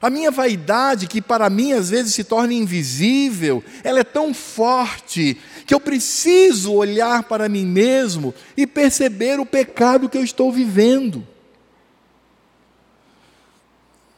A 0.02 0.08
minha 0.08 0.30
vaidade, 0.30 1.06
que 1.06 1.20
para 1.20 1.50
mim 1.50 1.72
às 1.72 1.90
vezes 1.90 2.14
se 2.14 2.24
torna 2.24 2.54
invisível, 2.54 3.62
ela 3.84 4.00
é 4.00 4.04
tão 4.04 4.32
forte 4.32 5.36
que 5.66 5.74
eu 5.74 5.80
preciso 5.80 6.72
olhar 6.72 7.24
para 7.24 7.48
mim 7.48 7.66
mesmo 7.66 8.34
e 8.56 8.66
perceber 8.66 9.38
o 9.38 9.44
pecado 9.44 10.08
que 10.08 10.16
eu 10.16 10.24
estou 10.24 10.50
vivendo. 10.50 11.26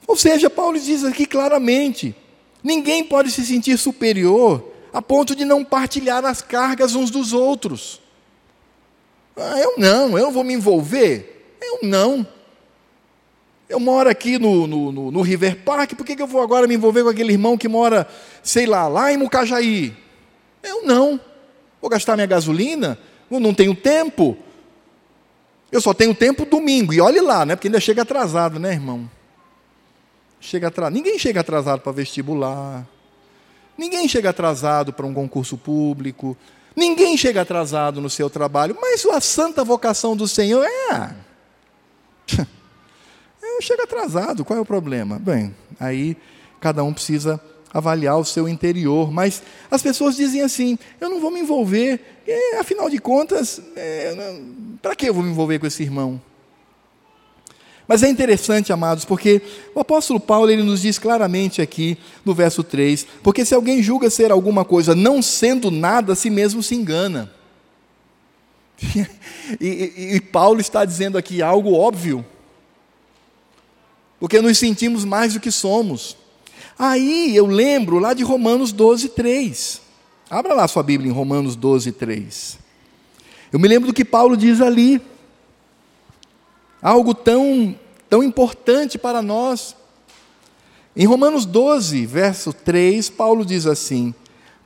Ou 0.07 0.17
seja, 0.17 0.49
Paulo 0.49 0.79
diz 0.79 1.03
aqui 1.03 1.27
claramente: 1.27 2.15
ninguém 2.63 3.03
pode 3.03 3.31
se 3.33 3.45
sentir 3.45 3.77
superior 3.77 4.73
a 4.93 5.03
ponto 5.03 5.35
de 5.35 5.45
não 5.45 5.65
partilhar 5.65 6.25
as 6.25 6.43
cargas 6.43 6.95
uns 6.95 7.11
dos 7.11 7.33
outros. 7.33 8.01
Ah, 9.37 9.59
eu 9.59 9.75
não, 9.79 10.17
eu 10.17 10.31
vou 10.31 10.45
me 10.45 10.53
envolver? 10.55 11.57
Eu 11.61 11.81
não. 11.83 12.27
Eu 13.73 13.81
moro 13.81 14.11
aqui 14.11 14.39
no, 14.39 14.67
no, 14.67 14.93
no, 14.93 15.11
no 15.11 15.23
River 15.23 15.57
Park, 15.65 15.95
por 15.95 16.05
que, 16.05 16.15
que 16.15 16.21
eu 16.21 16.27
vou 16.27 16.43
agora 16.43 16.67
me 16.67 16.75
envolver 16.75 17.03
com 17.03 17.09
aquele 17.09 17.33
irmão 17.33 17.57
que 17.57 17.67
mora, 17.67 18.07
sei 18.43 18.67
lá, 18.67 18.87
lá 18.87 19.11
em 19.11 19.17
Mucajaí? 19.17 19.97
Eu 20.63 20.85
não. 20.85 21.19
Vou 21.81 21.89
gastar 21.89 22.15
minha 22.15 22.27
gasolina? 22.27 22.99
Eu 23.31 23.41
não 23.41 23.55
tenho 23.55 23.75
tempo. 23.75 24.37
Eu 25.73 25.81
só 25.81 25.95
tenho 25.95 26.15
tempo 26.15 26.45
domingo. 26.45 26.93
E 26.93 27.01
olhe 27.01 27.23
lá, 27.23 27.47
né? 27.47 27.57
Porque 27.57 27.69
ainda 27.69 27.81
chega 27.81 28.03
atrasado, 28.03 28.59
né, 28.59 28.73
irmão? 28.73 29.11
Chega 30.39 30.69
atrasado. 30.69 30.93
Ninguém 30.93 31.19
chega 31.19 31.41
atrasado 31.41 31.81
para 31.81 31.93
vestibular. 31.93 32.87
Ninguém 33.79 34.07
chega 34.07 34.29
atrasado 34.29 34.93
para 34.93 35.07
um 35.07 35.15
concurso 35.15 35.57
público. 35.57 36.37
Ninguém 36.77 37.17
chega 37.17 37.41
atrasado 37.41 38.03
no 38.03 38.11
seu 38.11 38.29
trabalho. 38.29 38.77
Mas 38.79 39.07
a 39.07 39.19
santa 39.19 39.65
vocação 39.65 40.15
do 40.15 40.29
Senhor 40.29 40.63
é. 40.63 41.15
Eu 43.63 43.67
chego 43.67 43.83
atrasado, 43.83 44.45
qual 44.45 44.59
é 44.59 44.61
o 44.61 44.65
problema? 44.65 45.21
Bem, 45.21 45.55
aí 45.79 46.17
cada 46.61 46.83
um 46.83 46.93
precisa 46.93 47.41
avaliar 47.73 48.19
o 48.19 48.25
seu 48.25 48.49
interior. 48.49 49.13
Mas 49.13 49.41
as 49.71 49.81
pessoas 49.81 50.17
dizem 50.17 50.43
assim: 50.43 50.77
eu 51.01 51.09
não 51.09 51.21
vou 51.21 51.31
me 51.31 51.39
envolver, 51.39 52.01
e, 52.27 52.57
afinal 52.57 52.91
de 52.91 52.99
contas, 52.99 53.63
é, 53.77 54.41
para 54.83 54.97
que 54.97 55.09
eu 55.09 55.15
vou 55.15 55.23
me 55.23 55.31
envolver 55.31 55.61
com 55.61 55.67
esse 55.69 55.81
irmão? 55.81 56.21
Mas 57.87 58.03
é 58.03 58.09
interessante, 58.09 58.73
amados, 58.73 59.05
porque 59.05 59.41
o 59.77 59.79
apóstolo 59.79 60.19
Paulo 60.19 60.51
ele 60.51 60.65
nos 60.65 60.83
diz 60.83 60.99
claramente 60.99 61.63
aqui 61.63 61.97
no 62.25 62.35
verso 62.35 62.65
3: 62.65 63.07
porque 63.23 63.45
se 63.45 63.55
alguém 63.55 63.81
julga 63.81 64.11
ser 64.11 64.33
alguma 64.33 64.65
coisa 64.65 64.93
não 64.93 65.23
sendo 65.23 65.71
nada, 65.71 66.17
si 66.17 66.31
mesmo 66.31 66.65
se 66.65 66.75
engana. 66.75 67.33
e, 69.61 69.69
e, 69.69 70.17
e 70.17 70.21
Paulo 70.21 70.61
está 70.61 70.85
dizendo 70.85 71.17
aqui 71.17 71.41
algo 71.41 71.75
óbvio, 71.75 72.27
porque 74.23 74.41
nos 74.41 74.57
sentimos 74.57 75.05
mais 75.05 75.35
do 75.35 75.41
que 75.41 75.51
somos. 75.51 76.17
Aí 76.79 77.35
eu 77.35 77.45
lembro 77.45 77.99
lá 77.99 78.15
de 78.15 78.23
Romanos 78.23 78.71
12, 78.71 79.09
3. 79.09 79.81
Abra 80.31 80.55
lá 80.55 80.69
sua 80.69 80.85
Bíblia 80.85 81.11
em 81.11 81.13
Romanos 81.13 81.57
12, 81.57 81.91
3. 81.91 82.57
Eu 83.53 83.59
me 83.59 83.67
lembro 83.67 83.89
do 83.89 83.93
que 83.93 84.05
Paulo 84.05 84.37
diz 84.37 84.61
ali 84.61 85.03
algo 86.81 87.17
tão, 87.17 87.77
tão 88.09 88.23
importante 88.23 88.97
para 88.97 89.21
nós. 89.23 89.75
Em 90.95 91.05
Romanos 91.05 91.45
12, 91.45 92.07
verso 92.07 92.53
3, 92.53 93.11
Paulo 93.11 93.45
diz 93.45 93.67
assim: 93.67 94.15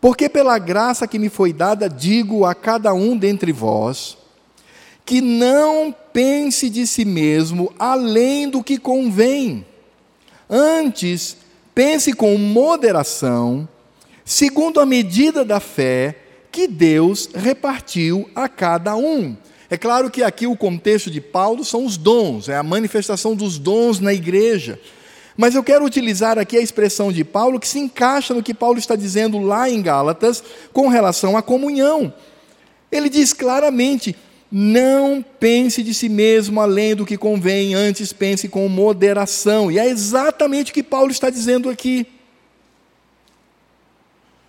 Porque 0.02 0.28
pela 0.28 0.58
graça 0.58 1.08
que 1.08 1.18
me 1.18 1.30
foi 1.30 1.54
dada, 1.54 1.88
digo 1.88 2.44
a 2.44 2.54
cada 2.54 2.92
um 2.92 3.16
dentre 3.16 3.52
vós, 3.52 4.18
que 5.06 5.22
não 5.22 5.94
pense 6.16 6.70
de 6.70 6.86
si 6.86 7.04
mesmo 7.04 7.70
além 7.78 8.48
do 8.48 8.64
que 8.64 8.78
convém. 8.78 9.66
Antes, 10.48 11.36
pense 11.74 12.14
com 12.14 12.38
moderação, 12.38 13.68
segundo 14.24 14.80
a 14.80 14.86
medida 14.86 15.44
da 15.44 15.60
fé 15.60 16.16
que 16.50 16.66
Deus 16.66 17.28
repartiu 17.34 18.30
a 18.34 18.48
cada 18.48 18.96
um. 18.96 19.36
É 19.68 19.76
claro 19.76 20.10
que 20.10 20.22
aqui 20.22 20.46
o 20.46 20.56
contexto 20.56 21.10
de 21.10 21.20
Paulo 21.20 21.62
são 21.62 21.84
os 21.84 21.98
dons, 21.98 22.48
é 22.48 22.56
a 22.56 22.62
manifestação 22.62 23.36
dos 23.36 23.58
dons 23.58 24.00
na 24.00 24.14
igreja. 24.14 24.80
Mas 25.36 25.54
eu 25.54 25.62
quero 25.62 25.84
utilizar 25.84 26.38
aqui 26.38 26.56
a 26.56 26.62
expressão 26.62 27.12
de 27.12 27.24
Paulo 27.24 27.60
que 27.60 27.68
se 27.68 27.78
encaixa 27.78 28.32
no 28.32 28.42
que 28.42 28.54
Paulo 28.54 28.78
está 28.78 28.96
dizendo 28.96 29.38
lá 29.38 29.68
em 29.68 29.82
Gálatas 29.82 30.42
com 30.72 30.88
relação 30.88 31.36
à 31.36 31.42
comunhão. 31.42 32.10
Ele 32.90 33.10
diz 33.10 33.34
claramente: 33.34 34.16
não 34.50 35.24
pense 35.40 35.82
de 35.82 35.92
si 35.92 36.08
mesmo 36.08 36.60
além 36.60 36.94
do 36.94 37.04
que 37.04 37.16
convém, 37.16 37.74
antes 37.74 38.12
pense 38.12 38.48
com 38.48 38.68
moderação. 38.68 39.70
E 39.70 39.78
é 39.78 39.86
exatamente 39.86 40.70
o 40.70 40.74
que 40.74 40.82
Paulo 40.82 41.10
está 41.10 41.30
dizendo 41.30 41.68
aqui. 41.68 42.06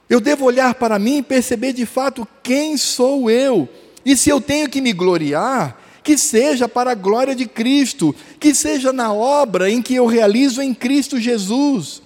Eu 0.10 0.22
devo 0.22 0.45
olhar 0.45 0.76
para 0.76 0.98
mim 0.98 1.18
e 1.18 1.24
perceber 1.24 1.74
de 1.74 1.86
fato 1.86 2.28
quem 2.41 2.78
sou 2.78 3.30
eu 3.30 3.68
e 4.06 4.16
se 4.16 4.30
eu 4.30 4.39
tenho 4.39 4.70
que 4.70 4.80
me 4.80 4.93
gloriar, 4.93 5.78
que 6.02 6.18
seja 6.18 6.70
para 6.70 6.91
a 6.91 6.95
glória 6.95 7.36
de 7.36 7.45
Cristo, 7.45 8.16
que 8.39 8.56
seja 8.56 8.93
na 8.93 9.12
obra 9.12 9.70
em 9.70 9.82
que 9.82 9.95
eu 9.95 10.06
realizo 10.06 10.62
em 10.62 10.74
Cristo 10.74 11.20
Jesus. 11.20 12.02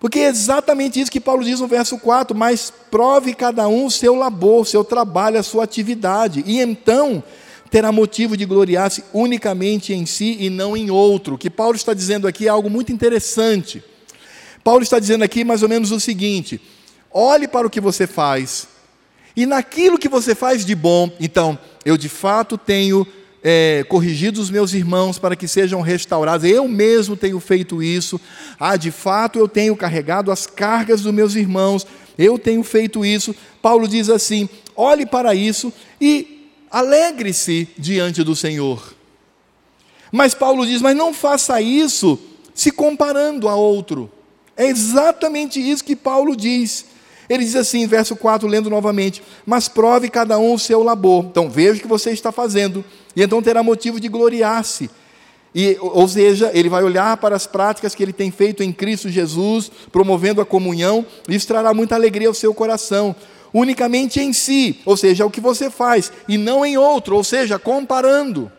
Porque 0.00 0.20
é 0.20 0.28
exatamente 0.28 1.00
isso 1.00 1.10
que 1.10 1.20
Paulo 1.20 1.44
diz 1.44 1.60
no 1.60 1.66
verso 1.66 1.98
4: 1.98 2.36
Mas 2.36 2.72
prove 2.90 3.34
cada 3.34 3.66
um 3.66 3.86
o 3.86 3.90
seu 3.90 4.14
labor, 4.14 4.62
o 4.62 4.64
seu 4.64 4.84
trabalho, 4.84 5.38
a 5.38 5.42
sua 5.42 5.64
atividade, 5.64 6.44
e 6.46 6.60
então 6.60 7.22
terá 7.70 7.92
motivo 7.92 8.36
de 8.36 8.46
gloriar-se 8.46 9.04
unicamente 9.12 9.92
em 9.92 10.06
si 10.06 10.36
e 10.40 10.48
não 10.48 10.76
em 10.76 10.90
outro. 10.90 11.34
O 11.34 11.38
que 11.38 11.50
Paulo 11.50 11.76
está 11.76 11.92
dizendo 11.92 12.26
aqui 12.26 12.46
é 12.46 12.48
algo 12.48 12.70
muito 12.70 12.92
interessante. 12.92 13.82
Paulo 14.64 14.82
está 14.82 14.98
dizendo 14.98 15.24
aqui 15.24 15.44
mais 15.44 15.62
ou 15.62 15.68
menos 15.68 15.90
o 15.90 15.98
seguinte: 15.98 16.60
olhe 17.10 17.48
para 17.48 17.66
o 17.66 17.70
que 17.70 17.80
você 17.80 18.06
faz, 18.06 18.68
e 19.34 19.46
naquilo 19.46 19.98
que 19.98 20.08
você 20.08 20.34
faz 20.34 20.64
de 20.64 20.74
bom, 20.74 21.10
então, 21.20 21.58
eu 21.84 21.96
de 21.96 22.08
fato 22.08 22.56
tenho 22.56 23.06
é, 23.42 23.84
corrigido 23.88 24.40
os 24.40 24.50
meus 24.50 24.72
irmãos 24.74 25.18
para 25.18 25.36
que 25.36 25.46
sejam 25.46 25.80
restaurados, 25.80 26.48
eu 26.48 26.66
mesmo 26.66 27.16
tenho 27.16 27.38
feito 27.40 27.82
isso, 27.82 28.20
ah, 28.58 28.76
de 28.76 28.90
fato 28.90 29.38
eu 29.38 29.48
tenho 29.48 29.76
carregado 29.76 30.30
as 30.30 30.46
cargas 30.46 31.02
dos 31.02 31.12
meus 31.12 31.34
irmãos, 31.34 31.86
eu 32.16 32.38
tenho 32.38 32.62
feito 32.64 33.04
isso. 33.04 33.34
Paulo 33.62 33.86
diz 33.86 34.10
assim: 34.10 34.48
olhe 34.74 35.06
para 35.06 35.34
isso 35.34 35.72
e 36.00 36.50
alegre-se 36.70 37.68
diante 37.78 38.24
do 38.24 38.34
Senhor. 38.34 38.94
Mas 40.10 40.34
Paulo 40.34 40.66
diz: 40.66 40.82
mas 40.82 40.96
não 40.96 41.14
faça 41.14 41.60
isso 41.60 42.18
se 42.54 42.72
comparando 42.72 43.48
a 43.48 43.54
outro. 43.54 44.10
É 44.56 44.66
exatamente 44.66 45.60
isso 45.60 45.84
que 45.84 45.94
Paulo 45.94 46.34
diz. 46.34 46.86
Ele 47.28 47.44
diz 47.44 47.54
assim, 47.54 47.86
verso 47.86 48.16
4, 48.16 48.48
lendo 48.48 48.70
novamente: 48.70 49.22
Mas 49.44 49.68
prove 49.68 50.08
cada 50.08 50.38
um 50.38 50.54
o 50.54 50.58
seu 50.58 50.82
labor. 50.82 51.26
Então 51.26 51.50
veja 51.50 51.78
o 51.78 51.82
que 51.82 51.86
você 51.86 52.10
está 52.10 52.32
fazendo, 52.32 52.84
e 53.18 53.22
então 53.22 53.42
terá 53.42 53.64
motivo 53.64 53.98
de 53.98 54.06
gloriar-se. 54.08 54.88
E, 55.52 55.76
ou 55.80 56.06
seja, 56.06 56.52
ele 56.54 56.68
vai 56.68 56.84
olhar 56.84 57.16
para 57.16 57.34
as 57.34 57.48
práticas 57.48 57.92
que 57.92 58.00
ele 58.00 58.12
tem 58.12 58.30
feito 58.30 58.62
em 58.62 58.72
Cristo 58.72 59.08
Jesus, 59.08 59.72
promovendo 59.90 60.40
a 60.40 60.46
comunhão, 60.46 61.04
e 61.28 61.34
isso 61.34 61.48
trará 61.48 61.74
muita 61.74 61.96
alegria 61.96 62.28
ao 62.28 62.34
seu 62.34 62.54
coração. 62.54 63.16
Unicamente 63.52 64.20
em 64.20 64.32
si, 64.32 64.80
ou 64.84 64.96
seja, 64.96 65.26
o 65.26 65.30
que 65.32 65.40
você 65.40 65.68
faz, 65.68 66.12
e 66.28 66.38
não 66.38 66.64
em 66.64 66.78
outro, 66.78 67.16
ou 67.16 67.24
seja, 67.24 67.58
comparando. 67.58 68.52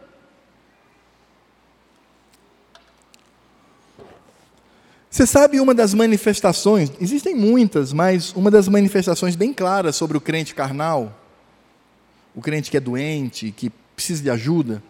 Você 5.09 5.25
sabe 5.25 5.61
uma 5.61 5.73
das 5.73 5.93
manifestações, 5.93 6.91
existem 6.99 7.33
muitas, 7.33 7.93
mas 7.93 8.33
uma 8.33 8.51
das 8.51 8.67
manifestações 8.67 9.37
bem 9.37 9.53
claras 9.53 9.95
sobre 9.95 10.17
o 10.17 10.21
crente 10.21 10.53
carnal, 10.53 11.17
o 12.35 12.41
crente 12.41 12.69
que 12.69 12.75
é 12.75 12.81
doente, 12.81 13.53
que 13.55 13.71
precisa 13.99 14.23
de 14.23 14.29
ajuda, 14.29 14.81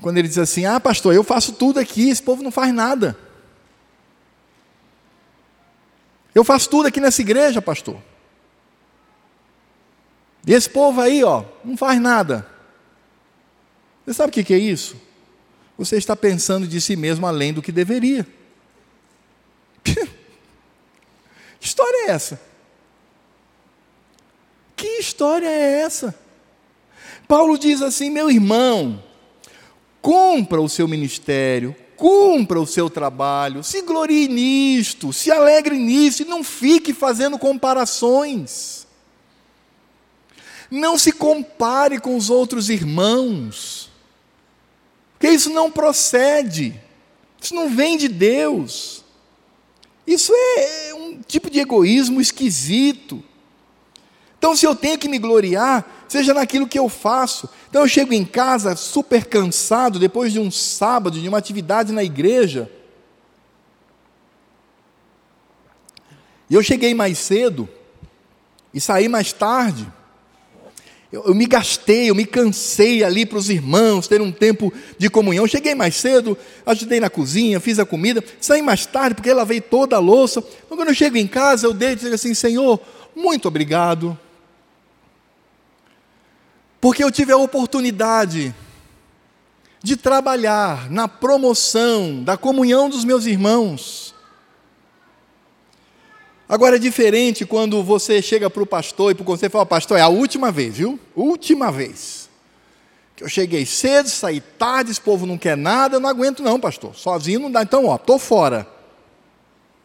quando 0.00 0.18
ele 0.18 0.28
diz 0.28 0.38
assim: 0.38 0.64
Ah, 0.64 0.78
pastor, 0.78 1.12
eu 1.12 1.24
faço 1.24 1.54
tudo 1.54 1.80
aqui, 1.80 2.08
esse 2.08 2.22
povo 2.22 2.40
não 2.40 2.52
faz 2.52 2.72
nada. 2.72 3.18
Eu 6.32 6.44
faço 6.44 6.70
tudo 6.70 6.86
aqui 6.86 7.00
nessa 7.00 7.20
igreja, 7.20 7.60
pastor. 7.60 8.00
E 10.46 10.54
esse 10.54 10.70
povo 10.70 11.00
aí, 11.00 11.24
ó, 11.24 11.44
não 11.64 11.76
faz 11.76 12.00
nada. 12.00 12.48
Você 14.06 14.14
sabe 14.14 14.30
o 14.30 14.44
que 14.44 14.54
é 14.54 14.58
isso? 14.58 14.96
Você 15.76 15.96
está 15.96 16.14
pensando 16.14 16.68
de 16.68 16.80
si 16.80 16.94
mesmo 16.94 17.26
além 17.26 17.52
do 17.52 17.60
que 17.60 17.72
deveria. 17.72 18.24
que 19.82 20.06
história 21.60 22.06
é 22.06 22.10
essa? 22.12 22.40
Que 24.76 24.86
história 24.98 25.48
é 25.48 25.80
essa? 25.80 26.14
Paulo 27.30 27.56
diz 27.56 27.80
assim: 27.80 28.10
meu 28.10 28.28
irmão, 28.28 29.00
cumpra 30.02 30.60
o 30.60 30.68
seu 30.68 30.88
ministério, 30.88 31.76
cumpra 31.96 32.60
o 32.60 32.66
seu 32.66 32.90
trabalho, 32.90 33.62
se 33.62 33.82
glorie 33.82 34.26
nisto, 34.26 35.12
se 35.12 35.30
alegre 35.30 35.78
nisso 35.78 36.22
e 36.22 36.24
não 36.24 36.42
fique 36.42 36.92
fazendo 36.92 37.38
comparações. 37.38 38.84
Não 40.68 40.98
se 40.98 41.12
compare 41.12 42.00
com 42.00 42.16
os 42.16 42.30
outros 42.30 42.68
irmãos, 42.68 43.88
porque 45.12 45.28
isso 45.28 45.50
não 45.50 45.70
procede, 45.70 46.74
isso 47.40 47.54
não 47.54 47.68
vem 47.68 47.96
de 47.96 48.08
Deus. 48.08 49.04
Isso 50.04 50.32
é 50.34 50.94
um 50.94 51.22
tipo 51.22 51.48
de 51.48 51.60
egoísmo 51.60 52.20
esquisito. 52.20 53.22
Então, 54.40 54.56
se 54.56 54.66
eu 54.66 54.74
tenho 54.74 54.96
que 54.96 55.06
me 55.06 55.18
gloriar, 55.18 56.06
seja 56.08 56.32
naquilo 56.32 56.66
que 56.66 56.78
eu 56.78 56.88
faço. 56.88 57.46
Então, 57.68 57.82
eu 57.82 57.88
chego 57.88 58.14
em 58.14 58.24
casa 58.24 58.74
super 58.74 59.26
cansado, 59.26 59.98
depois 59.98 60.32
de 60.32 60.40
um 60.40 60.50
sábado, 60.50 61.20
de 61.20 61.28
uma 61.28 61.36
atividade 61.36 61.92
na 61.92 62.02
igreja. 62.02 62.70
E 66.48 66.54
eu 66.54 66.62
cheguei 66.62 66.94
mais 66.94 67.18
cedo 67.18 67.68
e 68.72 68.80
saí 68.80 69.10
mais 69.10 69.30
tarde. 69.30 69.86
Eu, 71.12 71.26
eu, 71.26 71.34
me 71.34 71.44
gastei, 71.44 72.08
eu 72.08 72.14
me 72.14 72.24
cansei 72.24 73.04
ali 73.04 73.26
para 73.26 73.36
os 73.36 73.50
irmãos 73.50 74.08
ter 74.08 74.22
um 74.22 74.32
tempo 74.32 74.72
de 74.96 75.10
comunhão. 75.10 75.46
Cheguei 75.46 75.74
mais 75.74 75.96
cedo, 75.96 76.34
ajudei 76.64 76.98
na 76.98 77.10
cozinha, 77.10 77.60
fiz 77.60 77.78
a 77.78 77.84
comida, 77.84 78.24
saí 78.40 78.62
mais 78.62 78.86
tarde 78.86 79.16
porque 79.16 79.34
lavei 79.34 79.60
toda 79.60 79.96
a 79.96 79.98
louça. 79.98 80.42
Então, 80.64 80.78
quando 80.78 80.88
eu 80.88 80.94
chego 80.94 81.18
em 81.18 81.26
casa, 81.26 81.66
eu 81.66 81.74
deito 81.74 82.00
e 82.00 82.04
digo 82.04 82.14
assim: 82.14 82.32
Senhor, 82.32 82.80
muito 83.14 83.46
obrigado 83.46 84.18
porque 86.80 87.04
eu 87.04 87.10
tive 87.10 87.32
a 87.32 87.36
oportunidade 87.36 88.54
de 89.82 89.96
trabalhar 89.96 90.90
na 90.90 91.08
promoção 91.08 92.22
da 92.22 92.36
comunhão 92.36 92.88
dos 92.88 93.04
meus 93.04 93.26
irmãos. 93.26 94.14
Agora 96.48 96.76
é 96.76 96.78
diferente 96.78 97.46
quando 97.46 97.82
você 97.82 98.20
chega 98.20 98.50
para 98.50 98.62
o 98.62 98.66
pastor 98.66 99.12
e 99.12 99.14
para 99.14 99.22
o 99.22 99.26
conselho 99.26 99.50
e 99.50 99.52
fala, 99.52 99.66
pastor, 99.66 99.98
é 99.98 100.02
a 100.02 100.08
última 100.08 100.50
vez, 100.50 100.76
viu? 100.76 100.98
Última 101.14 101.70
vez. 101.70 102.28
Que 103.14 103.22
eu 103.22 103.28
cheguei 103.28 103.64
cedo, 103.64 104.08
saí 104.08 104.40
tarde, 104.40 104.90
esse 104.90 105.00
povo 105.00 105.26
não 105.26 105.38
quer 105.38 105.56
nada, 105.56 105.96
eu 105.96 106.00
não 106.00 106.08
aguento 106.08 106.42
não, 106.42 106.58
pastor. 106.58 106.96
Sozinho 106.96 107.38
não 107.38 107.50
dá, 107.50 107.62
então, 107.62 107.86
ó, 107.86 107.94
estou 107.94 108.18
fora. 108.18 108.66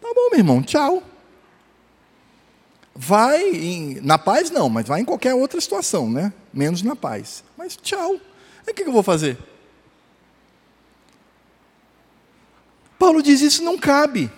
Tá 0.02 0.08
bom, 0.16 0.30
meu 0.32 0.39
irmão, 0.39 0.64
tchau. 0.64 1.04
Vai 2.96 3.50
em, 3.50 4.00
na 4.02 4.18
paz 4.18 4.50
não, 4.50 4.70
mas 4.70 4.88
vai 4.88 5.02
em 5.02 5.06
qualquer 5.06 5.34
outra 5.34 5.60
situação, 5.60 6.10
né? 6.10 6.32
Menos 6.54 6.82
na 6.82 6.96
paz. 6.96 7.43
Mas 7.58 7.76
tchau. 7.76 8.16
E 8.66 8.72
o 8.72 8.74
que 8.74 8.84
eu 8.84 8.91
vou 8.91 9.04
fazer? 9.04 9.38
Paulo 12.98 13.22
diz 13.22 13.41
isso 13.41 13.62
não 13.62 13.78
cabe. 13.78 14.32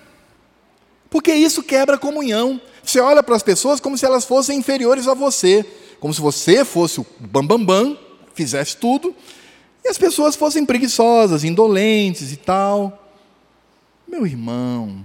Porque 1.09 1.31
isso 1.33 1.61
quebra 1.61 1.95
a 1.95 1.99
comunhão. 1.99 2.59
Você 2.83 2.99
olha 2.99 3.21
para 3.21 3.35
as 3.35 3.43
pessoas 3.43 3.79
como 3.79 3.97
se 3.97 4.05
elas 4.05 4.25
fossem 4.25 4.57
inferiores 4.57 5.07
a 5.07 5.13
você, 5.13 5.65
como 5.99 6.13
se 6.13 6.19
você 6.19 6.65
fosse 6.65 6.99
o 6.99 7.05
bambambam, 7.19 7.65
bam, 7.65 7.93
bam, 7.93 7.99
fizesse 8.33 8.77
tudo, 8.77 9.15
e 9.83 9.89
as 9.89 9.97
pessoas 9.97 10.35
fossem 10.35 10.65
preguiçosas, 10.65 11.43
indolentes 11.43 12.31
e 12.31 12.37
tal. 12.37 13.11
Meu 14.07 14.25
irmão, 14.25 15.03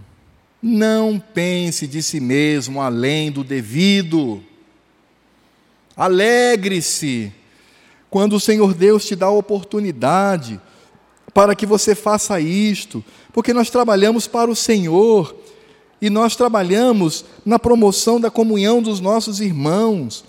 não 0.63 1.19
pense 1.19 1.89
de 1.89 2.01
si 2.03 2.21
mesmo 2.21 2.81
além 2.81 3.33
do 3.33 3.43
devido. 3.43 4.41
Alegre-se 5.97 7.33
quando 8.09 8.37
o 8.37 8.41
Senhor 8.41 8.73
Deus 8.73 9.05
te 9.05 9.17
dá 9.17 9.27
a 9.27 9.31
oportunidade 9.31 10.61
para 11.35 11.57
que 11.57 11.67
você 11.67 11.95
faça 11.95 12.39
isto, 12.39 13.03
porque 13.33 13.53
nós 13.53 13.71
trabalhamos 13.71 14.27
para 14.27 14.51
o 14.51 14.57
Senhor 14.57 15.35
e 16.01 16.11
nós 16.11 16.37
trabalhamos 16.37 17.25
na 17.45 17.59
promoção 17.59 18.21
da 18.21 18.31
comunhão 18.31 18.83
dos 18.83 19.01
nossos 19.01 19.41
irmãos. 19.41 20.25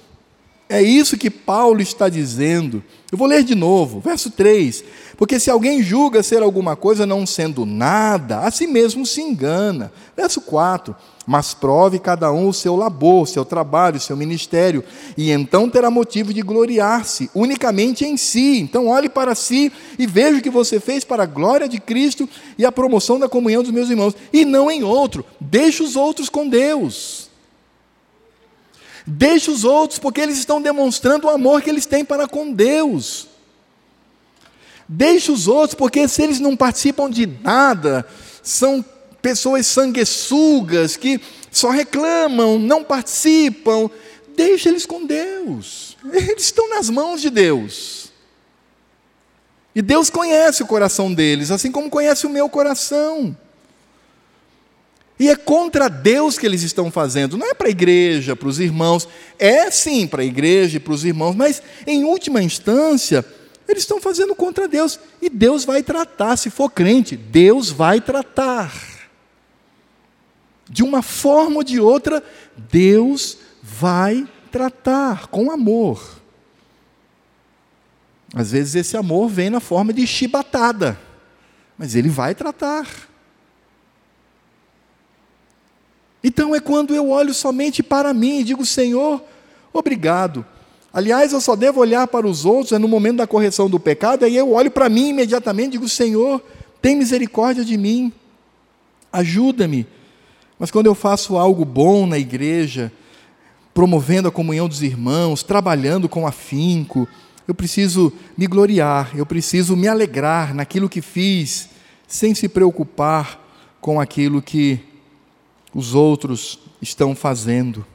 É 0.69 0.81
isso 0.81 1.17
que 1.17 1.29
Paulo 1.29 1.81
está 1.81 2.09
dizendo. 2.09 2.83
Eu 3.11 3.17
vou 3.17 3.27
ler 3.27 3.43
de 3.43 3.53
novo, 3.53 3.99
verso 3.99 4.31
3. 4.31 4.83
Porque 5.17 5.39
se 5.39 5.51
alguém 5.51 5.83
julga 5.83 6.23
ser 6.23 6.41
alguma 6.41 6.75
coisa 6.75 7.05
não 7.05 7.27
sendo 7.27 7.65
nada, 7.65 8.39
a 8.39 8.49
si 8.49 8.65
mesmo 8.65 9.05
se 9.05 9.21
engana. 9.21 9.91
Verso 10.17 10.41
4. 10.41 10.95
Mas 11.25 11.53
prove 11.53 11.99
cada 11.99 12.31
um 12.31 12.47
o 12.47 12.53
seu 12.53 12.75
labor, 12.75 13.27
seu 13.27 13.45
trabalho, 13.45 13.99
seu 13.99 14.17
ministério, 14.17 14.83
e 15.15 15.31
então 15.31 15.69
terá 15.69 15.89
motivo 15.89 16.33
de 16.33 16.41
gloriar-se 16.41 17.29
unicamente 17.33 18.03
em 18.03 18.17
si. 18.17 18.59
Então 18.59 18.87
olhe 18.87 19.07
para 19.07 19.35
si 19.35 19.71
e 19.97 20.05
veja 20.05 20.39
o 20.39 20.41
que 20.41 20.49
você 20.49 20.79
fez 20.79 21.03
para 21.03 21.23
a 21.23 21.27
glória 21.27 21.69
de 21.69 21.79
Cristo 21.79 22.27
e 22.57 22.65
a 22.65 22.71
promoção 22.71 23.19
da 23.19 23.29
comunhão 23.29 23.63
dos 23.63 23.71
meus 23.71 23.89
irmãos, 23.89 24.15
e 24.33 24.43
não 24.43 24.69
em 24.69 24.83
outro. 24.83 25.23
Deixe 25.39 25.83
os 25.83 25.95
outros 25.95 26.27
com 26.27 26.49
Deus. 26.49 27.22
Deixe 29.05 29.51
os 29.51 29.63
outros, 29.63 29.99
porque 29.99 30.21
eles 30.21 30.37
estão 30.37 30.61
demonstrando 30.61 31.27
o 31.27 31.29
amor 31.29 31.61
que 31.61 31.69
eles 31.69 31.85
têm 31.85 32.05
para 32.05 32.27
com 32.27 32.51
Deus. 32.51 33.27
Deixe 34.87 35.31
os 35.31 35.47
outros, 35.47 35.75
porque 35.75 36.07
se 36.07 36.21
eles 36.21 36.39
não 36.39 36.55
participam 36.55 37.09
de 37.09 37.25
nada, 37.25 38.05
são 38.41 38.83
pessoas 39.21 39.65
sanguessugas 39.67 40.95
que 40.97 41.19
só 41.51 41.69
reclamam, 41.69 42.59
não 42.59 42.83
participam. 42.83 43.89
Deixe 44.35 44.69
eles 44.69 44.85
com 44.85 45.05
Deus. 45.05 45.95
Eles 46.11 46.45
estão 46.45 46.67
nas 46.69 46.89
mãos 46.89 47.21
de 47.21 47.29
Deus. 47.29 48.11
E 49.75 49.81
Deus 49.81 50.09
conhece 50.09 50.63
o 50.63 50.67
coração 50.67 51.13
deles, 51.13 51.51
assim 51.51 51.71
como 51.71 51.89
conhece 51.89 52.25
o 52.25 52.29
meu 52.29 52.49
coração. 52.49 53.37
E 55.23 55.29
é 55.29 55.37
contra 55.37 55.87
Deus 55.87 56.37
que 56.37 56.45
eles 56.45 56.63
estão 56.63 56.91
fazendo, 56.91 57.37
não 57.37 57.47
é 57.47 57.53
para 57.53 57.67
a 57.67 57.71
igreja, 57.71 58.35
para 58.35 58.49
os 58.49 58.59
irmãos. 58.59 59.07
É 59.39 59.71
sim 59.71 60.05
para 60.05 60.21
a 60.21 60.25
igreja 60.25 60.75
e 60.75 60.79
para 60.81 60.91
os 60.91 61.05
irmãos, 61.05 61.33
mas 61.33 61.63
em 61.87 62.03
última 62.03 62.43
instância, 62.43 63.25
eles 63.65 63.83
estão 63.83 64.01
fazendo 64.01 64.35
contra 64.35 64.67
Deus. 64.67 64.99
E 65.21 65.29
Deus 65.29 65.63
vai 65.63 65.81
tratar, 65.81 66.35
se 66.35 66.49
for 66.49 66.69
crente, 66.69 67.15
Deus 67.15 67.69
vai 67.69 68.01
tratar. 68.01 68.73
De 70.69 70.83
uma 70.83 71.01
forma 71.01 71.55
ou 71.55 71.63
de 71.63 71.79
outra, 71.79 72.21
Deus 72.69 73.37
vai 73.61 74.27
tratar 74.51 75.27
com 75.27 75.49
amor. 75.49 76.19
Às 78.35 78.51
vezes 78.51 78.75
esse 78.75 78.97
amor 78.97 79.29
vem 79.29 79.49
na 79.49 79.61
forma 79.61 79.93
de 79.93 80.05
chibatada, 80.05 80.99
mas 81.77 81.95
Ele 81.95 82.09
vai 82.09 82.35
tratar. 82.35 83.12
Então 86.23 86.55
é 86.55 86.59
quando 86.59 86.95
eu 86.95 87.09
olho 87.09 87.33
somente 87.33 87.83
para 87.83 88.13
mim 88.13 88.39
e 88.39 88.43
digo, 88.43 88.65
Senhor, 88.65 89.21
obrigado. 89.73 90.45
Aliás, 90.93 91.33
eu 91.33 91.41
só 91.41 91.55
devo 91.55 91.81
olhar 91.81 92.07
para 92.07 92.27
os 92.27 92.45
outros 92.45 92.71
é 92.71 92.77
no 92.77 92.87
momento 92.87 93.17
da 93.17 93.27
correção 93.27 93.69
do 93.69 93.79
pecado, 93.79 94.23
aí 94.23 94.35
eu 94.37 94.53
olho 94.53 94.71
para 94.71 94.87
mim 94.87 95.09
imediatamente 95.09 95.69
e 95.69 95.71
digo, 95.71 95.89
Senhor, 95.89 96.41
tem 96.81 96.95
misericórdia 96.95 97.65
de 97.65 97.77
mim, 97.77 98.13
ajuda-me. 99.11 99.87
Mas 100.59 100.69
quando 100.69 100.85
eu 100.85 100.95
faço 100.95 101.35
algo 101.35 101.65
bom 101.65 102.05
na 102.05 102.17
igreja, 102.17 102.91
promovendo 103.73 104.27
a 104.27 104.31
comunhão 104.31 104.69
dos 104.69 104.83
irmãos, 104.83 105.41
trabalhando 105.41 106.07
com 106.07 106.27
afinco, 106.27 107.07
eu 107.47 107.55
preciso 107.55 108.13
me 108.37 108.45
gloriar, 108.47 109.11
eu 109.15 109.25
preciso 109.25 109.75
me 109.75 109.87
alegrar 109.87 110.53
naquilo 110.53 110.87
que 110.87 111.01
fiz, 111.01 111.69
sem 112.07 112.35
se 112.35 112.47
preocupar 112.47 113.43
com 113.81 113.99
aquilo 113.99 114.41
que 114.41 114.79
os 115.73 115.95
outros 115.95 116.59
estão 116.81 117.15
fazendo. 117.15 117.85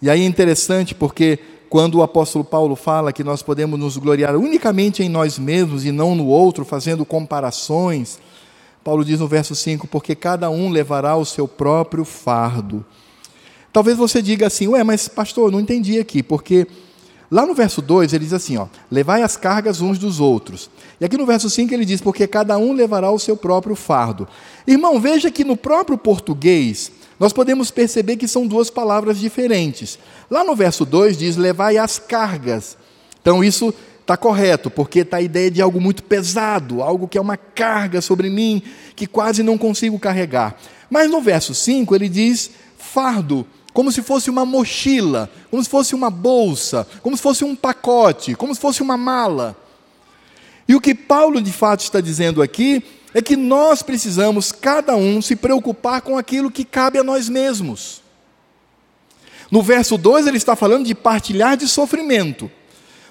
E 0.00 0.10
aí 0.10 0.22
é 0.22 0.26
interessante 0.26 0.94
porque 0.94 1.38
quando 1.68 1.96
o 1.96 2.02
apóstolo 2.02 2.44
Paulo 2.44 2.76
fala 2.76 3.12
que 3.12 3.24
nós 3.24 3.42
podemos 3.42 3.78
nos 3.78 3.96
gloriar 3.96 4.36
unicamente 4.36 5.02
em 5.02 5.08
nós 5.08 5.38
mesmos 5.38 5.84
e 5.84 5.92
não 5.92 6.14
no 6.14 6.26
outro, 6.26 6.64
fazendo 6.64 7.04
comparações, 7.04 8.18
Paulo 8.84 9.04
diz 9.04 9.20
no 9.20 9.28
verso 9.28 9.54
5: 9.54 9.86
porque 9.86 10.14
cada 10.14 10.50
um 10.50 10.70
levará 10.70 11.16
o 11.16 11.24
seu 11.24 11.46
próprio 11.46 12.04
fardo. 12.04 12.84
Talvez 13.72 13.96
você 13.96 14.20
diga 14.20 14.46
assim, 14.48 14.68
ué, 14.68 14.84
mas 14.84 15.08
pastor, 15.08 15.50
não 15.50 15.60
entendi 15.60 15.98
aqui, 15.98 16.22
porque 16.22 16.66
lá 17.30 17.46
no 17.46 17.54
verso 17.54 17.80
2 17.80 18.12
ele 18.12 18.24
diz 18.24 18.34
assim: 18.34 18.58
ó, 18.58 18.66
levai 18.90 19.22
as 19.22 19.36
cargas 19.36 19.80
uns 19.80 19.98
dos 19.98 20.20
outros. 20.20 20.68
E 21.00 21.04
aqui 21.04 21.16
no 21.16 21.24
verso 21.24 21.48
5 21.48 21.72
ele 21.72 21.84
diz, 21.84 22.00
porque 22.00 22.26
cada 22.26 22.58
um 22.58 22.72
levará 22.72 23.10
o 23.10 23.18
seu 23.18 23.36
próprio 23.36 23.74
fardo. 23.74 24.28
Irmão, 24.66 25.00
veja 25.00 25.30
que 25.30 25.42
no 25.42 25.56
próprio 25.56 25.96
português, 25.96 26.92
nós 27.22 27.32
podemos 27.32 27.70
perceber 27.70 28.16
que 28.16 28.26
são 28.26 28.48
duas 28.48 28.68
palavras 28.68 29.16
diferentes. 29.16 29.96
Lá 30.28 30.42
no 30.42 30.56
verso 30.56 30.84
2 30.84 31.16
diz: 31.16 31.36
levai 31.36 31.78
as 31.78 31.96
cargas. 31.96 32.76
Então 33.20 33.44
isso 33.44 33.72
está 34.00 34.16
correto, 34.16 34.68
porque 34.68 34.98
está 34.98 35.18
a 35.18 35.22
ideia 35.22 35.48
de 35.48 35.62
algo 35.62 35.80
muito 35.80 36.02
pesado, 36.02 36.82
algo 36.82 37.06
que 37.06 37.16
é 37.16 37.20
uma 37.20 37.36
carga 37.36 38.00
sobre 38.00 38.28
mim, 38.28 38.60
que 38.96 39.06
quase 39.06 39.44
não 39.44 39.56
consigo 39.56 40.00
carregar. 40.00 40.56
Mas 40.90 41.08
no 41.08 41.20
verso 41.20 41.54
5 41.54 41.94
ele 41.94 42.08
diz 42.08 42.50
fardo, 42.76 43.46
como 43.72 43.92
se 43.92 44.02
fosse 44.02 44.28
uma 44.28 44.44
mochila, 44.44 45.30
como 45.48 45.62
se 45.62 45.70
fosse 45.70 45.94
uma 45.94 46.10
bolsa, 46.10 46.88
como 47.04 47.16
se 47.16 47.22
fosse 47.22 47.44
um 47.44 47.54
pacote, 47.54 48.34
como 48.34 48.52
se 48.52 48.60
fosse 48.60 48.82
uma 48.82 48.96
mala. 48.96 49.56
E 50.66 50.74
o 50.74 50.80
que 50.80 50.92
Paulo 50.92 51.40
de 51.40 51.52
fato 51.52 51.84
está 51.84 52.00
dizendo 52.00 52.42
aqui 52.42 52.82
é 53.14 53.20
que 53.20 53.36
nós 53.36 53.82
precisamos, 53.82 54.52
cada 54.52 54.96
um, 54.96 55.20
se 55.20 55.36
preocupar 55.36 56.00
com 56.00 56.16
aquilo 56.16 56.50
que 56.50 56.64
cabe 56.64 56.98
a 56.98 57.04
nós 57.04 57.28
mesmos. 57.28 58.02
No 59.50 59.62
verso 59.62 59.98
2, 59.98 60.26
ele 60.26 60.38
está 60.38 60.56
falando 60.56 60.86
de 60.86 60.94
partilhar 60.94 61.56
de 61.56 61.68
sofrimento. 61.68 62.50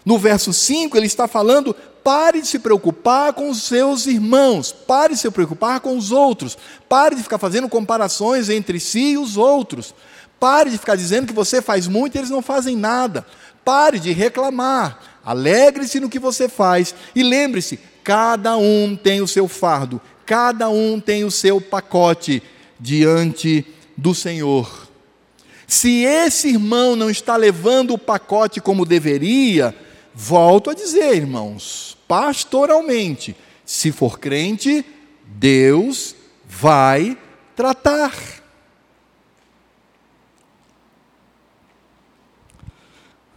No 0.04 0.18
verso 0.18 0.52
5, 0.52 0.98
ele 0.98 1.06
está 1.06 1.28
falando: 1.28 1.76
pare 2.04 2.42
de 2.42 2.48
se 2.48 2.58
preocupar 2.58 3.34
com 3.34 3.50
os 3.50 3.64
seus 3.64 4.08
irmãos, 4.08 4.72
pare 4.72 5.14
de 5.14 5.20
se 5.20 5.30
preocupar 5.30 5.80
com 5.80 5.96
os 5.96 6.12
outros, 6.12 6.58
pare 6.90 7.16
de 7.16 7.24
ficar 7.24 7.38
fazendo 7.38 7.70
comparações 7.70 8.50
entre 8.50 8.80
si 8.80 9.12
e 9.12 9.18
os 9.18 9.38
outros, 9.38 9.94
pare 10.40 10.72
de 10.72 10.78
ficar 10.80 10.96
dizendo 10.96 11.28
que 11.28 11.34
você 11.34 11.62
faz 11.62 11.88
muito 11.88 12.16
e 12.16 12.18
eles 12.18 12.32
não 12.32 12.42
fazem 12.42 12.76
nada, 12.76 13.26
pare 13.64 14.00
de 14.00 14.12
reclamar, 14.12 15.00
alegre-se 15.24 16.00
no 16.00 16.10
que 16.10 16.18
você 16.18 16.50
faz 16.50 16.96
e 17.16 17.22
lembre-se: 17.22 17.80
Cada 18.04 18.58
um 18.58 18.96
tem 18.96 19.22
o 19.22 19.28
seu 19.28 19.48
fardo, 19.48 20.02
cada 20.26 20.70
um 20.70 21.00
tem 21.00 21.24
o 21.24 21.32
seu 21.32 21.62
pacote 21.62 22.42
diante 22.80 23.66
do 23.96 24.16
Senhor. 24.16 24.90
Se 25.68 26.04
esse 26.04 26.50
irmão 26.50 26.96
não 26.96 27.10
está 27.10 27.36
levando 27.38 27.94
o 27.94 27.98
pacote 27.98 28.60
como 28.60 28.86
deveria, 28.86 29.76
volto 30.14 30.70
a 30.70 30.74
dizer, 30.74 31.16
irmãos, 31.16 31.98
pastoralmente, 32.08 33.36
se 33.66 33.92
for 33.92 34.20
crente, 34.20 34.84
Deus 35.26 36.16
vai 36.46 37.18
tratar. 37.56 38.14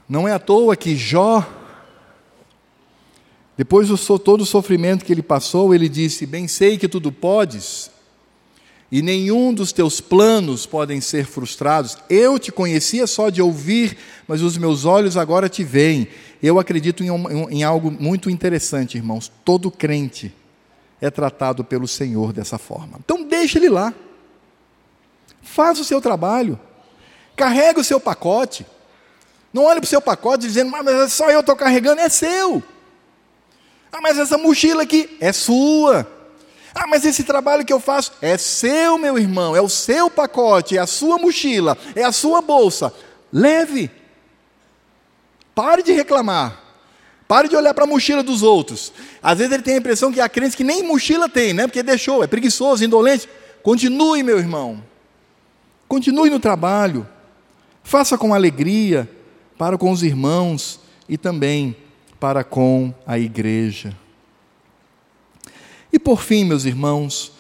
Não 0.09 0.27
é 0.27 0.33
à 0.33 0.39
toa 0.39 0.77
que 0.77 0.97
Jó 0.97 1.47
depois 3.57 3.87
de 3.87 4.19
todo 4.19 4.41
o 4.41 4.47
sofrimento 4.47 5.05
que 5.05 5.13
ele 5.13 5.23
passou, 5.23 5.75
ele 5.75 5.89
disse: 5.89 6.27
Bem 6.27 6.49
sei 6.49 6.77
que 6.77 6.89
tudo 6.89 7.13
podes, 7.13 7.91
e 8.91 9.01
nenhum 9.01 9.53
dos 9.53 9.73
teus 9.73 10.01
planos 10.01 10.67
podem 10.67 11.01
ser 11.01 11.27
frustrados. 11.27 11.97
Eu 12.09 12.39
te 12.39 12.53
conhecia 12.53 13.07
só 13.07 13.31
de 13.31 13.41
ouvir, 13.41 13.97
mas 14.27 14.43
os 14.43 14.57
meus 14.57 14.85
olhos 14.85 15.17
agora 15.17 15.49
te 15.49 15.65
veem. 15.65 16.09
Eu 16.43 16.59
acredito 16.59 17.03
em, 17.03 17.11
um, 17.11 17.49
em 17.51 17.63
algo 17.63 17.91
muito 17.91 18.29
interessante, 18.29 18.97
irmãos. 18.97 19.31
Todo 19.45 19.71
crente 19.71 20.35
é 21.01 21.11
tratado 21.11 21.65
pelo 21.65 21.89
Senhor 21.89 22.33
dessa 22.33 22.59
forma. 22.59 22.99
Então, 23.05 23.27
deixe 23.27 23.59
ele 23.59 23.69
lá. 23.69 23.95
Faz 25.43 25.79
o 25.79 25.85
seu 25.85 26.01
trabalho. 26.01 26.59
Carrega 27.37 27.81
o 27.81 27.85
seu 27.85 27.99
pacote. 27.99 28.67
Não 29.53 29.65
olhe 29.65 29.81
para 29.81 29.87
o 29.87 29.91
seu 29.91 30.01
pacote 30.01 30.47
dizendo, 30.47 30.71
mas 30.71 31.13
só 31.13 31.31
eu 31.31 31.41
estou 31.41 31.57
carregando, 31.57 32.01
é 32.01 32.09
seu. 32.09 32.63
Ah, 33.95 34.01
mas 34.03 34.19
essa 34.19 34.37
mochila 34.37 34.83
aqui 34.83 35.17
é 35.21 35.33
sua. 35.33 36.05
Ah, 36.75 36.89
mas 36.89 37.05
esse 37.05 37.23
trabalho 37.23 37.65
que 37.65 37.73
eu 37.73 37.79
faço 37.79 38.13
é 38.21 38.37
seu, 38.37 38.99
meu 38.99 39.17
irmão, 39.17 39.55
é 39.55 39.61
o 39.61 39.69
seu 39.69 40.11
pacote, 40.11 40.77
é 40.77 40.81
a 40.81 40.87
sua 40.87 41.17
mochila, 41.17 41.79
é 41.95 42.03
a 42.03 42.11
sua 42.11 42.43
bolsa. 42.43 42.93
Leve. 43.33 43.89
Pare 45.55 45.81
de 45.85 45.93
reclamar. 45.93 46.61
Pare 47.29 47.49
de 47.49 47.55
olhar 47.55 47.73
para 47.73 47.85
a 47.85 47.87
mochila 47.87 48.21
dos 48.21 48.43
outros. 48.43 48.93
Às 49.23 49.39
vezes 49.39 49.53
ele 49.53 49.63
tem 49.63 49.75
a 49.75 49.79
impressão 49.79 50.13
que 50.13 50.21
há 50.21 50.29
crentes 50.29 50.57
que 50.57 50.65
nem 50.65 50.83
mochila 50.83 51.29
tem, 51.29 51.55
né? 51.55 51.69
Porque 51.69 51.81
deixou, 51.81 52.25
é 52.25 52.27
preguiçoso, 52.27 52.85
indolente. 52.85 53.29
Continue, 53.63 54.25
meu 54.25 54.39
irmão. 54.39 54.83
Continue 55.87 56.31
no 56.31 56.41
trabalho. 56.41 57.09
Faça 57.85 58.19
com 58.19 58.35
alegria 58.35 59.09
para 59.57 59.79
com 59.79 59.93
os 59.93 60.03
irmãos 60.03 60.81
e 61.09 61.17
também 61.17 61.77
para 62.25 62.43
com 62.43 62.95
a 63.07 63.19
igreja. 63.19 63.95
E 65.93 65.99
por 65.99 66.23
fim, 66.23 66.43
meus 66.43 66.65
irmãos, 66.65 67.33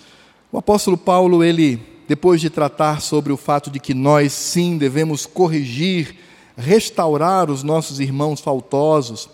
o 0.52 0.58
apóstolo 0.58 0.98
Paulo, 0.98 1.42
ele, 1.42 1.80
depois 2.06 2.38
de 2.38 2.50
tratar 2.50 3.00
sobre 3.00 3.32
o 3.32 3.36
fato 3.38 3.70
de 3.70 3.80
que 3.80 3.94
nós 3.94 4.34
sim 4.34 4.76
devemos 4.76 5.24
corrigir, 5.24 6.16
restaurar 6.54 7.50
os 7.50 7.62
nossos 7.62 7.98
irmãos 7.98 8.42
faltosos, 8.42 9.26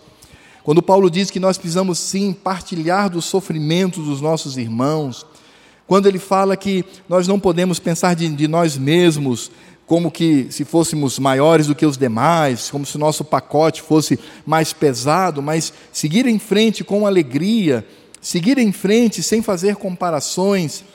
quando 0.63 0.81
Paulo 0.81 1.11
diz 1.11 1.29
que 1.29 1.37
nós 1.37 1.57
precisamos 1.57 1.99
sim 1.99 2.31
partilhar 2.31 3.09
dos 3.09 3.25
sofrimentos 3.25 4.05
dos 4.05 4.21
nossos 4.21 4.55
irmãos, 4.55 5.25
quando 5.85 6.07
ele 6.07 6.17
fala 6.17 6.55
que 6.55 6.85
nós 7.09 7.27
não 7.27 7.37
podemos 7.37 7.77
pensar 7.77 8.15
de, 8.15 8.29
de 8.29 8.47
nós 8.47 8.77
mesmos 8.77 9.51
como 9.91 10.09
que 10.09 10.47
se 10.49 10.63
fôssemos 10.63 11.19
maiores 11.19 11.67
do 11.67 11.75
que 11.75 11.85
os 11.85 11.97
demais, 11.97 12.71
como 12.71 12.85
se 12.85 12.95
o 12.95 12.99
nosso 12.99 13.25
pacote 13.25 13.81
fosse 13.81 14.17
mais 14.45 14.71
pesado, 14.71 15.41
mas 15.41 15.73
seguir 15.91 16.25
em 16.27 16.39
frente 16.39 16.81
com 16.81 17.05
alegria, 17.05 17.85
seguir 18.21 18.57
em 18.57 18.71
frente 18.71 19.21
sem 19.21 19.41
fazer 19.41 19.75
comparações. 19.75 20.85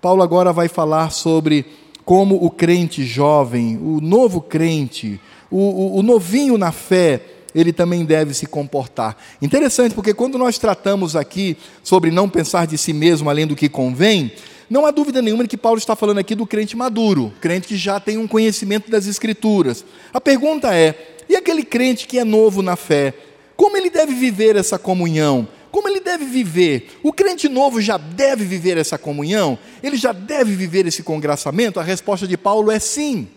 Paulo 0.00 0.22
agora 0.22 0.52
vai 0.52 0.68
falar 0.68 1.10
sobre 1.10 1.66
como 2.04 2.36
o 2.36 2.48
crente 2.48 3.04
jovem, 3.04 3.80
o 3.82 4.00
novo 4.00 4.40
crente, 4.40 5.20
o, 5.50 5.58
o, 5.58 5.98
o 5.98 6.02
novinho 6.04 6.56
na 6.56 6.70
fé, 6.70 7.20
ele 7.52 7.72
também 7.72 8.04
deve 8.04 8.32
se 8.32 8.46
comportar. 8.46 9.16
Interessante, 9.42 9.92
porque 9.92 10.14
quando 10.14 10.38
nós 10.38 10.56
tratamos 10.56 11.16
aqui 11.16 11.56
sobre 11.82 12.12
não 12.12 12.28
pensar 12.28 12.68
de 12.68 12.78
si 12.78 12.92
mesmo 12.92 13.28
além 13.28 13.44
do 13.44 13.56
que 13.56 13.68
convém, 13.68 14.30
não 14.68 14.84
há 14.84 14.90
dúvida 14.90 15.22
nenhuma 15.22 15.44
de 15.44 15.48
que 15.48 15.56
Paulo 15.56 15.78
está 15.78 15.94
falando 15.94 16.18
aqui 16.18 16.34
do 16.34 16.46
crente 16.46 16.76
maduro, 16.76 17.32
crente 17.40 17.68
que 17.68 17.76
já 17.76 18.00
tem 18.00 18.18
um 18.18 18.26
conhecimento 18.26 18.90
das 18.90 19.06
Escrituras. 19.06 19.84
A 20.12 20.20
pergunta 20.20 20.74
é: 20.74 21.16
e 21.28 21.36
aquele 21.36 21.64
crente 21.64 22.06
que 22.06 22.18
é 22.18 22.24
novo 22.24 22.62
na 22.62 22.76
fé? 22.76 23.14
Como 23.56 23.76
ele 23.76 23.90
deve 23.90 24.12
viver 24.14 24.56
essa 24.56 24.78
comunhão? 24.78 25.48
Como 25.70 25.88
ele 25.88 26.00
deve 26.00 26.24
viver? 26.24 26.98
O 27.02 27.12
crente 27.12 27.48
novo 27.48 27.80
já 27.80 27.96
deve 27.96 28.44
viver 28.44 28.76
essa 28.76 28.96
comunhão? 28.96 29.58
Ele 29.82 29.96
já 29.96 30.12
deve 30.12 30.54
viver 30.54 30.86
esse 30.86 31.02
congraçamento? 31.02 31.78
A 31.78 31.82
resposta 31.82 32.26
de 32.26 32.36
Paulo 32.36 32.70
é 32.70 32.78
sim. 32.78 33.28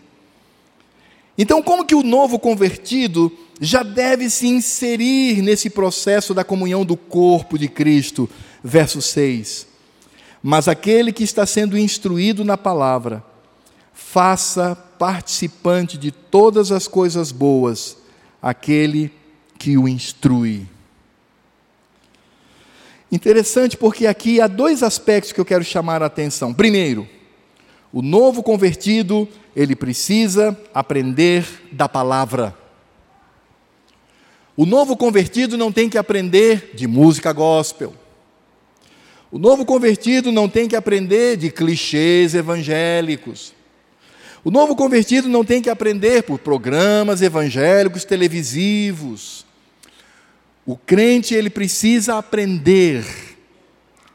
Então, 1.36 1.62
como 1.62 1.84
que 1.84 1.94
o 1.94 2.02
novo 2.02 2.38
convertido 2.38 3.32
já 3.60 3.82
deve 3.82 4.28
se 4.28 4.46
inserir 4.46 5.42
nesse 5.42 5.70
processo 5.70 6.34
da 6.34 6.44
comunhão 6.44 6.84
do 6.84 6.96
corpo 6.96 7.58
de 7.58 7.68
Cristo? 7.68 8.28
Verso 8.62 9.00
6. 9.00 9.69
Mas 10.42 10.68
aquele 10.68 11.12
que 11.12 11.22
está 11.22 11.44
sendo 11.44 11.76
instruído 11.76 12.44
na 12.44 12.56
palavra, 12.56 13.22
faça 13.92 14.74
participante 14.98 15.98
de 15.98 16.10
todas 16.10 16.72
as 16.72 16.88
coisas 16.88 17.30
boas 17.30 17.96
aquele 18.42 19.12
que 19.58 19.76
o 19.76 19.86
instrui. 19.86 20.66
Interessante 23.12 23.76
porque 23.76 24.06
aqui 24.06 24.40
há 24.40 24.46
dois 24.46 24.82
aspectos 24.82 25.32
que 25.32 25.40
eu 25.40 25.44
quero 25.44 25.64
chamar 25.64 26.02
a 26.02 26.06
atenção. 26.06 26.54
Primeiro, 26.54 27.08
o 27.92 28.02
novo 28.02 28.42
convertido, 28.42 29.28
ele 29.54 29.74
precisa 29.74 30.58
aprender 30.72 31.44
da 31.72 31.88
palavra. 31.88 32.56
O 34.56 34.64
novo 34.64 34.96
convertido 34.96 35.58
não 35.58 35.72
tem 35.72 35.88
que 35.88 35.98
aprender 35.98 36.70
de 36.74 36.86
música 36.86 37.32
gospel. 37.32 37.94
O 39.30 39.38
novo 39.38 39.64
convertido 39.64 40.32
não 40.32 40.48
tem 40.48 40.66
que 40.66 40.74
aprender 40.74 41.36
de 41.36 41.50
clichês 41.50 42.34
evangélicos. 42.34 43.52
O 44.42 44.50
novo 44.50 44.74
convertido 44.74 45.28
não 45.28 45.44
tem 45.44 45.62
que 45.62 45.70
aprender 45.70 46.22
por 46.24 46.38
programas 46.38 47.22
evangélicos 47.22 48.04
televisivos. 48.04 49.46
O 50.66 50.76
crente 50.76 51.34
ele 51.34 51.50
precisa 51.50 52.16
aprender 52.16 53.04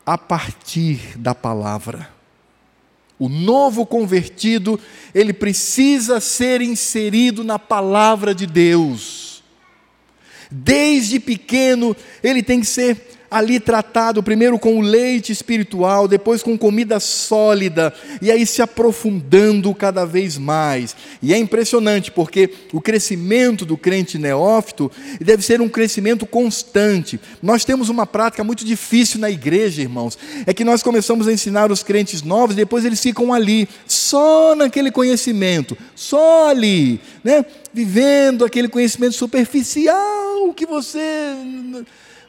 a 0.06 0.18
partir 0.18 1.18
da 1.18 1.34
palavra. 1.34 2.10
O 3.18 3.30
novo 3.30 3.86
convertido, 3.86 4.78
ele 5.14 5.32
precisa 5.32 6.20
ser 6.20 6.62
inserido 6.62 7.44
na 7.44 7.58
palavra 7.58 8.36
de 8.36 8.46
Deus. 8.46 9.42
Desde 10.52 11.20
pequeno, 11.20 11.96
ele 12.22 12.44
tem 12.44 12.60
que 12.60 12.66
ser 12.66 13.15
ali 13.36 13.60
tratado 13.60 14.24
primeiro 14.24 14.58
com 14.58 14.78
o 14.78 14.82
leite 14.82 15.30
espiritual, 15.30 16.08
depois 16.08 16.42
com 16.42 16.58
comida 16.58 17.02
sólida, 17.02 17.94
e 18.22 18.32
aí 18.32 18.46
se 18.46 18.62
aprofundando 18.62 19.76
cada 19.76 20.06
vez 20.06 20.38
mais. 20.38 20.96
E 21.22 21.34
é 21.34 21.38
impressionante 21.38 22.14
porque 22.14 22.50
o 22.72 22.80
crescimento 22.80 23.66
do 23.66 23.76
crente 23.76 24.18
neófito 24.18 24.90
deve 25.20 25.44
ser 25.44 25.60
um 25.60 25.68
crescimento 25.68 26.26
constante. 26.26 27.20
Nós 27.44 27.66
temos 27.66 27.90
uma 27.90 28.06
prática 28.06 28.42
muito 28.42 28.64
difícil 28.64 29.20
na 29.20 29.30
igreja, 29.30 29.82
irmãos, 29.82 30.18
é 30.46 30.54
que 30.54 30.64
nós 30.64 30.82
começamos 30.82 31.28
a 31.28 31.34
ensinar 31.34 31.70
os 31.70 31.84
crentes 31.84 32.22
novos, 32.22 32.56
depois 32.56 32.86
eles 32.86 33.02
ficam 33.02 33.34
ali, 33.34 33.68
só 33.86 34.56
naquele 34.56 34.92
conhecimento, 34.92 35.78
só 35.94 36.48
ali, 36.48 37.02
né? 37.22 37.44
vivendo 37.74 38.46
aquele 38.46 38.70
conhecimento 38.70 39.16
superficial 39.16 40.54
que 40.56 40.66
você 40.66 41.36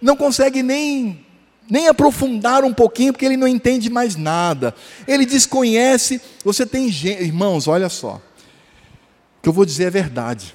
não 0.06 0.16
consegue 0.16 0.62
nem 0.62 1.26
nem 1.68 1.88
aprofundar 1.88 2.62
um 2.62 2.72
pouquinho, 2.72 3.12
porque 3.12 3.24
ele 3.24 3.36
não 3.36 3.48
entende 3.48 3.90
mais 3.90 4.14
nada. 4.14 4.72
Ele 5.06 5.26
desconhece. 5.26 6.20
Você 6.44 6.64
tem 6.64 6.88
gente, 6.88 7.24
irmãos, 7.24 7.66
olha 7.66 7.88
só. 7.88 8.22
O 9.38 9.42
que 9.42 9.48
eu 9.48 9.52
vou 9.52 9.66
dizer 9.66 9.86
é 9.86 9.90
verdade. 9.90 10.54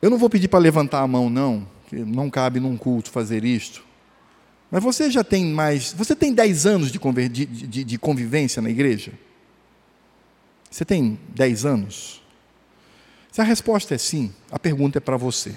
Eu 0.00 0.08
não 0.08 0.18
vou 0.18 0.30
pedir 0.30 0.46
para 0.46 0.60
levantar 0.60 1.00
a 1.00 1.06
mão, 1.08 1.28
não, 1.28 1.66
que 1.88 1.96
não 1.96 2.30
cabe 2.30 2.60
num 2.60 2.76
culto 2.76 3.10
fazer 3.10 3.44
isto. 3.44 3.84
Mas 4.70 4.80
você 4.80 5.10
já 5.10 5.24
tem 5.24 5.46
mais. 5.46 5.92
Você 5.94 6.14
tem 6.14 6.32
10 6.32 6.64
anos 6.64 6.92
de, 6.92 7.00
de, 7.28 7.44
de, 7.44 7.82
de 7.82 7.98
convivência 7.98 8.62
na 8.62 8.70
igreja? 8.70 9.12
Você 10.70 10.84
tem 10.84 11.18
10 11.30 11.66
anos? 11.66 12.22
Se 13.32 13.40
a 13.40 13.44
resposta 13.44 13.96
é 13.96 13.98
sim, 13.98 14.32
a 14.48 14.60
pergunta 14.60 14.98
é 14.98 15.00
para 15.00 15.16
você. 15.16 15.56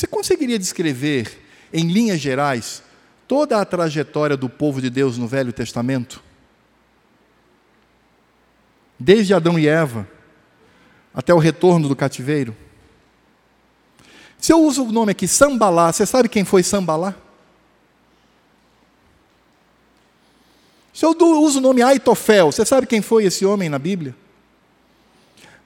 Você 0.00 0.06
conseguiria 0.06 0.58
descrever, 0.58 1.38
em 1.70 1.86
linhas 1.86 2.18
gerais, 2.18 2.82
toda 3.28 3.60
a 3.60 3.66
trajetória 3.66 4.34
do 4.34 4.48
povo 4.48 4.80
de 4.80 4.88
Deus 4.88 5.18
no 5.18 5.28
Velho 5.28 5.52
Testamento? 5.52 6.24
Desde 8.98 9.34
Adão 9.34 9.58
e 9.58 9.68
Eva 9.68 10.08
até 11.12 11.34
o 11.34 11.38
retorno 11.38 11.86
do 11.86 11.94
cativeiro? 11.94 12.56
Se 14.38 14.54
eu 14.54 14.62
uso 14.62 14.84
o 14.84 14.90
nome 14.90 15.12
aqui 15.12 15.28
Sambalá, 15.28 15.92
você 15.92 16.06
sabe 16.06 16.30
quem 16.30 16.46
foi 16.46 16.62
Sambalá? 16.62 17.14
Se 20.94 21.04
eu 21.04 21.14
uso 21.42 21.58
o 21.58 21.62
nome 21.62 21.82
Aitofel, 21.82 22.50
você 22.50 22.64
sabe 22.64 22.86
quem 22.86 23.02
foi 23.02 23.24
esse 23.24 23.44
homem 23.44 23.68
na 23.68 23.78
Bíblia? 23.78 24.16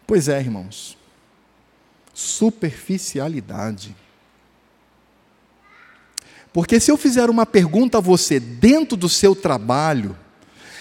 Pois 0.05 0.27
é, 0.27 0.41
irmãos. 0.41 0.99
Superficialidade. 2.13 3.95
Porque 6.55 6.79
se 6.79 6.89
eu 6.89 6.97
fizer 6.97 7.29
uma 7.29 7.45
pergunta 7.45 7.99
a 7.99 8.01
você 8.01 8.39
dentro 8.39 8.97
do 8.97 9.09
seu 9.09 9.35
trabalho, 9.35 10.17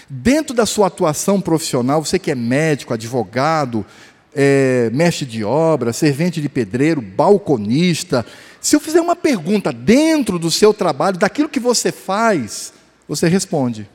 dentro 0.08 0.54
da 0.54 0.64
sua 0.64 0.86
atuação 0.86 1.40
profissional, 1.40 2.04
você 2.04 2.16
que 2.16 2.30
é 2.30 2.34
médico, 2.36 2.94
advogado, 2.94 3.84
é, 4.32 4.88
mestre 4.94 5.26
de 5.26 5.42
obra, 5.42 5.92
servente 5.92 6.40
de 6.40 6.48
pedreiro, 6.48 7.02
balconista, 7.02 8.24
se 8.60 8.76
eu 8.76 8.78
fizer 8.78 9.00
uma 9.00 9.16
pergunta 9.16 9.72
dentro 9.72 10.38
do 10.38 10.48
seu 10.48 10.72
trabalho, 10.72 11.18
daquilo 11.18 11.48
que 11.48 11.58
você 11.58 11.90
faz, 11.90 12.72
você 13.08 13.26
responde. 13.26 13.90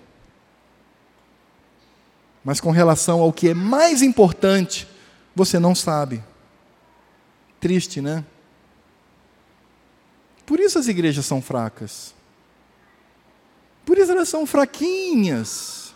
Mas 2.43 2.59
com 2.59 2.71
relação 2.71 3.21
ao 3.21 3.31
que 3.31 3.47
é 3.47 3.53
mais 3.53 4.01
importante, 4.01 4.85
você 5.33 5.57
não 5.57 5.73
sabe. 5.73 6.21
Triste, 7.61 8.01
né? 8.01 8.25
Por 10.49 10.59
isso 10.59 10.79
as 10.79 10.87
igrejas 10.87 11.27
são 11.27 11.43
fracas. 11.43 12.11
Por 13.85 13.99
isso 13.99 14.11
elas 14.11 14.27
são 14.27 14.47
fraquinhas. 14.47 15.93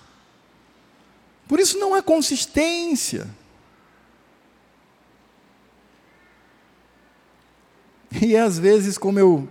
Por 1.48 1.60
isso 1.60 1.80
não 1.80 1.96
há 1.96 2.04
consistência. 2.04 3.28
E 8.22 8.38
às 8.38 8.60
vezes, 8.60 8.96
como 8.96 9.18
eu 9.18 9.50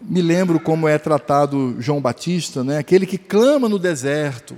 me 0.00 0.22
lembro 0.22 0.60
como 0.60 0.86
é 0.86 0.98
tratado 0.98 1.74
João 1.80 2.00
Batista, 2.00 2.62
né? 2.62 2.78
aquele 2.78 3.06
que 3.06 3.18
clama 3.18 3.68
no 3.68 3.76
deserto, 3.76 4.56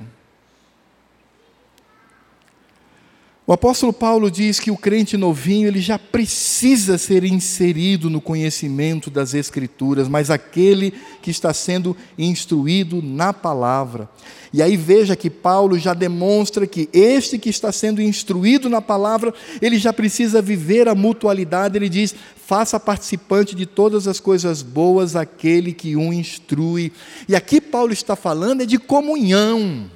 O 3.46 3.52
apóstolo 3.52 3.92
Paulo 3.92 4.30
diz 4.30 4.58
que 4.58 4.70
o 4.70 4.76
crente 4.76 5.18
novinho 5.18 5.68
ele 5.68 5.78
já 5.78 5.98
precisa 5.98 6.96
ser 6.96 7.24
inserido 7.24 8.08
no 8.08 8.18
conhecimento 8.18 9.10
das 9.10 9.34
Escrituras, 9.34 10.08
mas 10.08 10.30
aquele 10.30 10.94
que 11.20 11.30
está 11.30 11.52
sendo 11.52 11.94
instruído 12.16 13.02
na 13.02 13.34
palavra. 13.34 14.08
E 14.50 14.62
aí 14.62 14.78
veja 14.78 15.14
que 15.14 15.28
Paulo 15.28 15.78
já 15.78 15.92
demonstra 15.92 16.66
que 16.66 16.88
este 16.90 17.38
que 17.38 17.50
está 17.50 17.70
sendo 17.70 18.00
instruído 18.00 18.70
na 18.70 18.80
palavra, 18.80 19.34
ele 19.60 19.76
já 19.78 19.92
precisa 19.92 20.40
viver 20.40 20.88
a 20.88 20.94
mutualidade. 20.94 21.76
Ele 21.76 21.90
diz: 21.90 22.14
faça 22.46 22.80
participante 22.80 23.54
de 23.54 23.66
todas 23.66 24.08
as 24.08 24.18
coisas 24.18 24.62
boas 24.62 25.14
aquele 25.14 25.74
que 25.74 25.96
o 25.96 26.14
instrui. 26.14 26.90
E 27.28 27.36
aqui 27.36 27.60
Paulo 27.60 27.92
está 27.92 28.16
falando 28.16 28.62
é 28.62 28.66
de 28.66 28.78
comunhão. 28.78 29.90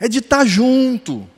É 0.00 0.08
de 0.08 0.18
estar 0.18 0.46
junto. 0.46 1.28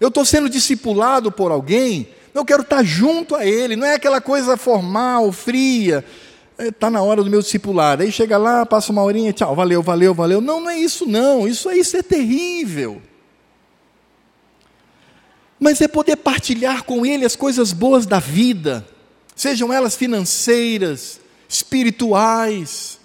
Eu 0.00 0.08
estou 0.08 0.24
sendo 0.24 0.50
discipulado 0.50 1.30
por 1.30 1.52
alguém, 1.52 2.08
eu 2.34 2.44
quero 2.44 2.62
estar 2.62 2.82
junto 2.82 3.36
a 3.36 3.46
ele, 3.46 3.76
não 3.76 3.86
é 3.86 3.94
aquela 3.94 4.20
coisa 4.20 4.56
formal, 4.56 5.30
fria. 5.30 6.04
Está 6.58 6.90
na 6.90 7.02
hora 7.02 7.22
do 7.22 7.30
meu 7.30 7.40
discipulado. 7.40 8.02
Aí 8.02 8.12
chega 8.12 8.36
lá, 8.36 8.66
passa 8.66 8.92
uma 8.92 9.02
horinha, 9.02 9.32
tchau, 9.32 9.54
valeu, 9.54 9.82
valeu, 9.82 10.12
valeu. 10.12 10.40
Não, 10.40 10.60
não 10.60 10.70
é 10.70 10.78
isso 10.78 11.06
não. 11.06 11.48
Isso 11.48 11.68
é 11.70 11.76
isso 11.76 11.96
é 11.96 12.02
terrível. 12.02 13.00
Mas 15.58 15.80
é 15.80 15.88
poder 15.88 16.16
partilhar 16.16 16.84
com 16.84 17.06
ele 17.06 17.24
as 17.24 17.34
coisas 17.34 17.72
boas 17.72 18.04
da 18.04 18.18
vida, 18.18 18.86
sejam 19.34 19.72
elas 19.72 19.96
financeiras, 19.96 21.20
espirituais, 21.48 22.98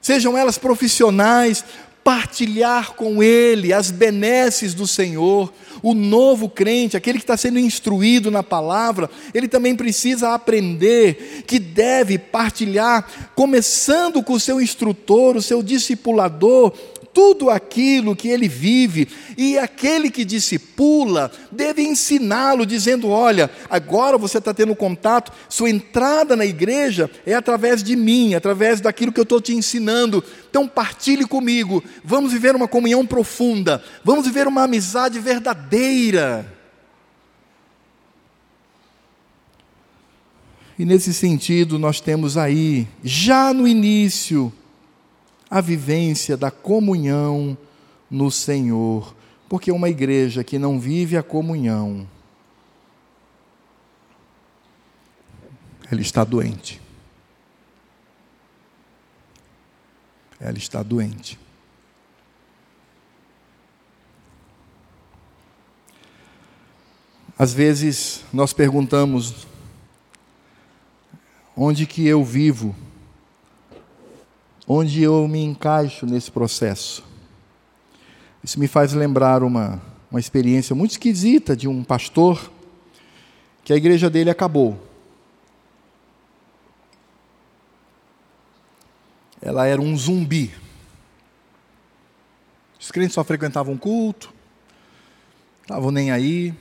sejam 0.00 0.36
elas 0.36 0.58
profissionais, 0.58 1.64
partilhar 2.02 2.94
com 2.94 3.22
ele 3.22 3.72
as 3.72 3.90
benesses 3.90 4.74
do 4.74 4.86
Senhor. 4.86 5.52
O 5.82 5.94
novo 5.94 6.48
crente, 6.48 6.96
aquele 6.96 7.18
que 7.18 7.24
está 7.24 7.36
sendo 7.36 7.58
instruído 7.58 8.30
na 8.30 8.42
palavra, 8.42 9.08
ele 9.32 9.48
também 9.48 9.74
precisa 9.74 10.34
aprender 10.34 11.44
que 11.46 11.58
deve 11.58 12.18
partilhar, 12.18 13.30
começando 13.34 14.22
com 14.22 14.34
o 14.34 14.40
seu 14.40 14.60
instrutor, 14.60 15.36
o 15.36 15.42
seu 15.42 15.62
discipulador, 15.62 16.72
tudo 17.12 17.50
aquilo 17.50 18.14
que 18.14 18.28
ele 18.28 18.48
vive, 18.48 19.08
e 19.36 19.58
aquele 19.58 20.10
que 20.10 20.24
discipula 20.24 21.30
deve 21.50 21.82
ensiná-lo, 21.82 22.64
dizendo: 22.64 23.08
Olha, 23.08 23.50
agora 23.68 24.16
você 24.16 24.38
está 24.38 24.54
tendo 24.54 24.74
contato, 24.76 25.32
sua 25.48 25.70
entrada 25.70 26.36
na 26.36 26.46
igreja 26.46 27.10
é 27.26 27.34
através 27.34 27.82
de 27.82 27.96
mim, 27.96 28.34
através 28.34 28.80
daquilo 28.80 29.12
que 29.12 29.20
eu 29.20 29.24
estou 29.24 29.40
te 29.40 29.54
ensinando. 29.54 30.22
Então 30.48 30.66
partilhe 30.66 31.26
comigo, 31.26 31.82
vamos 32.04 32.32
viver 32.32 32.54
uma 32.54 32.68
comunhão 32.68 33.06
profunda, 33.06 33.82
vamos 34.04 34.24
viver 34.26 34.46
uma 34.46 34.64
amizade 34.64 35.18
verdadeira. 35.18 36.60
E 40.78 40.84
nesse 40.86 41.12
sentido, 41.12 41.78
nós 41.78 42.00
temos 42.00 42.38
aí, 42.38 42.88
já 43.04 43.52
no 43.52 43.68
início, 43.68 44.50
a 45.50 45.60
vivência 45.60 46.36
da 46.36 46.50
comunhão 46.50 47.58
no 48.08 48.30
Senhor, 48.30 49.14
porque 49.48 49.72
uma 49.72 49.88
igreja 49.88 50.44
que 50.44 50.58
não 50.58 50.78
vive 50.78 51.16
a 51.16 51.22
comunhão, 51.24 52.08
ela 55.90 56.00
está 56.00 56.22
doente. 56.22 56.80
Ela 60.38 60.56
está 60.56 60.82
doente. 60.84 61.36
Às 67.36 67.52
vezes 67.52 68.22
nós 68.32 68.52
perguntamos 68.52 69.46
onde 71.56 71.86
que 71.86 72.06
eu 72.06 72.22
vivo 72.22 72.76
onde 74.72 75.02
eu 75.02 75.26
me 75.26 75.42
encaixo 75.42 76.06
nesse 76.06 76.30
processo. 76.30 77.02
Isso 78.40 78.60
me 78.60 78.68
faz 78.68 78.92
lembrar 78.92 79.42
uma, 79.42 79.82
uma 80.08 80.20
experiência 80.20 80.76
muito 80.76 80.92
esquisita 80.92 81.56
de 81.56 81.66
um 81.66 81.82
pastor 81.82 82.52
que 83.64 83.72
a 83.72 83.76
igreja 83.76 84.08
dele 84.08 84.30
acabou. 84.30 84.80
Ela 89.42 89.66
era 89.66 89.82
um 89.82 89.96
zumbi. 89.96 90.54
Os 92.78 92.92
crentes 92.92 93.14
só 93.14 93.24
frequentavam 93.24 93.76
culto, 93.76 94.32
estavam 95.62 95.90
nem 95.90 96.12
aí. 96.12 96.54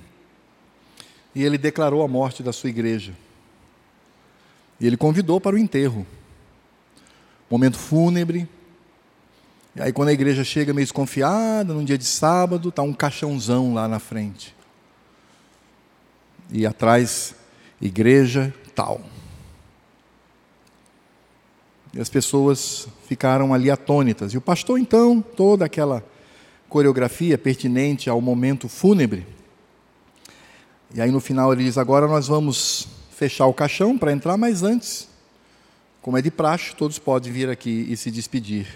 e 1.35 1.43
ele 1.43 1.59
declarou 1.59 2.01
a 2.01 2.07
morte 2.07 2.41
da 2.41 2.51
sua 2.51 2.71
igreja. 2.71 3.13
E 4.79 4.87
ele 4.87 4.97
convidou 4.97 5.39
para 5.39 5.55
o 5.55 5.59
enterro. 5.59 6.07
Momento 7.49 7.77
fúnebre. 7.77 8.47
E 9.75 9.81
aí, 9.81 9.93
quando 9.93 10.09
a 10.09 10.13
igreja 10.13 10.43
chega 10.43 10.73
meio 10.73 10.85
desconfiada, 10.85 11.73
num 11.73 11.83
dia 11.83 11.97
de 11.97 12.05
sábado, 12.05 12.69
está 12.69 12.81
um 12.81 12.93
caixãozão 12.93 13.73
lá 13.73 13.87
na 13.87 13.99
frente. 13.99 14.55
E 16.51 16.65
atrás, 16.65 17.35
igreja 17.81 18.53
tal. 18.75 19.01
E 21.93 21.99
as 21.99 22.09
pessoas 22.09 22.87
ficaram 23.07 23.53
ali 23.53 23.71
atônitas. 23.71 24.33
E 24.33 24.37
o 24.37 24.41
pastor, 24.41 24.79
então, 24.79 25.21
toda 25.21 25.65
aquela 25.65 26.03
coreografia 26.67 27.37
pertinente 27.37 28.09
ao 28.09 28.21
momento 28.21 28.69
fúnebre. 28.69 29.25
E 30.93 31.01
aí 31.01 31.11
no 31.11 31.19
final 31.19 31.51
ele 31.51 31.63
diz: 31.63 31.77
agora 31.77 32.07
nós 32.07 32.27
vamos 32.27 32.87
fechar 33.11 33.47
o 33.47 33.53
caixão 33.53 33.97
para 33.97 34.11
entrar, 34.11 34.37
mas 34.37 34.63
antes, 34.63 35.09
como 36.01 36.17
é 36.17 36.21
de 36.21 36.31
praxe, 36.31 36.75
todos 36.75 36.97
podem 36.97 37.31
vir 37.31 37.49
aqui 37.49 37.87
e 37.89 37.97
se 37.97 38.09
despedir 38.09 38.67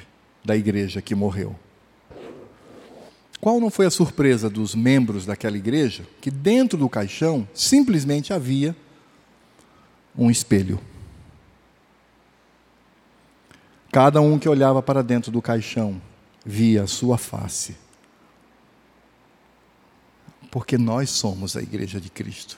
da 0.43 0.55
igreja 0.55 1.01
que 1.01 1.15
morreu. 1.15 1.55
Qual 3.39 3.59
não 3.59 3.69
foi 3.69 3.85
a 3.85 3.91
surpresa 3.91 4.49
dos 4.49 4.73
membros 4.73 5.25
daquela 5.25 5.57
igreja? 5.57 6.07
Que 6.21 6.31
dentro 6.31 6.77
do 6.77 6.87
caixão 6.87 7.47
simplesmente 7.53 8.31
havia 8.31 8.75
um 10.17 10.31
espelho. 10.31 10.79
Cada 13.91 14.21
um 14.21 14.39
que 14.39 14.47
olhava 14.47 14.81
para 14.81 15.03
dentro 15.03 15.31
do 15.31 15.41
caixão 15.41 16.01
via 16.45 16.83
a 16.83 16.87
sua 16.87 17.17
face. 17.17 17.75
Porque 20.49 20.77
nós 20.77 21.09
somos 21.09 21.57
a 21.57 21.61
igreja 21.61 21.99
de 21.99 22.09
Cristo. 22.09 22.57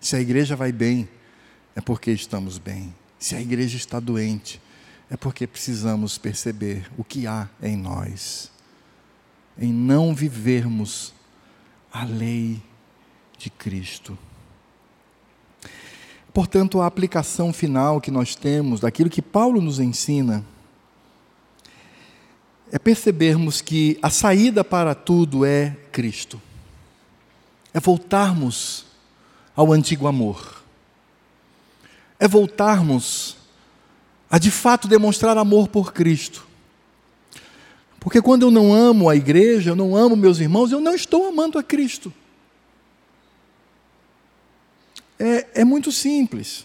Se 0.00 0.14
a 0.14 0.20
igreja 0.20 0.54
vai 0.54 0.72
bem, 0.72 1.08
é 1.74 1.80
porque 1.80 2.10
estamos 2.10 2.56
bem. 2.56 2.94
Se 3.20 3.36
a 3.36 3.40
igreja 3.40 3.76
está 3.76 4.00
doente, 4.00 4.60
é 5.10 5.16
porque 5.16 5.46
precisamos 5.46 6.16
perceber 6.16 6.90
o 6.96 7.04
que 7.04 7.26
há 7.26 7.48
em 7.62 7.76
nós, 7.76 8.50
em 9.58 9.70
não 9.72 10.14
vivermos 10.14 11.12
a 11.92 12.02
lei 12.02 12.62
de 13.36 13.50
Cristo. 13.50 14.18
Portanto, 16.32 16.80
a 16.80 16.86
aplicação 16.86 17.52
final 17.52 18.00
que 18.00 18.10
nós 18.10 18.34
temos 18.34 18.80
daquilo 18.80 19.10
que 19.10 19.20
Paulo 19.20 19.60
nos 19.60 19.78
ensina 19.78 20.42
é 22.72 22.78
percebermos 22.78 23.60
que 23.60 23.98
a 24.00 24.08
saída 24.08 24.64
para 24.64 24.94
tudo 24.94 25.44
é 25.44 25.76
Cristo. 25.92 26.40
É 27.74 27.80
voltarmos 27.80 28.86
ao 29.54 29.72
antigo 29.72 30.06
amor. 30.06 30.59
É 32.20 32.28
voltarmos 32.28 33.36
a 34.30 34.38
de 34.38 34.50
fato 34.50 34.86
demonstrar 34.86 35.36
amor 35.36 35.66
por 35.66 35.92
Cristo. 35.92 36.46
Porque 37.98 38.22
quando 38.22 38.42
eu 38.42 38.50
não 38.50 38.72
amo 38.72 39.10
a 39.10 39.16
igreja, 39.16 39.70
eu 39.70 39.76
não 39.76 39.96
amo 39.96 40.16
meus 40.16 40.38
irmãos, 40.38 40.70
eu 40.70 40.80
não 40.80 40.94
estou 40.94 41.26
amando 41.26 41.58
a 41.58 41.62
Cristo. 41.62 42.12
É, 45.18 45.60
é 45.60 45.64
muito 45.64 45.92
simples. 45.92 46.64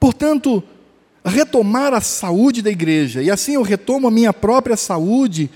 Portanto, 0.00 0.64
retomar 1.22 1.92
a 1.92 2.00
saúde 2.00 2.62
da 2.62 2.70
igreja, 2.70 3.22
e 3.22 3.30
assim 3.30 3.54
eu 3.54 3.62
retomo 3.62 4.08
a 4.08 4.10
minha 4.10 4.32
própria 4.32 4.76
saúde, 4.76 5.50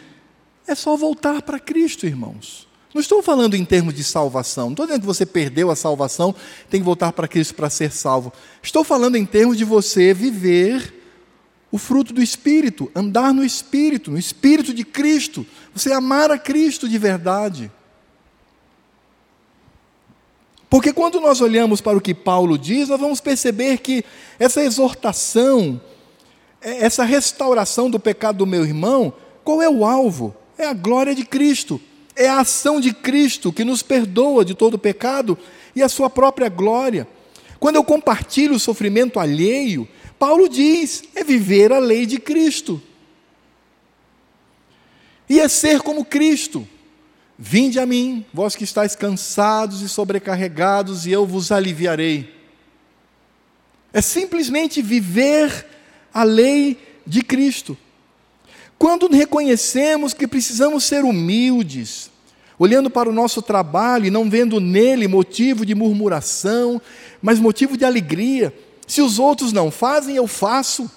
é 0.67 0.75
só 0.75 0.95
voltar 0.95 1.41
para 1.41 1.59
Cristo, 1.59 2.07
irmãos. 2.07 2.68
Não 2.99 3.01
estou 3.01 3.23
falando 3.23 3.55
em 3.55 3.65
termos 3.65 3.95
de 3.95 4.03
salvação, 4.03 4.65
não 4.65 4.73
estou 4.73 4.87
dizendo 4.87 5.03
que 5.03 5.07
você 5.07 5.25
perdeu 5.25 5.71
a 5.71 5.77
salvação, 5.77 6.35
tem 6.69 6.81
que 6.81 6.85
voltar 6.85 7.13
para 7.13 7.29
Cristo 7.29 7.55
para 7.55 7.71
ser 7.71 7.93
salvo. 7.93 8.33
Estou 8.61 8.83
falando 8.83 9.15
em 9.15 9.25
termos 9.25 9.57
de 9.57 9.65
você 9.65 10.13
viver 10.13 11.01
o 11.71 11.79
fruto 11.79 12.13
do 12.13 12.21
Espírito, 12.21 12.91
andar 12.97 13.33
no 13.33 13.45
Espírito, 13.45 14.11
no 14.11 14.19
Espírito 14.19 14.75
de 14.75 14.83
Cristo, 14.83 15.47
você 15.73 15.93
amar 15.93 16.33
a 16.33 16.39
Cristo 16.41 16.89
de 16.89 16.99
verdade. 16.99 17.71
Porque 20.69 20.93
quando 20.93 21.21
nós 21.21 21.41
olhamos 21.41 21.81
para 21.81 21.97
o 21.97 22.01
que 22.01 22.13
Paulo 22.13 22.59
diz, 22.59 22.89
nós 22.89 22.99
vamos 22.99 23.21
perceber 23.21 23.79
que 23.79 24.05
essa 24.41 24.61
exortação, 24.61 25.81
é, 26.61 26.85
essa 26.85 27.05
restauração 27.05 27.89
do 27.89 28.01
pecado 28.01 28.39
do 28.39 28.47
meu 28.47 28.65
irmão, 28.65 29.13
qual 29.45 29.63
é 29.63 29.71
o 29.71 29.85
alvo? 29.85 30.35
É 30.59 30.67
a 30.67 30.75
glória 30.75 31.15
de 31.15 31.25
Cristo, 31.25 31.81
é 32.19 32.29
a 32.29 32.41
ação 32.41 32.81
de 32.81 32.93
Cristo 32.93 33.53
que 33.53 33.65
nos 33.65 33.81
perdoa 33.81 34.45
de 34.45 34.55
todo 34.55 34.79
pecado 34.79 35.39
e 35.75 35.83
a 35.83 35.89
sua 35.89 36.11
própria 36.11 36.49
glória. 36.49 37.07
Quando 37.61 37.77
eu 37.77 37.85
compartilho 37.85 38.55
o 38.55 38.59
sofrimento 38.59 39.21
alheio, 39.21 39.89
Paulo 40.19 40.49
diz, 40.49 41.05
é 41.15 41.23
viver 41.23 41.73
a 41.73 41.79
lei 41.79 42.05
de 42.05 42.19
Cristo. 42.19 42.83
E 45.29 45.39
é 45.39 45.47
ser 45.47 45.81
como 45.81 46.05
Cristo. 46.05 46.67
Vinde 47.39 47.79
a 47.79 47.87
mim, 47.87 48.27
vós 48.35 48.57
que 48.57 48.65
estáis 48.65 48.97
cansados 48.97 49.81
e 49.81 49.89
sobrecarregados, 49.89 51.07
e 51.07 51.13
eu 51.13 51.25
vos 51.25 51.53
aliviarei. 51.53 52.35
É 53.93 54.01
simplesmente 54.01 54.83
viver 54.83 55.67
a 56.13 56.25
lei 56.25 56.77
de 57.07 57.23
Cristo. 57.23 57.79
Quando 58.79 59.09
reconhecemos 59.09 60.15
que 60.15 60.29
precisamos 60.29 60.85
ser 60.85 61.05
humildes, 61.05 62.11
olhando 62.59 62.89
para 62.89 63.09
o 63.09 63.13
nosso 63.13 63.43
trabalho 63.43 64.07
e 64.07 64.11
não 64.11 64.31
vendo 64.31 64.61
nele 64.61 65.09
motivo 65.09 65.67
de 65.67 65.75
murmuração, 65.75 66.81
mas 67.21 67.41
motivo 67.41 67.77
de 67.77 67.85
alegria. 67.85 68.55
Se 68.87 69.03
os 69.03 69.19
outros 69.19 69.53
não 69.53 69.71
fazem, 69.71 70.15
eu 70.15 70.27
faço, 70.27 70.91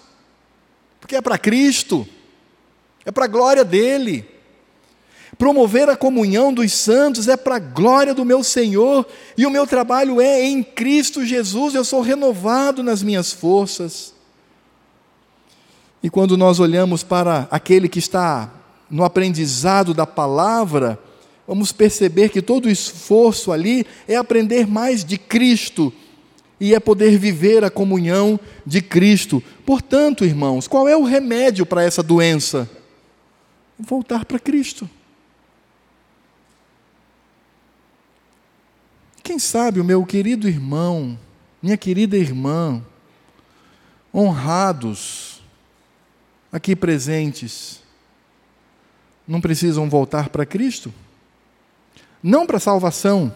porque 1.00 1.16
é 1.16 1.22
para 1.22 1.38
Cristo, 1.38 2.08
é 3.04 3.12
para 3.12 3.26
a 3.26 3.28
glória 3.28 3.66
dele. 3.66 4.26
Promover 5.38 5.90
a 5.90 5.96
comunhão 5.96 6.54
dos 6.54 6.72
santos 6.74 7.28
é 7.28 7.36
para 7.36 7.56
a 7.56 7.60
glória 7.60 8.14
do 8.14 8.24
meu 8.24 8.44
Senhor, 8.44 9.08
e 9.36 9.46
o 9.46 9.50
meu 9.50 9.66
trabalho 9.66 10.22
é 10.22 10.44
em 10.44 10.62
Cristo 10.62 11.26
Jesus, 11.26 11.74
eu 11.74 11.84
sou 11.84 12.02
renovado 12.02 12.84
nas 12.84 13.02
minhas 13.02 13.32
forças. 13.32 14.14
E 16.04 16.10
quando 16.10 16.36
nós 16.36 16.60
olhamos 16.60 17.04
para 17.04 17.48
aquele 17.52 17.88
que 17.88 18.00
está 18.00 18.52
no 18.90 19.04
aprendizado 19.04 19.94
da 19.94 20.06
palavra, 20.06 21.00
vamos 21.48 21.72
perceber 21.72 22.30
que 22.30 22.42
todo 22.42 22.66
o 22.66 22.70
esforço 22.70 23.52
ali 23.52 23.86
é 24.08 24.16
aprender 24.16 24.68
mais 24.68 25.06
de 25.06 25.18
Cristo 25.18 25.94
e 26.60 26.76
é 26.76 26.80
poder 26.80 27.18
viver 27.18 27.64
a 27.64 27.70
comunhão 27.70 28.40
de 28.66 28.82
Cristo. 28.82 29.42
Portanto, 29.66 30.26
irmãos, 30.26 30.68
qual 30.68 30.88
é 30.88 30.96
o 30.96 31.04
remédio 31.04 31.66
para 31.66 31.84
essa 31.84 32.04
doença? 32.04 32.70
Voltar 33.80 34.26
para 34.26 34.40
Cristo. 34.40 34.90
Quem 39.24 39.40
sabe 39.40 39.80
o 39.80 39.84
meu 39.84 40.04
querido 40.06 40.48
irmão, 40.48 41.18
minha 41.62 41.78
querida 41.78 42.18
irmã, 42.18 42.84
honrados, 44.14 45.31
aqui 46.52 46.76
presentes, 46.76 47.82
não 49.28 49.40
precisam 49.40 49.90
voltar 49.90 50.30
para 50.30 50.46
Cristo? 50.46 50.94
Não 52.22 52.46
para 52.46 52.58
a 52.58 52.60
salvação, 52.60 53.34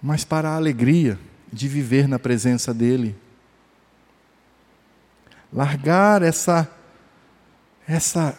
mas 0.00 0.24
para 0.24 0.50
a 0.50 0.56
alegria 0.56 1.18
de 1.52 1.66
viver 1.66 2.06
na 2.06 2.18
presença 2.18 2.72
dEle. 2.72 3.16
Largar 5.52 6.22
essa, 6.22 6.70
essa 7.86 8.38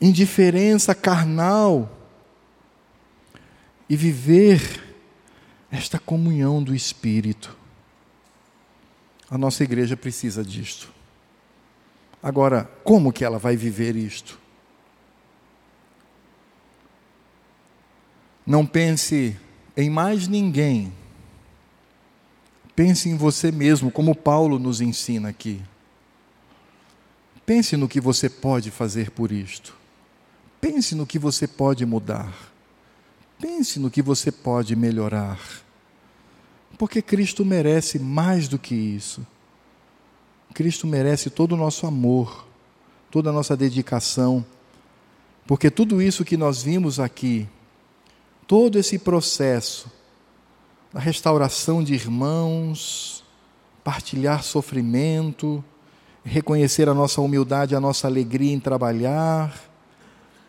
indiferença 0.00 0.94
carnal 0.94 1.90
e 3.88 3.96
viver 3.96 4.82
esta 5.70 5.98
comunhão 5.98 6.62
do 6.62 6.74
Espírito. 6.74 7.56
A 9.30 9.36
nossa 9.36 9.64
igreja 9.64 9.96
precisa 9.96 10.44
disto. 10.44 10.95
Agora, 12.26 12.68
como 12.82 13.12
que 13.12 13.24
ela 13.24 13.38
vai 13.38 13.56
viver 13.56 13.94
isto? 13.94 14.36
Não 18.44 18.66
pense 18.66 19.36
em 19.76 19.88
mais 19.88 20.26
ninguém. 20.26 20.92
Pense 22.74 23.08
em 23.08 23.16
você 23.16 23.52
mesmo, 23.52 23.92
como 23.92 24.12
Paulo 24.12 24.58
nos 24.58 24.80
ensina 24.80 25.28
aqui. 25.28 25.62
Pense 27.46 27.76
no 27.76 27.88
que 27.88 28.00
você 28.00 28.28
pode 28.28 28.72
fazer 28.72 29.12
por 29.12 29.30
isto. 29.30 29.76
Pense 30.60 30.96
no 30.96 31.06
que 31.06 31.20
você 31.20 31.46
pode 31.46 31.86
mudar. 31.86 32.34
Pense 33.40 33.78
no 33.78 33.88
que 33.88 34.02
você 34.02 34.32
pode 34.32 34.74
melhorar. 34.74 35.38
Porque 36.76 37.00
Cristo 37.00 37.44
merece 37.44 38.00
mais 38.00 38.48
do 38.48 38.58
que 38.58 38.74
isso. 38.74 39.24
Cristo 40.56 40.86
merece 40.86 41.28
todo 41.28 41.52
o 41.52 41.56
nosso 41.56 41.86
amor, 41.86 42.46
toda 43.10 43.28
a 43.28 43.32
nossa 43.32 43.54
dedicação. 43.54 44.42
Porque 45.46 45.70
tudo 45.70 46.00
isso 46.00 46.24
que 46.24 46.34
nós 46.34 46.62
vimos 46.62 46.98
aqui 46.98 47.46
todo 48.46 48.78
esse 48.78 48.98
processo 48.98 49.92
da 50.94 50.98
restauração 50.98 51.84
de 51.84 51.92
irmãos, 51.92 53.22
partilhar 53.84 54.42
sofrimento, 54.42 55.62
reconhecer 56.24 56.88
a 56.88 56.94
nossa 56.94 57.20
humildade, 57.20 57.76
a 57.76 57.80
nossa 57.80 58.06
alegria 58.06 58.54
em 58.54 58.58
trabalhar, 58.58 59.54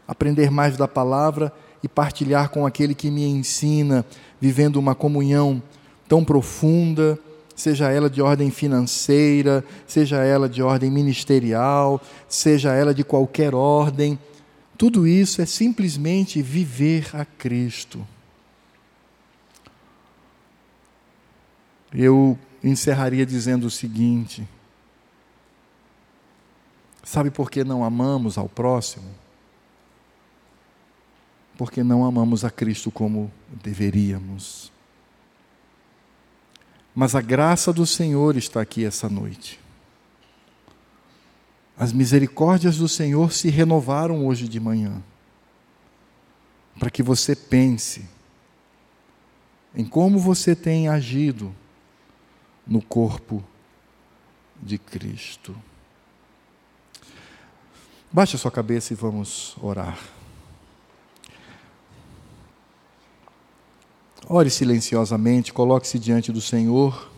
aprender 0.08 0.50
mais 0.50 0.78
da 0.78 0.88
palavra 0.88 1.52
e 1.84 1.88
partilhar 1.90 2.48
com 2.48 2.66
aquele 2.66 2.96
que 2.96 3.12
me 3.12 3.26
ensina, 3.26 4.06
vivendo 4.40 4.78
uma 4.78 4.96
comunhão 4.96 5.62
tão 6.08 6.24
profunda, 6.24 7.20
seja 7.58 7.90
ela 7.90 8.08
de 8.08 8.22
ordem 8.22 8.52
financeira, 8.52 9.66
seja 9.88 10.18
ela 10.24 10.48
de 10.48 10.62
ordem 10.62 10.92
ministerial, 10.92 12.00
seja 12.30 12.72
ela 12.72 12.94
de 12.94 13.04
qualquer 13.04 13.56
ordem. 13.56 14.18
Tudo 14.78 15.08
isso 15.08 15.42
é 15.42 15.46
simplesmente 15.46 16.40
viver 16.40 17.10
a 17.16 17.26
Cristo. 17.26 18.08
Eu 21.92 22.38
encerraria 22.64 23.26
dizendo 23.26 23.66
o 23.66 23.72
seguinte: 23.72 24.48
Sabe 27.04 27.32
por 27.32 27.50
que 27.50 27.64
não 27.64 27.84
amamos 27.84 28.38
ao 28.38 28.48
próximo? 28.48 29.10
Porque 31.58 31.82
não 31.82 32.06
amamos 32.06 32.46
a 32.46 32.52
Cristo 32.52 32.92
como 32.92 33.32
deveríamos. 33.50 34.72
Mas 37.00 37.14
a 37.14 37.22
graça 37.22 37.72
do 37.72 37.86
Senhor 37.86 38.36
está 38.38 38.60
aqui 38.60 38.84
essa 38.84 39.08
noite. 39.08 39.60
As 41.78 41.94
misericórdias 41.94 42.78
do 42.78 42.88
Senhor 42.88 43.32
se 43.32 43.50
renovaram 43.50 44.26
hoje 44.26 44.48
de 44.48 44.60
manhã, 44.60 45.04
para 46.80 46.90
que 46.90 47.04
você 47.04 47.36
pense 47.36 48.10
em 49.76 49.86
como 49.86 50.18
você 50.18 50.56
tem 50.56 50.88
agido 50.88 51.54
no 52.66 52.82
corpo 52.82 53.44
de 54.60 54.80
Cristo. 54.80 55.56
Baixe 58.12 58.38
a 58.38 58.40
sua 58.40 58.50
cabeça 58.50 58.92
e 58.92 58.96
vamos 58.96 59.56
orar. 59.62 60.17
Ore 64.30 64.50
silenciosamente, 64.50 65.54
coloque-se 65.54 65.98
diante 65.98 66.34
do 66.34 66.42
Senhor. 66.42 67.10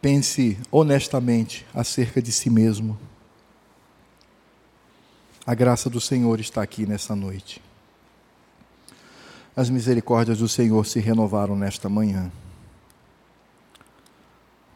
Pense 0.00 0.58
honestamente 0.72 1.66
acerca 1.74 2.22
de 2.22 2.32
si 2.32 2.48
mesmo. 2.48 2.98
A 5.44 5.54
graça 5.54 5.90
do 5.90 6.00
Senhor 6.00 6.40
está 6.40 6.62
aqui 6.62 6.86
nessa 6.86 7.14
noite. 7.14 7.60
As 9.54 9.68
misericórdias 9.68 10.38
do 10.38 10.48
Senhor 10.48 10.86
se 10.86 11.00
renovaram 11.00 11.54
nesta 11.54 11.86
manhã. 11.90 12.32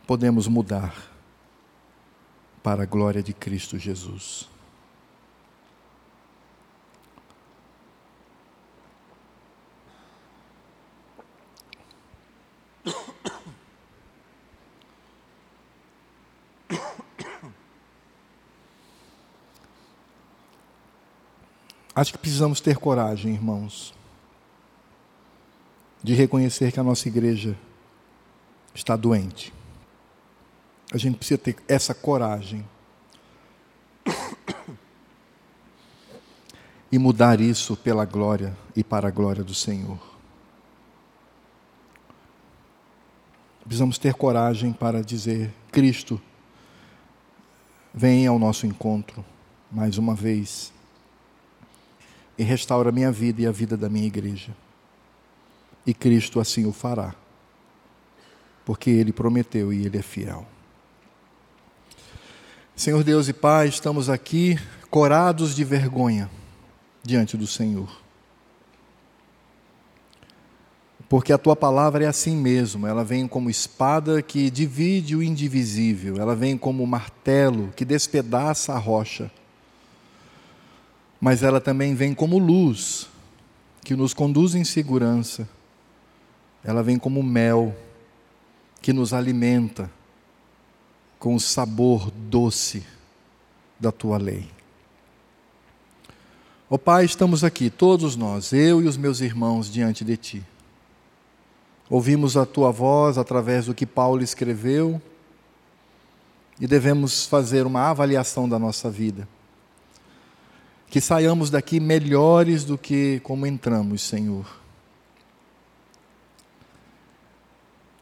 Podemos 0.07 0.47
mudar 0.47 0.95
para 2.63 2.83
a 2.83 2.87
glória 2.87 3.23
de 3.23 3.33
Cristo 3.33 3.79
Jesus. 3.79 4.53
Acho 22.05 22.13
que 22.13 22.19
precisamos 22.19 22.61
ter 22.61 22.77
coragem, 22.77 23.33
irmãos, 23.33 23.95
de 26.03 26.13
reconhecer 26.13 26.71
que 26.71 26.79
a 26.79 26.83
nossa 26.83 27.09
igreja 27.09 27.57
está 28.75 28.95
doente. 28.95 29.55
A 30.93 30.99
gente 30.99 31.17
precisa 31.17 31.39
ter 31.39 31.57
essa 31.67 31.95
coragem 31.95 32.63
e 36.93 36.99
mudar 36.99 37.41
isso 37.41 37.75
pela 37.75 38.05
glória 38.05 38.55
e 38.77 38.85
para 38.85 39.09
a 39.09 39.11
glória 39.11 39.43
do 39.43 39.55
Senhor. 39.55 39.99
Precisamos 43.65 43.97
ter 43.97 44.13
coragem 44.13 44.75
para 44.75 45.03
dizer: 45.03 45.51
Cristo, 45.73 46.21
vem 47.95 48.27
ao 48.27 48.39
nosso 48.39 48.67
encontro 48.67 49.25
mais 49.73 49.97
uma 49.97 50.15
vez 50.15 50.71
e 52.37 52.43
restaura 52.43 52.89
a 52.89 52.93
minha 52.93 53.13
vida 53.13 53.43
e 53.43 53.47
a 53.47 53.53
vida 53.53 53.77
da 53.77 53.89
minha 53.89 54.07
igreja. 54.07 54.55
E 55.87 55.93
Cristo 55.93 56.41
assim 56.41 56.67
o 56.67 56.73
fará, 56.73 57.15
porque 58.65 58.91
Ele 58.91 59.13
prometeu 59.13 59.73
e 59.73 59.85
Ele 59.85 59.99
é 59.99 60.03
fiel. 60.03 60.47
Senhor 62.75 63.05
Deus 63.05 63.29
e 63.29 63.33
Pai, 63.33 63.69
estamos 63.69 64.11
aqui 64.11 64.59
corados 64.91 65.55
de 65.55 65.63
vergonha 65.63 66.31
diante 67.03 67.37
do 67.37 67.47
Senhor. 67.47 68.03
Porque 71.09 71.33
a 71.33 71.39
tua 71.39 71.55
palavra 71.55 72.05
é 72.05 72.09
assim 72.09 72.35
mesmo, 72.35 72.87
ela 72.87 73.05
vem 73.05 73.29
como 73.29 73.51
espada 73.51 74.23
que 74.23 74.51
divide 74.51 75.15
o 75.15 75.23
indivisível, 75.23 76.17
ela 76.17 76.35
vem 76.35 76.57
como 76.57 76.85
martelo 76.87 77.71
que 77.77 77.85
despedaça 77.85 78.73
a 78.73 78.79
rocha 78.79 79.31
mas 81.25 81.43
ela 81.43 81.59
também 81.59 81.95
vem 81.95 82.13
como 82.13 82.37
luz, 82.37 83.09
que 83.83 83.97
nos 83.97 84.13
conduz 84.13 84.55
em 84.55 84.63
segurança. 84.63 85.49
Ela 86.63 86.83
vem 86.83 86.99
como 86.99 87.23
mel, 87.23 87.75
que 88.83 88.93
nos 88.93 89.15
alimenta 89.15 89.91
com 91.19 91.35
o 91.35 91.41
sabor 91.41 92.11
doce 92.11 92.85
da 93.81 93.91
tua 93.91 94.19
lei. 94.19 94.51
Ó 96.69 96.75
oh, 96.75 96.79
Pai, 96.79 97.07
estamos 97.07 97.43
aqui, 97.43 97.71
todos 97.71 98.17
nós, 98.17 98.53
eu 98.53 98.83
e 98.83 98.87
os 98.87 98.99
meus 98.99 99.23
irmãos, 99.23 99.73
diante 99.73 100.05
de 100.05 100.19
Ti. 100.19 100.47
Ouvimos 101.89 102.37
a 102.37 102.45
Tua 102.45 102.71
voz 102.71 103.17
através 103.17 103.65
do 103.65 103.75
que 103.75 103.87
Paulo 103.87 104.23
escreveu 104.23 105.01
e 106.61 106.67
devemos 106.67 107.25
fazer 107.25 107.65
uma 107.65 107.89
avaliação 107.89 108.47
da 108.47 108.59
nossa 108.59 108.91
vida 108.91 109.27
que 110.95 111.01
saiamos 111.01 111.51
daqui 111.51 111.81
melhores 111.81 112.63
do 112.63 112.79
que 112.79 113.19
como 113.25 113.49
entramos, 113.49 114.01
Senhor. 114.01 114.47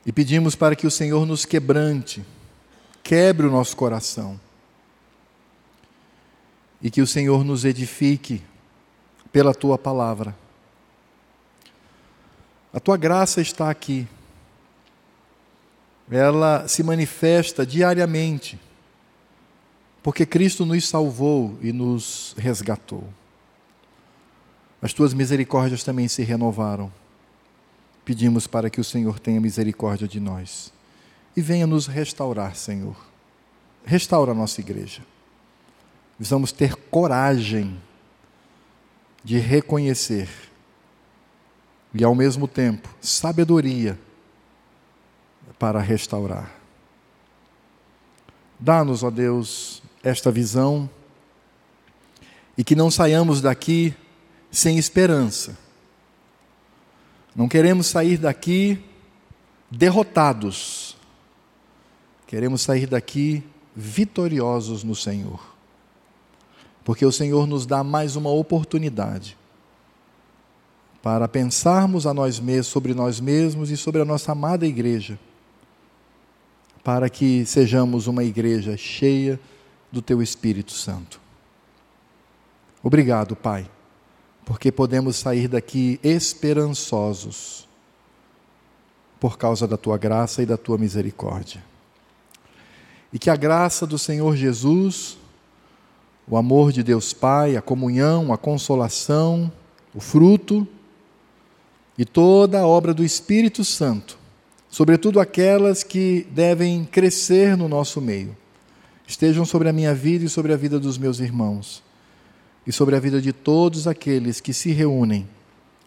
E 0.04 0.12
pedimos 0.12 0.54
para 0.54 0.76
que 0.76 0.86
o 0.86 0.90
Senhor 0.90 1.24
nos 1.24 1.46
quebrante, 1.46 2.22
quebre 3.02 3.46
o 3.46 3.50
nosso 3.50 3.74
coração. 3.78 4.38
E 6.82 6.90
que 6.90 7.00
o 7.00 7.06
Senhor 7.06 7.42
nos 7.42 7.64
edifique 7.64 8.42
pela 9.32 9.54
tua 9.54 9.78
palavra. 9.78 10.36
A 12.74 12.78
tua 12.78 12.98
graça 12.98 13.40
está 13.40 13.70
aqui. 13.70 14.06
Ela 16.10 16.68
se 16.68 16.82
manifesta 16.82 17.64
diariamente 17.64 18.60
porque 20.02 20.26
Cristo 20.26 20.66
nos 20.66 20.88
salvou 20.88 21.56
e 21.62 21.72
nos 21.72 22.34
resgatou. 22.36 23.04
As 24.80 24.92
tuas 24.92 25.14
misericórdias 25.14 25.84
também 25.84 26.08
se 26.08 26.22
renovaram. 26.24 26.92
Pedimos 28.04 28.48
para 28.48 28.68
que 28.68 28.80
o 28.80 28.84
Senhor 28.84 29.20
tenha 29.20 29.40
misericórdia 29.40 30.08
de 30.08 30.18
nós 30.18 30.72
e 31.36 31.40
venha 31.40 31.66
nos 31.66 31.86
restaurar, 31.86 32.56
Senhor. 32.56 32.96
Restaura 33.84 34.32
a 34.32 34.34
nossa 34.34 34.60
igreja. 34.60 35.02
Precisamos 36.16 36.50
ter 36.50 36.74
coragem 36.74 37.80
de 39.24 39.38
reconhecer 39.38 40.28
e, 41.94 42.02
ao 42.02 42.14
mesmo 42.14 42.48
tempo, 42.48 42.88
sabedoria 43.00 43.98
para 45.58 45.80
restaurar. 45.80 46.52
Dá-nos, 48.58 49.02
ó 49.02 49.10
Deus, 49.10 49.81
esta 50.02 50.30
visão 50.30 50.88
e 52.56 52.64
que 52.64 52.74
não 52.74 52.90
saiamos 52.90 53.40
daqui 53.40 53.94
sem 54.50 54.76
esperança. 54.78 55.56
Não 57.34 57.48
queremos 57.48 57.86
sair 57.86 58.18
daqui 58.18 58.82
derrotados. 59.70 60.96
Queremos 62.26 62.60
sair 62.62 62.86
daqui 62.86 63.42
vitoriosos 63.74 64.84
no 64.84 64.94
Senhor. 64.94 65.40
Porque 66.84 67.06
o 67.06 67.12
Senhor 67.12 67.46
nos 67.46 67.64
dá 67.64 67.82
mais 67.82 68.16
uma 68.16 68.30
oportunidade 68.30 69.36
para 71.02 71.26
pensarmos 71.26 72.06
a 72.06 72.14
nós 72.14 72.38
mesmos, 72.38 72.68
sobre 72.68 72.94
nós 72.94 73.18
mesmos 73.18 73.70
e 73.70 73.76
sobre 73.76 74.00
a 74.00 74.04
nossa 74.04 74.32
amada 74.32 74.66
igreja, 74.66 75.18
para 76.84 77.10
que 77.10 77.44
sejamos 77.44 78.06
uma 78.06 78.22
igreja 78.22 78.76
cheia 78.76 79.40
do 79.92 80.00
teu 80.00 80.22
Espírito 80.22 80.72
Santo. 80.72 81.20
Obrigado, 82.82 83.36
Pai, 83.36 83.70
porque 84.44 84.72
podemos 84.72 85.16
sair 85.16 85.46
daqui 85.46 86.00
esperançosos 86.02 87.68
por 89.20 89.38
causa 89.38 89.68
da 89.68 89.76
tua 89.76 89.96
graça 89.96 90.42
e 90.42 90.46
da 90.46 90.56
tua 90.56 90.76
misericórdia. 90.76 91.62
E 93.12 93.18
que 93.18 93.30
a 93.30 93.36
graça 93.36 93.86
do 93.86 93.98
Senhor 93.98 94.34
Jesus, 94.34 95.16
o 96.26 96.36
amor 96.36 96.72
de 96.72 96.82
Deus 96.82 97.12
Pai, 97.12 97.56
a 97.56 97.62
comunhão, 97.62 98.32
a 98.32 98.38
consolação, 98.38 99.52
o 99.94 100.00
fruto 100.00 100.66
e 101.96 102.04
toda 102.04 102.60
a 102.60 102.66
obra 102.66 102.94
do 102.94 103.04
Espírito 103.04 103.64
Santo, 103.64 104.18
sobretudo 104.68 105.20
aquelas 105.20 105.84
que 105.84 106.26
devem 106.30 106.84
crescer 106.84 107.56
no 107.56 107.68
nosso 107.68 108.00
meio, 108.00 108.36
estejam 109.12 109.44
sobre 109.44 109.68
a 109.68 109.72
minha 109.72 109.94
vida 109.94 110.24
e 110.24 110.28
sobre 110.28 110.54
a 110.54 110.56
vida 110.56 110.80
dos 110.80 110.96
meus 110.96 111.20
irmãos, 111.20 111.82
e 112.66 112.72
sobre 112.72 112.96
a 112.96 113.00
vida 113.00 113.20
de 113.20 113.32
todos 113.32 113.86
aqueles 113.86 114.40
que 114.40 114.54
se 114.54 114.72
reúnem 114.72 115.28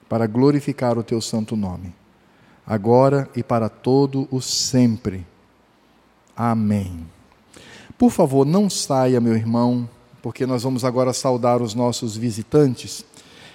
para 0.08 0.28
glorificar 0.28 0.98
o 0.98 1.04
teu 1.04 1.20
santo 1.20 1.56
nome, 1.56 1.94
agora 2.66 3.28
e 3.36 3.42
para 3.42 3.68
todo 3.68 4.28
o 4.30 4.40
sempre. 4.40 5.26
Amém. 6.38 7.06
Por 7.98 8.12
favor, 8.12 8.46
não 8.46 8.70
saia, 8.70 9.20
meu 9.20 9.36
irmão, 9.36 9.90
porque 10.22 10.46
nós 10.46 10.62
vamos 10.62 10.86
agora 10.86 11.12
saudar 11.12 11.62
os 11.62 11.74
nossos 11.74 12.16
visitantes. 12.16 13.04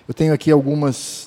Eu 0.08 0.14
tenho 0.14 0.32
aqui 0.32 0.50
algumas 0.50 0.96